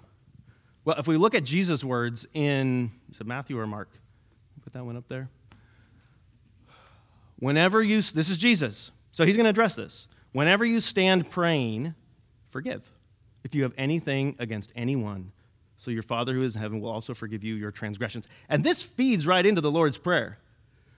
Well, 0.87 0.97
if 1.01 1.09
we 1.09 1.17
look 1.17 1.35
at 1.35 1.43
Jesus' 1.43 1.83
words 1.83 2.27
in, 2.33 2.93
is 3.11 3.21
it 3.21 3.27
Matthew 3.27 3.59
or 3.59 3.67
Mark? 3.67 3.91
Put 4.63 4.73
that 4.75 4.85
one 4.85 4.97
up 4.97 5.09
there. 5.09 5.29
Whenever 7.41 7.83
you, 7.83 8.01
this 8.01 8.31
is 8.31 8.39
Jesus. 8.39 8.93
So 9.11 9.27
he's 9.27 9.37
going 9.37 9.45
to 9.45 9.51
address 9.51 9.75
this. 9.75 10.07
Whenever 10.31 10.65
you 10.65 10.81
stand 10.81 11.29
praying, 11.29 11.97
forgive. 12.51 12.89
If 13.43 13.53
you 13.57 13.65
have 13.65 13.75
anything 13.77 14.37
against 14.39 14.73
anyone, 14.77 15.33
so 15.77 15.91
your 15.91 16.05
Father 16.05 16.33
who 16.35 16.43
is 16.43 16.55
in 16.55 16.61
heaven 16.61 16.81
will 16.81 16.91
also 16.91 17.15
forgive 17.15 17.43
you 17.43 17.57
your 17.57 17.73
transgressions. 17.73 18.29
And 18.49 18.63
this 18.63 18.85
feeds 18.85 19.27
right 19.27 19.45
into 19.45 19.61
the 19.61 19.73
Lord's 19.73 19.99
Prayer. 19.99 20.39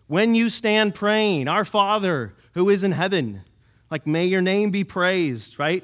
When 0.07 0.35
you 0.35 0.51
stand 0.51 0.95
praying, 0.95 1.49
Our 1.49 1.65
Father 1.65 2.35
who 2.53 2.69
is 2.69 2.85
in 2.85 2.93
heaven, 2.93 3.41
like 3.91 4.07
may 4.07 4.27
your 4.27 4.43
name 4.43 4.71
be 4.71 4.85
praised, 4.85 5.59
right? 5.59 5.83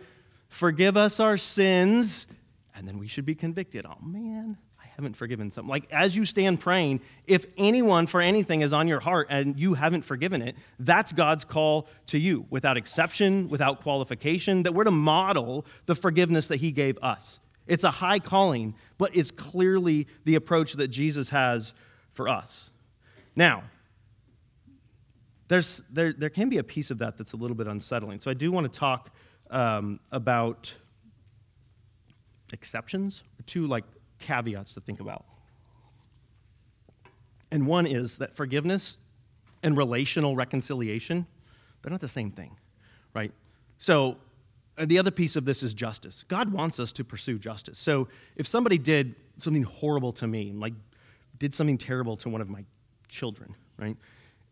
Forgive 0.48 0.98
us 0.98 1.20
our 1.20 1.38
sins, 1.38 2.26
and 2.74 2.86
then 2.86 2.98
we 2.98 3.06
should 3.06 3.24
be 3.24 3.34
convicted. 3.34 3.86
Oh 3.86 3.96
man, 4.02 4.56
I 4.82 4.86
haven't 4.96 5.14
forgiven 5.14 5.50
something. 5.50 5.70
Like 5.70 5.90
as 5.92 6.16
you 6.16 6.24
stand 6.24 6.60
praying, 6.60 7.00
if 7.26 7.46
anyone 7.56 8.06
for 8.06 8.20
anything 8.20 8.62
is 8.62 8.72
on 8.72 8.88
your 8.88 9.00
heart 9.00 9.28
and 9.30 9.58
you 9.58 9.74
haven't 9.74 10.02
forgiven 10.02 10.42
it, 10.42 10.56
that's 10.78 11.12
God's 11.12 11.44
call 11.44 11.88
to 12.06 12.18
you 12.18 12.46
without 12.50 12.76
exception, 12.76 13.48
without 13.48 13.82
qualification, 13.82 14.64
that 14.64 14.72
we're 14.72 14.84
to 14.84 14.90
model 14.90 15.66
the 15.86 15.94
forgiveness 15.94 16.48
that 16.48 16.56
He 16.56 16.72
gave 16.72 16.98
us. 17.02 17.40
It's 17.66 17.84
a 17.84 17.90
high 17.90 18.18
calling, 18.18 18.74
but 18.98 19.16
it's 19.16 19.30
clearly 19.30 20.06
the 20.24 20.34
approach 20.34 20.74
that 20.74 20.88
Jesus 20.88 21.30
has 21.30 21.74
for 22.12 22.28
us. 22.28 22.70
Now, 23.36 23.64
there's, 25.48 25.82
there, 25.90 26.12
there 26.12 26.30
can 26.30 26.48
be 26.48 26.58
a 26.58 26.64
piece 26.64 26.90
of 26.90 26.98
that 26.98 27.16
that's 27.16 27.32
a 27.32 27.36
little 27.36 27.56
bit 27.56 27.66
unsettling. 27.66 28.20
So 28.20 28.30
I 28.30 28.34
do 28.34 28.50
want 28.50 28.70
to 28.70 28.78
talk 28.78 29.10
um, 29.50 30.00
about 30.10 30.76
exceptions, 32.54 33.22
or 33.38 33.42
two 33.42 33.66
like 33.66 33.84
caveats 34.18 34.72
to 34.74 34.80
think 34.80 35.00
about. 35.00 35.26
And 37.50 37.66
one 37.66 37.86
is 37.86 38.18
that 38.18 38.34
forgiveness 38.34 38.98
and 39.62 39.76
relational 39.76 40.34
reconciliation, 40.34 41.26
they're 41.82 41.90
not 41.90 42.00
the 42.00 42.08
same 42.08 42.30
thing, 42.30 42.56
right? 43.14 43.32
So 43.78 44.16
uh, 44.78 44.86
the 44.86 44.98
other 44.98 45.10
piece 45.10 45.36
of 45.36 45.44
this 45.44 45.62
is 45.62 45.74
justice. 45.74 46.24
God 46.28 46.52
wants 46.52 46.80
us 46.80 46.92
to 46.92 47.04
pursue 47.04 47.38
justice. 47.38 47.78
So 47.78 48.08
if 48.36 48.46
somebody 48.46 48.78
did 48.78 49.14
something 49.36 49.62
horrible 49.62 50.12
to 50.12 50.26
me, 50.26 50.52
like 50.52 50.74
did 51.38 51.54
something 51.54 51.78
terrible 51.78 52.16
to 52.18 52.28
one 52.28 52.40
of 52.40 52.50
my 52.50 52.64
children, 53.08 53.54
right? 53.78 53.96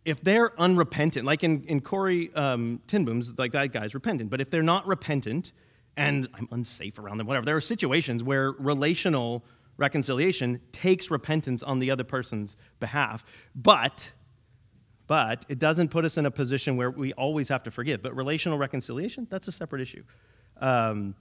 If 0.05 0.23
they're 0.23 0.53
unrepentant, 0.61 1.25
like 1.25 1.45
in, 1.45 1.62
in 1.65 1.81
Corrie 1.81 2.35
um, 2.35 2.81
ten 2.87 3.05
Boom's, 3.05 3.38
like 3.38 3.53
that 3.53 3.73
guy's 3.73 3.95
repentant, 3.95 4.31
but 4.31 4.41
if 4.41 4.51
they're 4.51 4.62
not 4.62 4.87
repentant 4.87 5.53
and 5.96 6.28
I'm 6.35 6.48
unsafe 6.50 6.98
around 6.98 7.18
them, 7.18 7.26
whatever, 7.26 7.44
there 7.44 7.57
are 7.57 7.61
situations 7.61 8.22
where 8.24 8.52
relational 8.52 9.44
reconciliation 9.76 10.61
takes 10.72 11.11
repentance 11.11 11.62
on 11.62 11.78
the 11.78 11.90
other 11.90 12.05
person's 12.05 12.57
behalf. 12.81 13.24
But 13.55 14.12
but 15.09 15.44
it 15.48 15.59
doesn't 15.59 15.88
put 15.88 16.07
us 16.07 16.16
in 16.16 16.24
a 16.24 16.31
position 16.31 16.76
where 16.76 16.90
we 16.90 17.12
always 17.12 17.48
have 17.48 17.64
to 17.64 17.70
forgive. 17.70 18.02
But 18.02 18.16
relational 18.16 18.57
reconciliation, 18.57 19.26
that's 19.28 19.46
a 19.46 19.52
separate 19.52 19.83
issue. 19.83 20.05
Um, 20.59 21.14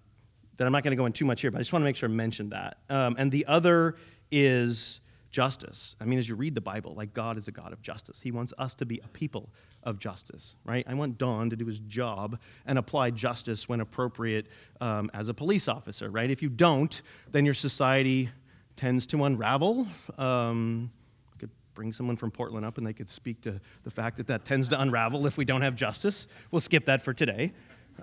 that 0.55 0.65
I'm 0.65 0.71
not 0.71 0.83
going 0.83 0.91
to 0.91 0.95
go 0.95 1.07
in 1.07 1.11
too 1.11 1.25
much 1.25 1.41
here, 1.41 1.51
but 1.51 1.57
I 1.57 1.61
just 1.61 1.73
want 1.73 1.81
to 1.81 1.85
make 1.85 1.95
sure 1.95 2.07
I 2.07 2.11
mention 2.11 2.49
that. 2.49 2.77
Um, 2.89 3.15
and 3.17 3.31
the 3.31 3.45
other 3.47 3.95
is 4.31 5.01
justice. 5.31 5.95
I 5.99 6.05
mean, 6.05 6.19
as 6.19 6.27
you 6.27 6.35
read 6.35 6.53
the 6.55 6.61
Bible, 6.61 6.93
like 6.93 7.13
God 7.13 7.37
is 7.37 7.47
a 7.47 7.51
God 7.51 7.71
of 7.71 7.81
justice. 7.81 8.19
He 8.19 8.31
wants 8.31 8.53
us 8.57 8.75
to 8.75 8.85
be 8.85 8.99
a 9.03 9.07
people 9.07 9.49
of 9.83 9.97
justice, 9.97 10.55
right? 10.65 10.85
I 10.87 10.93
want 10.93 11.17
Don 11.17 11.49
to 11.49 11.55
do 11.55 11.65
his 11.65 11.79
job 11.79 12.37
and 12.65 12.77
apply 12.77 13.11
justice 13.11 13.67
when 13.67 13.79
appropriate 13.79 14.47
um, 14.81 15.09
as 15.13 15.29
a 15.29 15.33
police 15.33 15.67
officer, 15.67 16.09
right? 16.09 16.29
If 16.29 16.43
you 16.43 16.49
don't, 16.49 17.01
then 17.31 17.45
your 17.45 17.53
society 17.53 18.29
tends 18.75 19.07
to 19.07 19.23
unravel. 19.23 19.87
Um, 20.17 20.91
could 21.37 21.49
bring 21.75 21.93
someone 21.93 22.17
from 22.17 22.29
Portland 22.29 22.65
up 22.65 22.77
and 22.77 22.85
they 22.85 22.93
could 22.93 23.09
speak 23.09 23.41
to 23.41 23.59
the 23.83 23.89
fact 23.89 24.17
that 24.17 24.27
that 24.27 24.43
tends 24.43 24.67
to 24.69 24.81
unravel 24.81 25.25
if 25.25 25.37
we 25.37 25.45
don't 25.45 25.61
have 25.61 25.75
justice. 25.75 26.27
We'll 26.51 26.59
skip 26.59 26.85
that 26.85 27.01
for 27.01 27.13
today. 27.13 27.53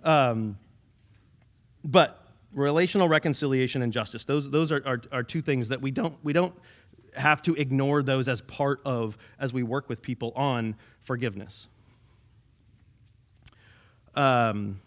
Um, 0.03 0.59
but 1.85 2.25
relational 2.53 3.09
reconciliation 3.09 3.83
and 3.83 3.93
justice, 3.93 4.25
those, 4.25 4.51
those 4.51 4.73
are, 4.73 4.83
are, 4.87 5.03
are 5.13 5.23
two 5.23 5.43
things 5.43 5.69
that 5.69 5.83
we 5.83 5.91
don't, 5.91 6.17
we 6.23 6.33
don't 6.33 6.55
have 7.19 7.43
to 7.43 7.55
ignore 7.55 8.03
those 8.03 8.29
as 8.29 8.41
part 8.41 8.81
of 8.85 9.19
as 9.39 9.53
we 9.53 9.63
work 9.63 9.89
with 9.89 10.03
people 10.03 10.33
on 10.37 10.77
forgiveness. 11.01 11.69
Um, 14.15 14.81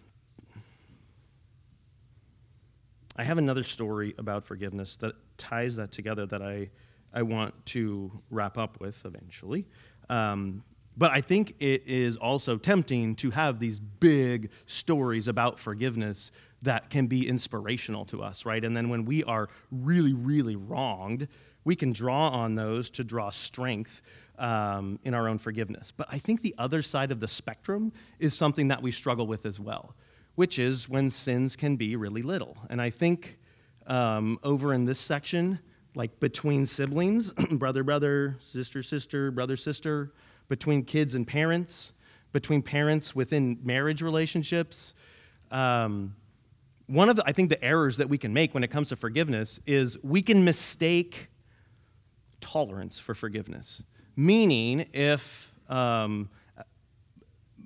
I 3.15 3.23
have 3.23 3.37
another 3.37 3.63
story 3.63 4.15
about 4.17 4.43
forgiveness 4.43 4.95
that 4.97 5.15
ties 5.37 5.75
that 5.75 5.91
together 5.91 6.25
that 6.27 6.41
I, 6.41 6.69
I 7.13 7.21
want 7.21 7.65
to 7.67 8.11
wrap 8.29 8.57
up 8.57 8.79
with 8.79 9.05
eventually. 9.05 9.67
Um, 10.09 10.63
but 10.97 11.11
I 11.11 11.21
think 11.21 11.55
it 11.59 11.83
is 11.87 12.17
also 12.17 12.57
tempting 12.57 13.15
to 13.15 13.31
have 13.31 13.59
these 13.59 13.79
big 13.79 14.49
stories 14.65 15.27
about 15.27 15.59
forgiveness 15.59 16.31
that 16.63 16.89
can 16.89 17.07
be 17.07 17.27
inspirational 17.27 18.05
to 18.05 18.21
us, 18.21 18.45
right? 18.45 18.63
And 18.63 18.75
then 18.75 18.89
when 18.89 19.05
we 19.05 19.23
are 19.23 19.49
really, 19.71 20.13
really 20.13 20.55
wronged, 20.55 21.27
we 21.63 21.75
can 21.75 21.91
draw 21.91 22.29
on 22.29 22.55
those 22.55 22.89
to 22.91 23.03
draw 23.03 23.29
strength 23.29 24.01
um, 24.39 24.99
in 25.03 25.13
our 25.13 25.27
own 25.27 25.37
forgiveness. 25.37 25.91
But 25.91 26.07
I 26.11 26.17
think 26.17 26.41
the 26.41 26.55
other 26.57 26.81
side 26.81 27.11
of 27.11 27.19
the 27.19 27.27
spectrum 27.27 27.93
is 28.19 28.33
something 28.33 28.69
that 28.69 28.81
we 28.81 28.91
struggle 28.91 29.27
with 29.27 29.45
as 29.45 29.59
well, 29.59 29.95
which 30.35 30.57
is 30.57 30.89
when 30.89 31.09
sins 31.09 31.55
can 31.55 31.75
be 31.75 31.95
really 31.95 32.23
little. 32.23 32.57
And 32.69 32.81
I 32.81 32.89
think 32.89 33.37
um, 33.87 34.39
over 34.43 34.73
in 34.73 34.85
this 34.85 34.99
section, 34.99 35.59
like 35.93 36.19
between 36.19 36.65
siblings, 36.65 37.31
brother, 37.51 37.83
brother, 37.83 38.37
sister, 38.39 38.81
sister, 38.81 39.29
brother, 39.31 39.57
sister, 39.57 40.11
between 40.47 40.83
kids 40.83 41.15
and 41.15 41.27
parents, 41.27 41.93
between 42.31 42.61
parents 42.61 43.15
within 43.15 43.59
marriage 43.63 44.01
relationships. 44.01 44.95
Um, 45.51 46.15
one 46.87 47.09
of 47.09 47.15
the, 47.15 47.23
I 47.25 47.31
think 47.31 47.49
the 47.49 47.63
errors 47.63 47.97
that 47.97 48.09
we 48.09 48.17
can 48.17 48.33
make 48.33 48.53
when 48.53 48.63
it 48.63 48.69
comes 48.69 48.89
to 48.89 48.95
forgiveness 48.95 49.59
is 49.65 49.97
we 50.03 50.21
can 50.21 50.43
mistake 50.43 51.29
tolerance 52.41 52.99
for 52.99 53.15
forgiveness. 53.15 53.83
Meaning, 54.15 54.87
if 54.93 55.57
um, 55.69 56.29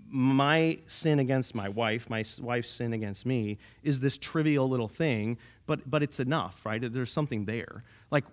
my 0.07 0.78
sin 0.86 1.19
against 1.19 1.55
my 1.55 1.67
wife, 1.67 2.09
my 2.09 2.23
wife's 2.39 2.69
sin 2.69 2.93
against 2.93 3.26
me, 3.26 3.57
is 3.84 3.99
this 3.99 4.17
trivial 4.17 4.69
little 4.69 4.88
thing, 4.88 5.38
but, 5.65 5.89
but 5.89 6.03
it's 6.03 6.19
enough, 6.19 6.65
right? 6.65 6.82
There's 6.93 7.11
something 7.11 7.45
there. 7.45 7.84
Like, 8.11 8.26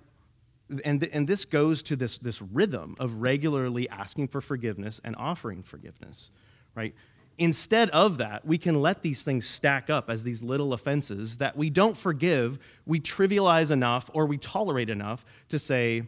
and, 0.85 1.03
and 1.05 1.27
this 1.27 1.45
goes 1.45 1.83
to 1.85 1.97
this, 1.97 2.19
this 2.19 2.41
rhythm 2.41 2.95
of 2.99 3.17
regularly 3.17 3.89
asking 3.89 4.29
for 4.29 4.41
forgiveness 4.41 5.01
and 5.03 5.17
offering 5.17 5.63
forgiveness, 5.63 6.31
right? 6.75 6.95
Instead 7.39 7.91
of 7.91 8.19
that, 8.19 8.45
we 8.45 8.59
can 8.59 8.81
let 8.81 9.03
these 9.03 9.25
things 9.25 9.47
stack 9.47 9.91
up 9.91 10.11
as 10.11 10.23
these 10.23 10.43
little 10.43 10.73
offenses 10.73 11.39
that 11.39 11.57
we 11.57 11.71
don't 11.71 11.97
forgive, 11.97 12.59
we 12.87 13.01
trivialize 13.01 13.71
enough 13.71 14.11
or 14.13 14.27
we 14.27 14.39
tolerate 14.39 14.91
enough 14.91 15.25
to 15.49 15.59
say, 15.59 16.05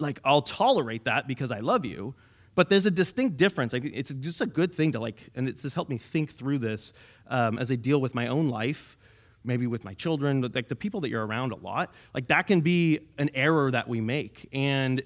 like, 0.00 0.20
I'll 0.24 0.42
tolerate 0.42 1.04
that 1.04 1.26
because 1.28 1.50
I 1.50 1.60
love 1.60 1.84
you. 1.84 2.14
But 2.54 2.68
there's 2.68 2.86
a 2.86 2.90
distinct 2.90 3.36
difference. 3.36 3.72
Like, 3.72 3.84
it's 3.84 4.10
just 4.10 4.40
a 4.40 4.46
good 4.46 4.74
thing 4.74 4.92
to 4.92 5.00
like, 5.00 5.30
and 5.34 5.48
it's 5.48 5.62
just 5.62 5.74
helped 5.74 5.90
me 5.90 5.98
think 5.98 6.32
through 6.32 6.58
this 6.58 6.92
um, 7.28 7.58
as 7.58 7.70
I 7.70 7.76
deal 7.76 8.00
with 8.00 8.14
my 8.14 8.26
own 8.26 8.48
life, 8.48 8.96
maybe 9.44 9.66
with 9.66 9.84
my 9.84 9.94
children, 9.94 10.40
but 10.40 10.54
like 10.54 10.68
the 10.68 10.76
people 10.76 11.00
that 11.02 11.10
you're 11.10 11.24
around 11.24 11.52
a 11.52 11.56
lot. 11.56 11.94
Like 12.14 12.26
that 12.28 12.46
can 12.46 12.60
be 12.60 13.08
an 13.18 13.30
error 13.34 13.70
that 13.70 13.88
we 13.88 14.00
make, 14.00 14.48
and 14.52 15.02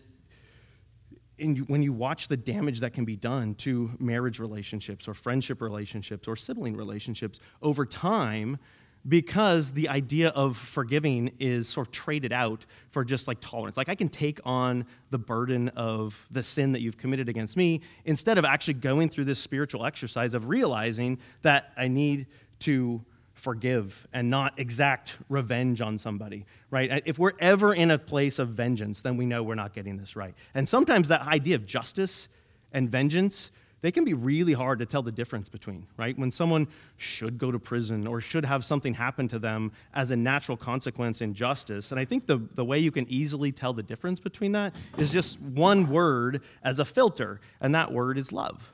and 1.38 1.68
when 1.68 1.82
you 1.82 1.92
watch 1.92 2.28
the 2.28 2.36
damage 2.36 2.80
that 2.80 2.92
can 2.92 3.04
be 3.04 3.16
done 3.16 3.56
to 3.56 3.90
marriage 3.98 4.38
relationships 4.38 5.08
or 5.08 5.14
friendship 5.14 5.60
relationships 5.60 6.28
or 6.28 6.36
sibling 6.36 6.76
relationships 6.76 7.40
over 7.60 7.84
time 7.84 8.58
because 9.06 9.72
the 9.72 9.88
idea 9.88 10.28
of 10.30 10.56
forgiving 10.56 11.32
is 11.38 11.68
sort 11.68 11.88
of 11.88 11.92
traded 11.92 12.32
out 12.32 12.64
for 12.90 13.04
just 13.04 13.28
like 13.28 13.38
tolerance. 13.40 13.76
Like 13.76 13.88
I 13.88 13.94
can 13.94 14.08
take 14.08 14.40
on 14.44 14.86
the 15.10 15.18
burden 15.18 15.68
of 15.70 16.26
the 16.30 16.42
sin 16.42 16.72
that 16.72 16.80
you've 16.80 16.96
committed 16.96 17.28
against 17.28 17.56
me 17.56 17.82
instead 18.04 18.38
of 18.38 18.44
actually 18.44 18.74
going 18.74 19.08
through 19.08 19.24
this 19.24 19.38
spiritual 19.38 19.84
exercise 19.84 20.34
of 20.34 20.48
realizing 20.48 21.18
that 21.42 21.72
I 21.76 21.88
need 21.88 22.26
to 22.60 23.04
forgive 23.34 24.06
and 24.12 24.30
not 24.30 24.58
exact 24.58 25.18
revenge 25.28 25.80
on 25.80 25.98
somebody, 25.98 26.46
right? 26.70 27.02
If 27.04 27.18
we're 27.18 27.32
ever 27.40 27.74
in 27.74 27.90
a 27.90 27.98
place 27.98 28.38
of 28.38 28.48
vengeance, 28.48 29.02
then 29.02 29.16
we 29.16 29.26
know 29.26 29.42
we're 29.42 29.54
not 29.54 29.74
getting 29.74 29.96
this 29.96 30.16
right. 30.16 30.34
And 30.54 30.68
sometimes 30.68 31.08
that 31.08 31.22
idea 31.22 31.56
of 31.56 31.66
justice 31.66 32.28
and 32.72 32.88
vengeance, 32.88 33.50
they 33.84 33.92
can 33.92 34.06
be 34.06 34.14
really 34.14 34.54
hard 34.54 34.78
to 34.78 34.86
tell 34.86 35.02
the 35.02 35.12
difference 35.12 35.50
between, 35.50 35.86
right? 35.98 36.18
When 36.18 36.30
someone 36.30 36.68
should 36.96 37.36
go 37.36 37.50
to 37.50 37.58
prison 37.58 38.06
or 38.06 38.18
should 38.18 38.46
have 38.46 38.64
something 38.64 38.94
happen 38.94 39.28
to 39.28 39.38
them 39.38 39.72
as 39.92 40.10
a 40.10 40.16
natural 40.16 40.56
consequence 40.56 41.20
in 41.20 41.34
justice. 41.34 41.90
And 41.90 42.00
I 42.00 42.06
think 42.06 42.24
the, 42.24 42.38
the 42.54 42.64
way 42.64 42.78
you 42.78 42.90
can 42.90 43.06
easily 43.10 43.52
tell 43.52 43.74
the 43.74 43.82
difference 43.82 44.20
between 44.20 44.52
that 44.52 44.74
is 44.96 45.12
just 45.12 45.38
one 45.38 45.90
word 45.90 46.40
as 46.62 46.78
a 46.78 46.86
filter, 46.86 47.42
and 47.60 47.74
that 47.74 47.92
word 47.92 48.16
is 48.16 48.32
love, 48.32 48.72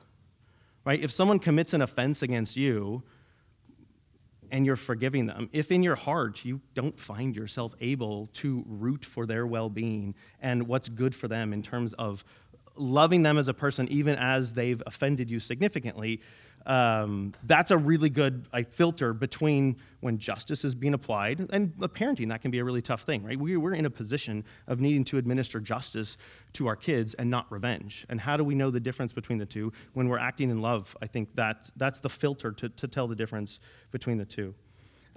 right? 0.85 1.03
If 1.03 1.11
someone 1.11 1.39
commits 1.39 1.73
an 1.73 1.81
offense 1.81 2.21
against 2.21 2.55
you, 2.55 3.03
and 4.49 4.65
you're 4.65 4.77
forgiving 4.77 5.25
them, 5.25 5.49
if 5.51 5.73
in 5.73 5.83
your 5.83 5.95
heart 5.95 6.45
you 6.45 6.61
don't 6.73 6.97
find 6.97 7.35
yourself 7.35 7.75
able 7.81 8.27
to 8.33 8.63
root 8.65 9.03
for 9.03 9.25
their 9.25 9.45
well 9.45 9.69
being 9.69 10.15
and 10.41 10.67
what's 10.67 10.87
good 10.87 11.13
for 11.13 11.27
them 11.27 11.51
in 11.51 11.61
terms 11.63 11.93
of 11.93 12.23
loving 12.81 13.21
them 13.21 13.37
as 13.37 13.47
a 13.47 13.53
person, 13.53 13.87
even 13.89 14.15
as 14.15 14.53
they've 14.53 14.81
offended 14.85 15.29
you 15.29 15.39
significantly, 15.39 16.21
um, 16.65 17.33
that's 17.43 17.71
a 17.71 17.77
really 17.77 18.09
good 18.09 18.47
I, 18.53 18.63
filter 18.63 19.13
between 19.13 19.77
when 20.01 20.17
justice 20.17 20.63
is 20.63 20.75
being 20.75 20.93
applied 20.93 21.39
and 21.51 21.73
parenting. 21.93 22.29
That 22.29 22.41
can 22.41 22.51
be 22.51 22.59
a 22.59 22.63
really 22.63 22.81
tough 22.81 23.01
thing, 23.01 23.23
right? 23.23 23.39
We, 23.39 23.57
we're 23.57 23.73
in 23.73 23.85
a 23.85 23.89
position 23.89 24.43
of 24.67 24.79
needing 24.79 25.03
to 25.05 25.17
administer 25.17 25.59
justice 25.59 26.17
to 26.53 26.67
our 26.67 26.75
kids 26.75 27.13
and 27.15 27.29
not 27.29 27.51
revenge. 27.51 28.05
And 28.09 28.19
how 28.19 28.37
do 28.37 28.43
we 28.43 28.53
know 28.53 28.69
the 28.69 28.79
difference 28.79 29.13
between 29.13 29.39
the 29.39 29.45
two 29.45 29.71
when 29.93 30.07
we're 30.07 30.19
acting 30.19 30.49
in 30.49 30.61
love? 30.61 30.95
I 31.01 31.07
think 31.07 31.33
that 31.35 31.71
that's 31.77 31.99
the 31.99 32.09
filter 32.09 32.51
to, 32.51 32.69
to 32.69 32.87
tell 32.87 33.07
the 33.07 33.15
difference 33.15 33.59
between 33.91 34.17
the 34.17 34.25
two. 34.25 34.53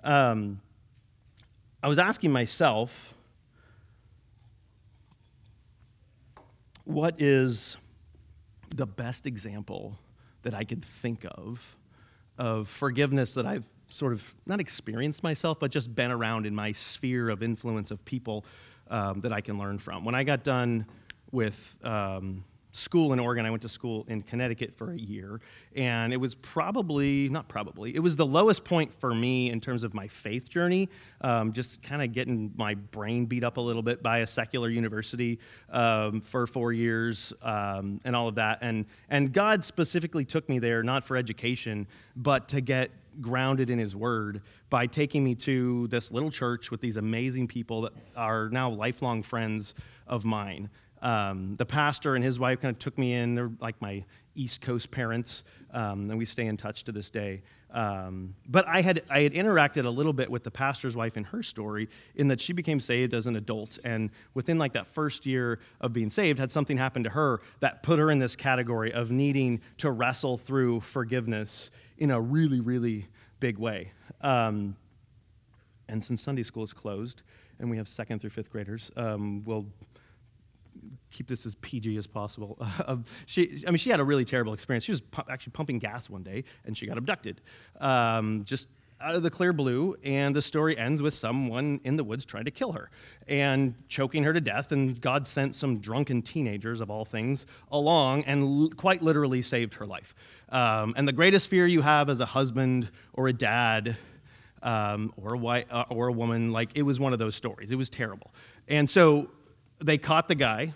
Um, 0.02 0.60
I 1.82 1.88
was 1.88 1.98
asking 1.98 2.32
myself, 2.32 3.14
what 6.84 7.20
is 7.20 7.76
the 8.74 8.86
best 8.86 9.26
example 9.26 9.98
that 10.42 10.54
I 10.54 10.64
could 10.64 10.84
think 10.84 11.24
of 11.30 11.76
of 12.36 12.68
forgiveness 12.68 13.34
that 13.34 13.46
I've 13.46 13.64
sort 13.88 14.12
of 14.12 14.34
not 14.46 14.60
experienced 14.60 15.22
myself, 15.22 15.60
but 15.60 15.70
just 15.70 15.94
been 15.94 16.10
around 16.10 16.46
in 16.46 16.54
my 16.54 16.72
sphere 16.72 17.30
of 17.30 17.42
influence 17.42 17.90
of 17.90 18.04
people 18.04 18.44
um, 18.88 19.20
that 19.20 19.32
I 19.32 19.40
can 19.40 19.58
learn 19.58 19.78
from. 19.78 20.04
When 20.04 20.14
I 20.14 20.24
got 20.24 20.42
done 20.42 20.86
with 21.30 21.76
um, 21.84 22.44
school 22.74 23.12
in 23.12 23.20
Oregon. 23.20 23.46
I 23.46 23.50
went 23.50 23.62
to 23.62 23.68
school 23.68 24.04
in 24.08 24.22
Connecticut 24.22 24.74
for 24.76 24.92
a 24.92 24.98
year, 24.98 25.40
and 25.76 26.12
it 26.12 26.16
was 26.16 26.34
probably, 26.34 27.28
not 27.28 27.48
probably, 27.48 27.94
it 27.94 28.00
was 28.00 28.16
the 28.16 28.26
lowest 28.26 28.64
point 28.64 28.92
for 28.92 29.14
me 29.14 29.50
in 29.50 29.60
terms 29.60 29.84
of 29.84 29.94
my 29.94 30.08
faith 30.08 30.48
journey, 30.48 30.88
um, 31.20 31.52
just 31.52 31.82
kind 31.82 32.02
of 32.02 32.12
getting 32.12 32.52
my 32.56 32.74
brain 32.74 33.26
beat 33.26 33.44
up 33.44 33.58
a 33.58 33.60
little 33.60 33.82
bit 33.82 34.02
by 34.02 34.18
a 34.18 34.26
secular 34.26 34.68
university 34.68 35.38
um, 35.70 36.20
for 36.20 36.46
four 36.46 36.72
years 36.72 37.32
um, 37.42 38.00
and 38.04 38.16
all 38.16 38.26
of 38.26 38.34
that. 38.34 38.58
And, 38.60 38.86
and 39.08 39.32
God 39.32 39.64
specifically 39.64 40.24
took 40.24 40.48
me 40.48 40.58
there, 40.58 40.82
not 40.82 41.04
for 41.04 41.16
education, 41.16 41.86
but 42.16 42.48
to 42.48 42.60
get 42.60 42.90
grounded 43.20 43.70
in 43.70 43.78
his 43.78 43.94
word 43.94 44.42
by 44.70 44.88
taking 44.88 45.22
me 45.22 45.36
to 45.36 45.86
this 45.86 46.10
little 46.10 46.32
church 46.32 46.72
with 46.72 46.80
these 46.80 46.96
amazing 46.96 47.46
people 47.46 47.82
that 47.82 47.92
are 48.16 48.48
now 48.48 48.68
lifelong 48.68 49.22
friends 49.22 49.74
of 50.08 50.24
mine 50.24 50.68
um, 51.04 51.54
the 51.56 51.66
pastor 51.66 52.14
and 52.14 52.24
his 52.24 52.40
wife 52.40 52.60
kind 52.60 52.72
of 52.72 52.78
took 52.78 52.96
me 52.98 53.12
in. 53.12 53.34
They're 53.34 53.52
like 53.60 53.80
my 53.80 54.04
East 54.34 54.62
Coast 54.62 54.90
parents, 54.90 55.44
um, 55.72 56.08
and 56.08 56.18
we 56.18 56.24
stay 56.24 56.46
in 56.46 56.56
touch 56.56 56.82
to 56.84 56.92
this 56.92 57.10
day. 57.10 57.42
Um, 57.70 58.34
but 58.48 58.66
I 58.66 58.80
had 58.80 59.02
I 59.10 59.20
had 59.20 59.34
interacted 59.34 59.84
a 59.84 59.90
little 59.90 60.14
bit 60.14 60.30
with 60.30 60.44
the 60.44 60.50
pastor's 60.50 60.96
wife 60.96 61.18
in 61.18 61.24
her 61.24 61.42
story, 61.42 61.90
in 62.14 62.28
that 62.28 62.40
she 62.40 62.54
became 62.54 62.80
saved 62.80 63.12
as 63.12 63.26
an 63.26 63.36
adult, 63.36 63.78
and 63.84 64.10
within 64.32 64.58
like 64.58 64.72
that 64.72 64.86
first 64.86 65.26
year 65.26 65.60
of 65.80 65.92
being 65.92 66.08
saved, 66.08 66.38
had 66.38 66.50
something 66.50 66.78
happen 66.78 67.04
to 67.04 67.10
her 67.10 67.40
that 67.60 67.82
put 67.82 67.98
her 67.98 68.10
in 68.10 68.18
this 68.18 68.34
category 68.34 68.92
of 68.92 69.10
needing 69.10 69.60
to 69.78 69.90
wrestle 69.90 70.38
through 70.38 70.80
forgiveness 70.80 71.70
in 71.98 72.10
a 72.10 72.20
really 72.20 72.60
really 72.60 73.06
big 73.40 73.58
way. 73.58 73.92
Um, 74.22 74.76
and 75.86 76.02
since 76.02 76.22
Sunday 76.22 76.44
school 76.44 76.64
is 76.64 76.72
closed, 76.72 77.22
and 77.58 77.68
we 77.68 77.76
have 77.76 77.88
second 77.88 78.20
through 78.20 78.30
fifth 78.30 78.50
graders, 78.50 78.90
um, 78.96 79.44
we'll 79.44 79.66
keep 81.14 81.28
this 81.28 81.46
as 81.46 81.54
PG 81.56 81.96
as 81.96 82.06
possible. 82.06 82.58
Uh, 82.60 82.96
she, 83.26 83.62
I 83.66 83.70
mean, 83.70 83.78
she 83.78 83.90
had 83.90 84.00
a 84.00 84.04
really 84.04 84.24
terrible 84.24 84.52
experience. 84.52 84.84
She 84.84 84.92
was 84.92 85.00
pu- 85.00 85.22
actually 85.30 85.52
pumping 85.52 85.78
gas 85.78 86.10
one 86.10 86.22
day, 86.22 86.44
and 86.64 86.76
she 86.76 86.86
got 86.86 86.98
abducted, 86.98 87.40
um, 87.80 88.42
just 88.44 88.68
out 89.00 89.14
of 89.14 89.22
the 89.22 89.30
clear 89.30 89.52
blue. 89.52 89.96
And 90.02 90.34
the 90.34 90.42
story 90.42 90.76
ends 90.76 91.02
with 91.02 91.14
someone 91.14 91.80
in 91.84 91.96
the 91.96 92.04
woods 92.04 92.24
trying 92.24 92.46
to 92.46 92.50
kill 92.50 92.72
her 92.72 92.90
and 93.28 93.74
choking 93.88 94.24
her 94.24 94.32
to 94.32 94.40
death. 94.40 94.72
And 94.72 95.00
God 95.00 95.26
sent 95.26 95.54
some 95.54 95.78
drunken 95.78 96.22
teenagers, 96.22 96.80
of 96.80 96.90
all 96.90 97.04
things, 97.04 97.46
along 97.70 98.24
and 98.24 98.42
l- 98.42 98.70
quite 98.76 99.02
literally 99.02 99.42
saved 99.42 99.74
her 99.74 99.86
life. 99.86 100.14
Um, 100.48 100.94
and 100.96 101.06
the 101.06 101.12
greatest 101.12 101.48
fear 101.48 101.66
you 101.66 101.82
have 101.82 102.08
as 102.10 102.20
a 102.20 102.26
husband 102.26 102.90
or 103.12 103.28
a 103.28 103.32
dad. 103.32 103.96
Um, 104.62 105.12
or 105.18 105.34
a 105.34 105.36
white, 105.36 105.66
uh, 105.70 105.84
or 105.90 106.06
a 106.06 106.12
woman, 106.12 106.50
like 106.50 106.70
it 106.74 106.80
was 106.80 106.98
one 106.98 107.12
of 107.12 107.18
those 107.18 107.34
stories. 107.34 107.70
It 107.70 107.76
was 107.76 107.90
terrible, 107.90 108.32
and 108.66 108.88
so 108.88 109.28
they 109.78 109.98
caught 109.98 110.26
the 110.26 110.34
guy. 110.34 110.72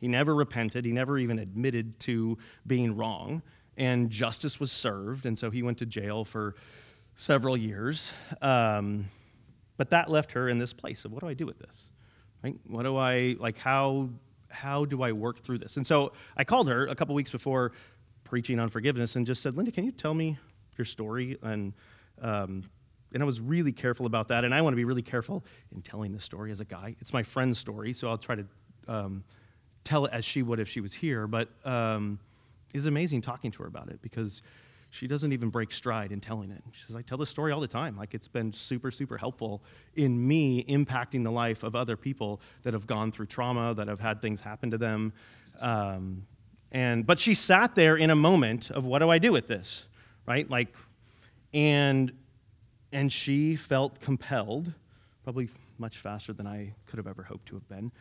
He 0.00 0.08
never 0.08 0.34
repented. 0.34 0.84
He 0.84 0.92
never 0.92 1.18
even 1.18 1.38
admitted 1.38 1.98
to 2.00 2.38
being 2.66 2.96
wrong. 2.96 3.42
And 3.76 4.10
justice 4.10 4.58
was 4.58 4.72
served. 4.72 5.26
And 5.26 5.38
so 5.38 5.50
he 5.50 5.62
went 5.62 5.78
to 5.78 5.86
jail 5.86 6.24
for 6.24 6.54
several 7.14 7.56
years. 7.56 8.12
Um, 8.42 9.06
but 9.76 9.90
that 9.90 10.10
left 10.10 10.32
her 10.32 10.48
in 10.48 10.58
this 10.58 10.72
place 10.72 11.04
of 11.04 11.12
what 11.12 11.20
do 11.20 11.28
I 11.28 11.34
do 11.34 11.46
with 11.46 11.58
this? 11.58 11.90
Right? 12.42 12.56
What 12.66 12.82
do 12.82 12.96
I, 12.96 13.36
like, 13.38 13.58
how, 13.58 14.08
how 14.50 14.84
do 14.84 15.02
I 15.02 15.12
work 15.12 15.40
through 15.40 15.58
this? 15.58 15.76
And 15.76 15.86
so 15.86 16.12
I 16.36 16.44
called 16.44 16.68
her 16.68 16.86
a 16.86 16.94
couple 16.94 17.14
weeks 17.14 17.30
before 17.30 17.72
preaching 18.24 18.58
on 18.58 18.68
forgiveness 18.68 19.16
and 19.16 19.26
just 19.26 19.42
said, 19.42 19.56
Linda, 19.56 19.72
can 19.72 19.84
you 19.84 19.92
tell 19.92 20.14
me 20.14 20.36
your 20.76 20.84
story? 20.84 21.38
And 21.42 21.72
um, 22.20 22.64
and 23.12 23.22
I 23.22 23.26
was 23.26 23.40
really 23.40 23.72
careful 23.72 24.06
about 24.06 24.28
that. 24.28 24.44
And 24.44 24.54
I 24.54 24.60
want 24.60 24.72
to 24.72 24.76
be 24.76 24.84
really 24.84 25.02
careful 25.02 25.44
in 25.74 25.82
telling 25.82 26.12
this 26.12 26.24
story 26.24 26.50
as 26.50 26.60
a 26.60 26.64
guy. 26.64 26.94
It's 27.00 27.12
my 27.12 27.22
friend's 27.22 27.58
story, 27.58 27.92
so 27.94 28.08
I'll 28.08 28.18
try 28.18 28.36
to 28.36 28.46
um, 28.86 29.24
tell 29.84 30.04
it 30.04 30.12
as 30.12 30.24
she 30.24 30.42
would 30.42 30.60
if 30.60 30.68
she 30.68 30.80
was 30.80 30.92
here. 30.92 31.26
But 31.26 31.48
um, 31.64 32.18
it's 32.74 32.86
amazing 32.86 33.22
talking 33.22 33.50
to 33.52 33.62
her 33.62 33.68
about 33.68 33.88
it 33.88 34.00
because 34.02 34.42
she 34.90 35.06
doesn't 35.06 35.32
even 35.32 35.50
break 35.50 35.70
stride 35.70 36.12
in 36.12 36.20
telling 36.20 36.50
it. 36.50 36.62
She 36.72 36.84
says, 36.86 36.96
I 36.96 37.02
tell 37.02 37.18
this 37.18 37.28
story 37.28 37.52
all 37.52 37.60
the 37.60 37.68
time. 37.68 37.96
Like 37.96 38.14
it's 38.14 38.28
been 38.28 38.52
super, 38.52 38.90
super 38.90 39.18
helpful 39.18 39.62
in 39.96 40.26
me 40.26 40.64
impacting 40.64 41.24
the 41.24 41.30
life 41.30 41.62
of 41.62 41.74
other 41.74 41.96
people 41.96 42.40
that 42.62 42.72
have 42.72 42.86
gone 42.86 43.12
through 43.12 43.26
trauma, 43.26 43.74
that 43.74 43.88
have 43.88 44.00
had 44.00 44.22
things 44.22 44.40
happen 44.40 44.70
to 44.70 44.78
them. 44.78 45.12
Um, 45.60 46.26
and 46.72 47.06
but 47.06 47.18
she 47.18 47.34
sat 47.34 47.74
there 47.74 47.96
in 47.96 48.10
a 48.10 48.16
moment 48.16 48.70
of 48.70 48.84
what 48.84 49.00
do 49.00 49.10
I 49.10 49.18
do 49.18 49.32
with 49.32 49.46
this? 49.46 49.88
Right? 50.26 50.48
Like, 50.48 50.74
and 51.52 52.12
and 52.92 53.12
she 53.12 53.56
felt 53.56 54.00
compelled, 54.00 54.72
probably 55.24 55.48
much 55.78 55.98
faster 55.98 56.32
than 56.32 56.46
I 56.46 56.74
could 56.86 56.96
have 56.96 57.06
ever 57.06 57.22
hoped 57.22 57.46
to 57.46 57.54
have 57.54 57.68
been, 57.68 57.92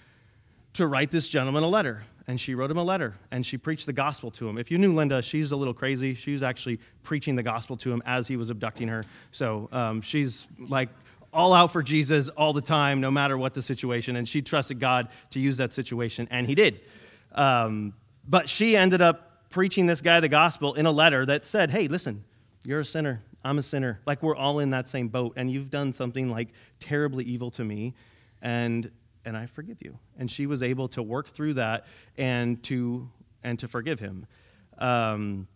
to 0.77 0.87
write 0.87 1.11
this 1.11 1.29
gentleman 1.29 1.63
a 1.63 1.67
letter. 1.67 2.01
And 2.29 2.39
she 2.39 2.55
wrote 2.55 2.69
him 2.69 2.77
a 2.77 2.83
letter 2.83 3.15
and 3.31 3.45
she 3.45 3.57
preached 3.57 3.85
the 3.85 3.93
gospel 3.93 4.31
to 4.31 4.49
him. 4.49 4.57
If 4.57 4.69
you 4.69 4.77
knew 4.77 4.93
Linda, 4.93 5.21
she's 5.21 5.51
a 5.51 5.55
little 5.55 5.73
crazy. 5.73 6.13
She 6.13 6.33
was 6.33 6.43
actually 6.43 6.79
preaching 7.03 7.35
the 7.35 7.43
gospel 7.43 7.77
to 7.77 7.91
him 7.91 8.03
as 8.05 8.27
he 8.27 8.35
was 8.35 8.49
abducting 8.49 8.89
her. 8.89 9.05
So 9.31 9.69
um, 9.71 10.01
she's 10.01 10.45
like 10.59 10.89
all 11.33 11.53
out 11.53 11.71
for 11.71 11.83
Jesus 11.83 12.29
all 12.29 12.51
the 12.51 12.61
time, 12.61 12.99
no 12.99 13.11
matter 13.11 13.37
what 13.37 13.53
the 13.53 13.61
situation. 13.61 14.15
And 14.15 14.27
she 14.27 14.41
trusted 14.41 14.79
God 14.79 15.09
to 15.31 15.39
use 15.39 15.57
that 15.57 15.71
situation, 15.71 16.27
and 16.31 16.47
he 16.47 16.55
did. 16.55 16.81
Um, 17.33 17.93
but 18.27 18.49
she 18.49 18.75
ended 18.75 19.01
up 19.01 19.49
preaching 19.49 19.85
this 19.85 20.01
guy 20.01 20.19
the 20.19 20.29
gospel 20.29 20.73
in 20.73 20.85
a 20.85 20.91
letter 20.91 21.25
that 21.25 21.45
said, 21.45 21.69
hey, 21.69 21.87
listen, 21.87 22.23
you're 22.63 22.81
a 22.81 22.85
sinner. 22.85 23.21
I'm 23.43 23.57
a 23.57 23.63
sinner. 23.63 23.99
Like 24.05 24.21
we're 24.23 24.35
all 24.35 24.59
in 24.59 24.71
that 24.71 24.89
same 24.89 25.07
boat, 25.07 25.33
and 25.37 25.49
you've 25.49 25.69
done 25.69 25.93
something 25.93 26.29
like 26.29 26.49
terribly 26.79 27.23
evil 27.23 27.51
to 27.51 27.63
me. 27.63 27.93
And 28.41 28.91
and 29.27 29.35
I 29.35 29.45
forgive 29.45 29.81
you. 29.81 29.99
And 30.17 30.31
she 30.31 30.47
was 30.47 30.63
able 30.63 30.87
to 30.89 31.03
work 31.03 31.27
through 31.27 31.55
that 31.55 31.85
and 32.17 32.63
to 32.63 33.09
and 33.43 33.59
to 33.59 33.67
forgive 33.67 33.99
him. 33.99 34.25
Um, 34.77 35.47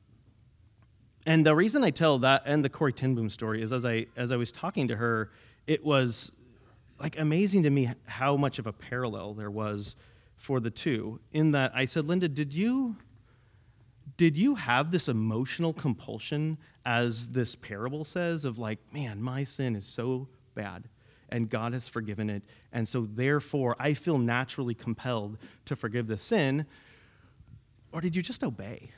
and 1.26 1.46
the 1.46 1.56
reason 1.56 1.84
I 1.84 1.90
tell 1.92 2.20
that 2.20 2.44
and 2.46 2.66
the 2.66 2.70
Corrie 2.70 2.92
ten 2.92 3.16
Boom 3.16 3.30
story 3.30 3.62
is 3.62 3.72
as 3.72 3.86
I 3.86 4.08
as 4.18 4.34
I 4.34 4.36
was 4.36 4.52
talking 4.52 4.90
to 4.90 4.98
her, 4.98 5.32
it 5.68 5.86
was 5.86 6.34
like 7.00 7.18
amazing 7.18 7.64
to 7.64 7.70
me 7.70 7.90
how 8.06 8.36
much 8.36 8.60
of 8.60 8.68
a 8.68 8.74
parallel 8.74 9.34
there 9.34 9.50
was 9.50 9.96
for 10.36 10.60
the 10.60 10.70
two. 10.70 11.22
In 11.32 11.52
that 11.52 11.72
I 11.74 11.86
said, 11.86 12.06
Linda, 12.06 12.28
did 12.28 12.54
you 12.54 12.98
did 14.18 14.36
you 14.36 14.56
have 14.56 14.92
this 14.92 15.08
emotional 15.08 15.72
compulsion 15.72 16.58
as 16.86 17.30
this 17.30 17.56
parable 17.56 18.04
says 18.04 18.44
of 18.44 18.60
like, 18.60 18.80
man, 18.94 19.22
my 19.22 19.46
sin 19.46 19.78
is 19.78 19.86
so 19.86 20.28
bad 20.56 20.90
and 21.32 21.50
God 21.50 21.74
has 21.74 21.88
forgiven 21.88 22.30
it. 22.30 22.44
And 22.72 22.88
so, 22.88 23.08
therefore, 23.12 23.76
I 23.80 23.94
feel 23.94 24.18
naturally 24.18 24.74
compelled 24.74 25.38
to 25.66 25.76
forgive 25.76 26.08
the 26.08 26.18
sin. 26.18 26.66
Or 27.92 28.02
did 28.02 28.16
you 28.16 28.22
just 28.22 28.44
obey? 28.44 28.90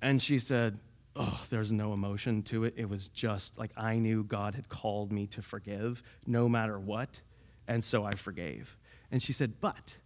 And 0.00 0.22
she 0.22 0.38
said, 0.38 0.78
Oh, 1.14 1.44
there's 1.50 1.70
no 1.70 1.92
emotion 1.92 2.42
to 2.44 2.64
it. 2.64 2.74
It 2.76 2.88
was 2.88 3.08
just 3.08 3.58
like 3.58 3.70
I 3.76 3.98
knew 3.98 4.24
God 4.24 4.54
had 4.54 4.70
called 4.70 5.12
me 5.12 5.26
to 5.28 5.42
forgive 5.42 6.02
no 6.26 6.48
matter 6.48 6.78
what. 6.78 7.20
And 7.68 7.84
so 7.84 8.04
I 8.04 8.12
forgave. 8.12 8.78
And 9.10 9.22
she 9.22 9.32
said, 9.34 9.60
But 9.60 9.98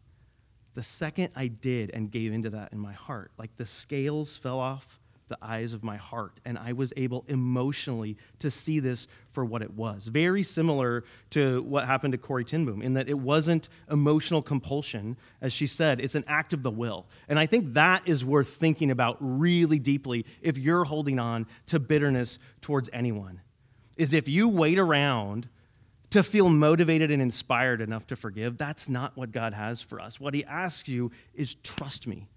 the 0.75 0.83
second 0.83 1.31
I 1.37 1.47
did 1.47 1.91
and 1.95 2.11
gave 2.11 2.33
into 2.33 2.51
that 2.51 2.73
in 2.73 2.79
my 2.79 2.93
heart, 2.93 3.31
like 3.39 3.57
the 3.57 3.67
scales 3.67 4.37
fell 4.37 4.59
off 4.59 5.01
the 5.29 5.39
eyes 5.43 5.73
of 5.73 5.83
my 5.83 5.97
heart, 5.97 6.39
and 6.45 6.57
I 6.59 6.73
was 6.73 6.93
able 6.97 7.25
emotionally 7.29 8.17
to 8.39 8.51
see 8.51 8.81
this 8.81 9.09
for 9.31 9.45
what 9.45 9.63
it 9.63 9.75
was. 9.75 10.07
Very 10.07 10.43
similar 10.43 11.05
to 11.31 11.63
what 11.63 11.87
happened 11.87 12.13
to 12.13 12.19
Corrie 12.19 12.45
ten 12.45 12.65
Boom, 12.65 12.81
in 12.81 12.95
that 12.95 13.09
it 13.09 13.19
wasn't 13.19 13.69
emotional 13.91 14.43
compulsion, 14.43 15.17
as 15.41 15.53
she 15.53 15.67
said, 15.67 16.01
it's 16.01 16.15
an 16.15 16.25
act 16.29 16.53
of 16.53 16.63
the 16.63 16.71
will. 16.71 17.07
And 17.29 17.39
I 17.39 17.47
think 17.47 17.73
that 17.73 18.03
is 18.07 18.25
worth 18.25 18.49
thinking 18.49 18.91
about 18.91 19.17
really 19.21 19.79
deeply 19.79 20.27
if 20.41 20.59
you're 20.59 20.85
holding 20.85 21.19
on 21.19 21.47
to 21.67 21.79
bitterness 21.79 22.39
towards 22.61 22.89
anyone. 22.93 23.41
Is 23.97 24.15
if 24.15 24.29
you 24.29 24.49
wait 24.49 24.79
around 24.79 25.49
to 26.11 26.23
feel 26.23 26.49
motivated 26.49 27.11
and 27.11 27.21
inspired 27.21 27.81
enough 27.81 28.07
to 28.07 28.17
forgive, 28.17 28.59
that's 28.59 28.89
not 28.89 29.17
what 29.17 29.33
God 29.33 29.55
has 29.55 29.83
for 29.83 30.01
us. 30.01 30.21
What 30.21 30.35
He 30.35 30.45
asks 30.45 30.89
you 30.89 31.11
is 31.35 31.57
trust 31.57 32.07
me. 32.07 32.29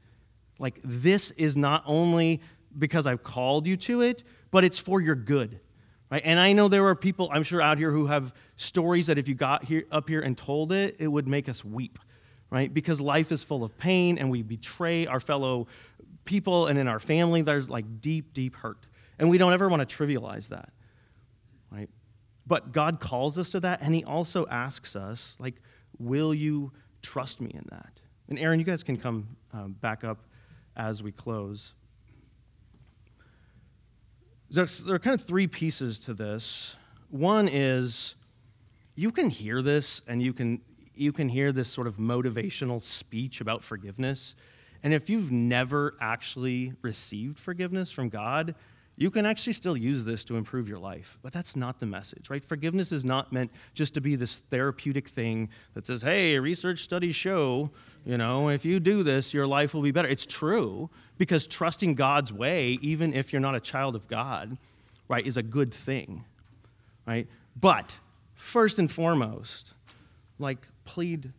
Like, 0.58 0.80
this 0.84 1.32
is 1.32 1.56
not 1.56 1.84
only 1.86 2.42
because 2.78 3.06
I've 3.08 3.24
called 3.24 3.68
you 3.68 3.78
to 3.78 4.02
it, 4.02 4.24
but 4.52 4.64
it's 4.64 4.80
for 4.80 5.02
your 5.02 5.16
good. 5.16 5.60
Right? 6.12 6.22
And 6.26 6.40
I 6.40 6.54
know 6.54 6.68
there 6.68 6.88
are 6.88 6.96
people, 6.96 7.30
I'm 7.32 7.44
sure, 7.44 7.62
out 7.62 7.78
here 7.78 7.92
who 7.92 8.08
have 8.08 8.34
stories 8.56 9.08
that 9.08 9.18
if 9.18 9.28
you 9.28 9.36
got 9.36 9.64
here, 9.64 9.86
up 9.92 10.10
here 10.10 10.22
and 10.22 10.38
told 10.38 10.72
it, 10.72 10.96
it 11.00 11.08
would 11.08 11.28
make 11.28 11.48
us 11.48 11.64
weep, 11.64 12.00
right? 12.50 12.74
Because 12.74 13.00
life 13.00 13.32
is 13.32 13.44
full 13.44 13.64
of 13.64 13.78
pain 13.78 14.18
and 14.18 14.32
we 14.32 14.42
betray 14.42 15.06
our 15.06 15.20
fellow 15.20 15.68
people 16.26 16.68
and 16.68 16.80
in 16.80 16.88
our 16.88 17.00
family, 17.00 17.42
there's 17.44 17.70
like 17.70 18.02
deep, 18.02 18.34
deep 18.34 18.56
hurt. 18.56 18.88
And 19.20 19.30
we 19.30 19.38
don't 19.38 19.54
ever 19.54 19.68
want 19.68 19.88
to 19.88 19.96
trivialize 19.98 20.50
that, 20.50 20.72
right? 21.72 21.90
But 22.48 22.72
God 22.72 23.00
calls 23.00 23.38
us 23.38 23.52
to 23.52 23.60
that 23.60 23.82
and 23.82 23.94
He 23.94 24.04
also 24.04 24.48
asks 24.48 24.96
us, 24.96 25.38
like, 25.40 25.56
will 26.00 26.34
you 26.34 26.72
trust 27.04 27.40
me 27.40 27.52
in 27.54 27.66
that? 27.70 28.00
And 28.30 28.40
Aaron, 28.40 28.60
you 28.60 28.66
guys 28.66 28.84
can 28.84 28.98
come 28.98 29.36
um, 29.54 29.74
back 29.74 30.04
up 30.04 30.26
as 30.76 31.04
we 31.04 31.12
close. 31.12 31.76
There 34.52 34.68
are 34.90 35.00
kind 35.00 35.14
of 35.14 35.26
three 35.26 35.46
pieces 35.46 36.00
to 36.02 36.14
this. 36.14 36.76
One 37.10 37.48
is 37.48 38.16
you 38.96 39.12
can 39.12 39.30
hear 39.30 39.62
this 39.62 40.02
and 40.08 40.24
you 40.24 40.34
can, 40.34 40.62
you 40.96 41.12
can 41.12 41.30
hear 41.30 41.52
this 41.52 41.70
sort 41.70 41.86
of 41.86 41.98
motivational 41.98 42.82
speech 42.82 43.42
about 43.42 43.62
forgiveness. 43.62 44.34
And 44.82 44.94
if 44.94 45.10
you've 45.10 45.32
never 45.32 45.96
actually 46.02 46.74
received 46.82 47.38
forgiveness 47.38 47.92
from 47.92 48.10
God, 48.10 48.56
you 49.00 49.10
can 49.10 49.26
actually 49.26 49.54
still 49.54 49.78
use 49.78 50.04
this 50.04 50.26
to 50.26 50.36
improve 50.36 50.68
your 50.68 50.78
life. 50.78 51.18
But 51.22 51.32
that's 51.32 51.56
not 51.56 51.80
the 51.80 51.86
message, 51.86 52.30
right? 52.30 52.44
Forgiveness 52.44 52.92
is 52.92 53.06
not 53.06 53.32
meant 53.32 53.50
just 53.74 53.94
to 53.94 54.02
be 54.02 54.18
this 54.18 54.40
therapeutic 54.50 55.08
thing 55.08 55.48
that 55.74 55.86
says, 55.86 56.02
hey, 56.02 56.38
research 56.38 56.84
studies 56.84 57.16
show, 57.16 57.72
you 58.06 58.18
know, 58.18 58.50
if 58.50 58.66
you 58.66 58.78
do 58.82 59.02
this, 59.02 59.34
your 59.34 59.48
life 59.48 59.74
will 59.74 59.82
be 59.82 59.92
better. 59.92 60.10
It's 60.10 60.26
true 60.26 60.90
because 61.18 61.48
trusting 61.48 61.96
God's 61.96 62.34
way, 62.34 62.78
even 62.82 63.14
if 63.14 63.32
you're 63.32 63.40
not 63.40 63.56
a 63.56 63.62
child 63.62 63.96
of 63.96 64.10
God, 64.10 64.58
right, 65.08 65.26
is 65.26 65.38
a 65.38 65.44
good 65.44 65.74
thing, 65.74 66.26
right? 67.08 67.26
But 67.56 68.00
first 68.34 68.80
and 68.80 68.92
foremost, 68.92 69.76
like, 70.40 70.68
plead 70.84 71.32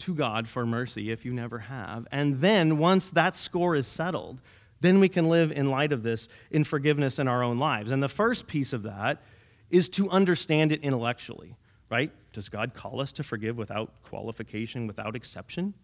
to 0.00 0.14
God 0.14 0.48
for 0.48 0.66
mercy 0.66 1.10
if 1.10 1.24
you 1.24 1.32
never 1.32 1.60
have. 1.60 2.06
And 2.12 2.40
then 2.40 2.76
once 2.76 3.08
that 3.08 3.36
score 3.36 3.74
is 3.74 3.86
settled, 3.86 4.38
then 4.80 5.00
we 5.00 5.08
can 5.08 5.28
live 5.28 5.52
in 5.52 5.70
light 5.70 5.92
of 5.92 6.02
this 6.02 6.28
in 6.50 6.64
forgiveness 6.64 7.18
in 7.18 7.28
our 7.28 7.42
own 7.42 7.58
lives. 7.58 7.92
And 7.92 8.02
the 8.02 8.08
first 8.08 8.46
piece 8.46 8.72
of 8.72 8.82
that 8.84 9.22
is 9.70 9.88
to 9.90 10.10
understand 10.10 10.72
it 10.72 10.82
intellectually, 10.82 11.56
right? 11.90 12.10
Does 12.32 12.48
God 12.48 12.74
call 12.74 13.00
us 13.00 13.12
to 13.12 13.22
forgive 13.22 13.56
without 13.56 14.02
qualification, 14.02 14.86
without 14.86 15.14
exception? 15.14 15.74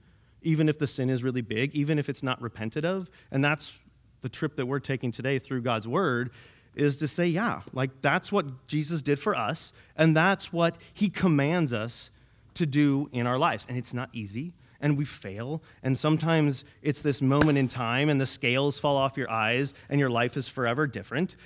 Even 0.42 0.68
if 0.68 0.78
the 0.78 0.86
sin 0.86 1.10
is 1.10 1.22
really 1.22 1.40
big, 1.40 1.74
even 1.74 1.98
if 1.98 2.08
it's 2.08 2.22
not 2.22 2.40
repented 2.40 2.84
of? 2.84 3.10
And 3.30 3.44
that's 3.44 3.78
the 4.22 4.28
trip 4.28 4.56
that 4.56 4.66
we're 4.66 4.80
taking 4.80 5.12
today 5.12 5.38
through 5.38 5.62
God's 5.62 5.86
word 5.86 6.30
is 6.74 6.98
to 6.98 7.08
say, 7.08 7.26
yeah, 7.26 7.62
like 7.72 7.90
that's 8.02 8.30
what 8.30 8.66
Jesus 8.66 9.02
did 9.02 9.18
for 9.18 9.34
us, 9.34 9.72
and 9.96 10.16
that's 10.16 10.52
what 10.52 10.76
he 10.92 11.08
commands 11.08 11.72
us 11.72 12.10
to 12.54 12.66
do 12.66 13.08
in 13.12 13.26
our 13.26 13.38
lives. 13.38 13.66
And 13.68 13.78
it's 13.78 13.94
not 13.94 14.10
easy 14.12 14.52
and 14.80 14.96
we 14.96 15.04
fail. 15.04 15.62
And 15.82 15.96
sometimes 15.96 16.64
it's 16.82 17.02
this 17.02 17.22
moment 17.22 17.58
in 17.58 17.68
time 17.68 18.08
and 18.08 18.20
the 18.20 18.26
scales 18.26 18.78
fall 18.78 18.96
off 18.96 19.16
your 19.16 19.30
eyes 19.30 19.74
and 19.88 20.00
your 20.00 20.10
life 20.10 20.36
is 20.36 20.48
forever 20.48 20.86
different. 20.86 21.36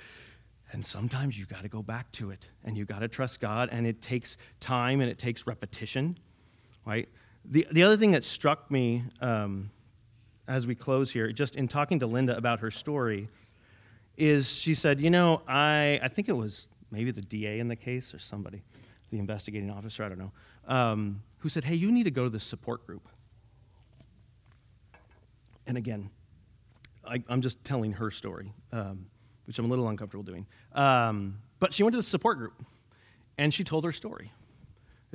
And 0.73 0.85
sometimes 0.85 1.37
you 1.37 1.45
got 1.45 1.63
to 1.63 1.69
go 1.69 1.81
back 1.81 2.11
to 2.13 2.31
it 2.31 2.47
and 2.63 2.77
you 2.77 2.85
got 2.85 2.99
to 2.99 3.07
trust 3.07 3.41
God 3.41 3.69
and 3.71 3.85
it 3.85 4.01
takes 4.01 4.37
time 4.59 5.01
and 5.01 5.09
it 5.09 5.19
takes 5.19 5.45
repetition, 5.45 6.15
right? 6.85 7.09
The, 7.45 7.67
the 7.71 7.83
other 7.83 7.97
thing 7.97 8.11
that 8.11 8.23
struck 8.23 8.71
me 8.71 9.03
um, 9.19 9.69
as 10.47 10.67
we 10.67 10.75
close 10.75 11.11
here, 11.11 11.31
just 11.31 11.55
in 11.55 11.67
talking 11.67 11.99
to 11.99 12.07
Linda 12.07 12.37
about 12.37 12.59
her 12.59 12.71
story, 12.71 13.27
is 14.17 14.51
she 14.51 14.73
said, 14.73 15.01
You 15.01 15.09
know, 15.09 15.41
I, 15.47 15.99
I 16.01 16.07
think 16.07 16.29
it 16.29 16.33
was 16.33 16.69
maybe 16.91 17.11
the 17.11 17.21
DA 17.21 17.59
in 17.59 17.67
the 17.67 17.75
case 17.75 18.13
or 18.13 18.19
somebody, 18.19 18.61
the 19.09 19.19
investigating 19.19 19.71
officer, 19.71 20.03
I 20.03 20.09
don't 20.09 20.19
know, 20.19 20.31
um, 20.67 21.23
who 21.39 21.49
said, 21.49 21.63
Hey, 21.63 21.75
you 21.75 21.91
need 21.91 22.03
to 22.03 22.11
go 22.11 22.25
to 22.25 22.29
the 22.29 22.39
support 22.39 22.85
group. 22.85 23.07
And 25.71 25.77
again, 25.77 26.09
I, 27.07 27.23
am 27.29 27.39
just 27.39 27.63
telling 27.63 27.93
her 27.93 28.11
story, 28.11 28.51
um, 28.73 29.05
which 29.45 29.57
I'm 29.57 29.63
a 29.63 29.69
little 29.69 29.87
uncomfortable 29.87 30.25
doing. 30.25 30.45
Um, 30.73 31.37
but 31.61 31.71
she 31.71 31.81
went 31.81 31.93
to 31.93 31.97
the 31.97 32.03
support 32.03 32.39
group 32.39 32.61
and 33.37 33.53
she 33.53 33.63
told 33.63 33.85
her 33.85 33.93
story. 33.93 34.33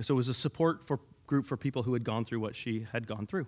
So 0.00 0.14
it 0.14 0.16
was 0.16 0.30
a 0.30 0.34
support 0.34 0.86
for, 0.86 1.00
group 1.26 1.44
for 1.44 1.58
people 1.58 1.82
who 1.82 1.92
had 1.92 2.04
gone 2.04 2.24
through 2.24 2.40
what 2.40 2.56
she 2.56 2.86
had 2.90 3.06
gone 3.06 3.26
through. 3.26 3.46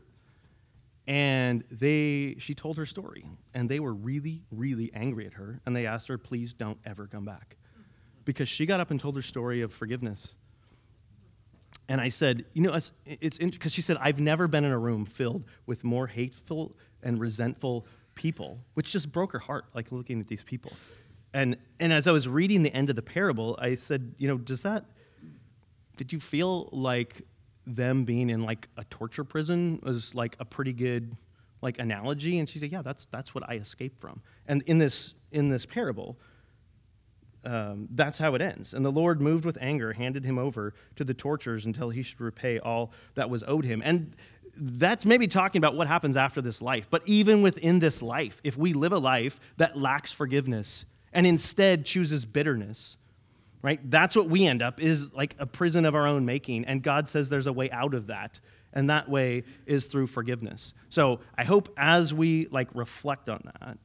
And 1.06 1.64
they, 1.70 2.36
she 2.40 2.52
told 2.52 2.76
her 2.76 2.84
story, 2.84 3.24
and 3.54 3.70
they 3.70 3.80
were 3.80 3.94
really, 3.94 4.42
really 4.50 4.90
angry 4.92 5.24
at 5.24 5.32
her, 5.32 5.62
and 5.64 5.74
they 5.74 5.86
asked 5.86 6.08
her, 6.08 6.18
please 6.18 6.52
don't 6.52 6.76
ever 6.84 7.06
come 7.06 7.24
back. 7.24 7.56
because 8.26 8.50
she 8.50 8.66
got 8.66 8.80
up 8.80 8.90
and 8.90 9.00
told 9.00 9.16
her 9.16 9.22
story 9.22 9.62
of 9.62 9.72
forgiveness. 9.72 10.36
And 11.88 12.00
I 12.00 12.10
said, 12.10 12.44
you 12.52 12.62
know, 12.62 12.74
it's, 12.74 12.92
it's 13.06 13.38
because 13.38 13.72
she 13.72 13.80
said, 13.80 13.96
I've 13.98 14.20
never 14.20 14.46
been 14.46 14.64
in 14.64 14.72
a 14.72 14.78
room 14.78 15.06
filled 15.06 15.44
with 15.66 15.84
more 15.84 16.06
hateful 16.06 16.76
and 17.02 17.18
resentful 17.18 17.86
people, 18.14 18.58
which 18.74 18.92
just 18.92 19.10
broke 19.10 19.32
her 19.32 19.38
heart, 19.38 19.64
like 19.74 19.90
looking 19.90 20.20
at 20.20 20.26
these 20.26 20.42
people. 20.42 20.72
And, 21.32 21.56
and 21.80 21.92
as 21.92 22.06
I 22.06 22.12
was 22.12 22.28
reading 22.28 22.62
the 22.62 22.72
end 22.74 22.90
of 22.90 22.96
the 22.96 23.02
parable, 23.02 23.58
I 23.60 23.74
said, 23.74 24.14
you 24.18 24.28
know, 24.28 24.36
does 24.36 24.62
that, 24.62 24.84
did 25.96 26.12
you 26.12 26.20
feel 26.20 26.68
like 26.72 27.22
them 27.66 28.04
being 28.04 28.30
in 28.30 28.42
like 28.42 28.68
a 28.76 28.84
torture 28.84 29.24
prison 29.24 29.80
was 29.82 30.14
like 30.14 30.36
a 30.40 30.44
pretty 30.44 30.72
good 30.72 31.16
like 31.62 31.78
analogy? 31.78 32.38
And 32.38 32.48
she 32.48 32.58
said, 32.58 32.70
yeah, 32.70 32.82
that's, 32.82 33.06
that's 33.06 33.34
what 33.34 33.48
I 33.48 33.54
escaped 33.54 34.00
from. 34.00 34.20
And 34.46 34.62
in 34.66 34.78
this, 34.78 35.14
in 35.32 35.48
this 35.48 35.64
parable, 35.64 36.18
um, 37.44 37.88
that's 37.90 38.18
how 38.18 38.34
it 38.34 38.42
ends. 38.42 38.74
And 38.74 38.84
the 38.84 38.92
Lord, 38.92 39.20
moved 39.20 39.44
with 39.44 39.58
anger, 39.60 39.92
handed 39.92 40.24
him 40.24 40.38
over 40.38 40.74
to 40.96 41.04
the 41.04 41.14
torturers 41.14 41.66
until 41.66 41.90
he 41.90 42.02
should 42.02 42.20
repay 42.20 42.58
all 42.58 42.92
that 43.14 43.30
was 43.30 43.44
owed 43.46 43.64
him. 43.64 43.82
And 43.84 44.14
that's 44.54 45.06
maybe 45.06 45.28
talking 45.28 45.60
about 45.60 45.76
what 45.76 45.86
happens 45.86 46.16
after 46.16 46.40
this 46.40 46.60
life. 46.60 46.88
But 46.90 47.02
even 47.06 47.42
within 47.42 47.78
this 47.78 48.02
life, 48.02 48.40
if 48.42 48.56
we 48.56 48.72
live 48.72 48.92
a 48.92 48.98
life 48.98 49.38
that 49.56 49.78
lacks 49.78 50.12
forgiveness 50.12 50.84
and 51.12 51.26
instead 51.26 51.84
chooses 51.84 52.24
bitterness, 52.24 52.98
right? 53.62 53.80
That's 53.90 54.16
what 54.16 54.28
we 54.28 54.46
end 54.46 54.62
up 54.62 54.80
is 54.80 55.12
like 55.12 55.34
a 55.38 55.46
prison 55.46 55.84
of 55.84 55.94
our 55.94 56.06
own 56.06 56.24
making. 56.24 56.64
And 56.64 56.82
God 56.82 57.08
says 57.08 57.28
there's 57.28 57.46
a 57.46 57.52
way 57.52 57.70
out 57.70 57.94
of 57.94 58.08
that. 58.08 58.40
And 58.72 58.90
that 58.90 59.08
way 59.08 59.44
is 59.66 59.86
through 59.86 60.08
forgiveness. 60.08 60.74
So 60.90 61.20
I 61.36 61.44
hope 61.44 61.72
as 61.76 62.12
we 62.12 62.46
like 62.48 62.68
reflect 62.74 63.28
on 63.28 63.40
that, 63.44 63.78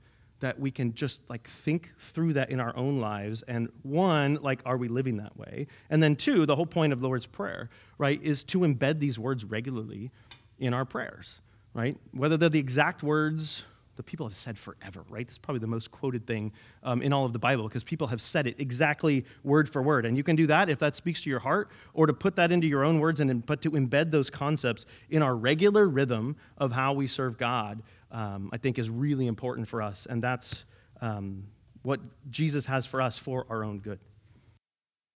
that 0.43 0.59
we 0.59 0.71
can 0.71 0.93
just 0.93 1.27
like 1.29 1.47
think 1.47 1.91
through 1.97 2.33
that 2.33 2.49
in 2.49 2.59
our 2.59 2.75
own 2.77 2.99
lives 2.99 3.41
and 3.43 3.69
one 3.81 4.37
like 4.41 4.61
are 4.65 4.77
we 4.77 4.87
living 4.87 5.17
that 5.17 5.35
way? 5.37 5.67
And 5.89 6.03
then 6.03 6.15
two 6.15 6.45
the 6.45 6.55
whole 6.55 6.65
point 6.65 6.93
of 6.93 6.99
the 6.99 7.07
lord's 7.07 7.25
prayer 7.25 7.69
right 7.97 8.21
is 8.21 8.43
to 8.45 8.59
embed 8.59 8.99
these 8.99 9.17
words 9.17 9.43
regularly 9.43 10.11
in 10.59 10.73
our 10.73 10.85
prayers 10.85 11.41
right? 11.73 11.97
Whether 12.11 12.37
they're 12.37 12.49
the 12.49 12.59
exact 12.59 13.03
words 13.03 13.65
the 13.95 14.03
people 14.03 14.25
have 14.25 14.35
said 14.35 14.57
forever 14.57 15.03
right? 15.09 15.27
That's 15.27 15.37
probably 15.37 15.59
the 15.59 15.67
most 15.67 15.91
quoted 15.91 16.25
thing 16.25 16.51
um, 16.83 17.01
in 17.01 17.13
all 17.13 17.25
of 17.25 17.33
the 17.33 17.39
bible 17.39 17.67
because 17.67 17.83
people 17.83 18.07
have 18.07 18.21
said 18.21 18.47
it 18.47 18.55
exactly 18.59 19.25
word 19.43 19.69
for 19.69 19.81
word. 19.81 20.05
And 20.05 20.17
you 20.17 20.23
can 20.23 20.35
do 20.35 20.47
that 20.47 20.69
if 20.69 20.79
that 20.79 20.95
speaks 20.95 21.21
to 21.21 21.29
your 21.29 21.39
heart 21.39 21.69
or 21.93 22.07
to 22.07 22.13
put 22.13 22.35
that 22.37 22.51
into 22.51 22.67
your 22.67 22.83
own 22.83 22.99
words 22.99 23.19
and 23.19 23.45
but 23.45 23.61
to 23.61 23.71
embed 23.71 24.11
those 24.11 24.29
concepts 24.29 24.85
in 25.09 25.21
our 25.21 25.35
regular 25.35 25.87
rhythm 25.87 26.35
of 26.57 26.71
how 26.71 26.93
we 26.93 27.07
serve 27.07 27.37
god 27.37 27.81
um, 28.13 28.51
I 28.53 28.57
think 28.57 28.77
is 28.77 28.89
really 28.89 29.27
important 29.27 29.67
for 29.67 29.81
us, 29.81 30.05
and 30.05 30.23
that's 30.23 30.65
um, 31.01 31.47
what 31.81 31.99
Jesus 32.29 32.65
has 32.67 32.85
for 32.85 33.01
us 33.01 33.17
for 33.17 33.45
our 33.49 33.63
own 33.63 33.79
good. 33.79 33.99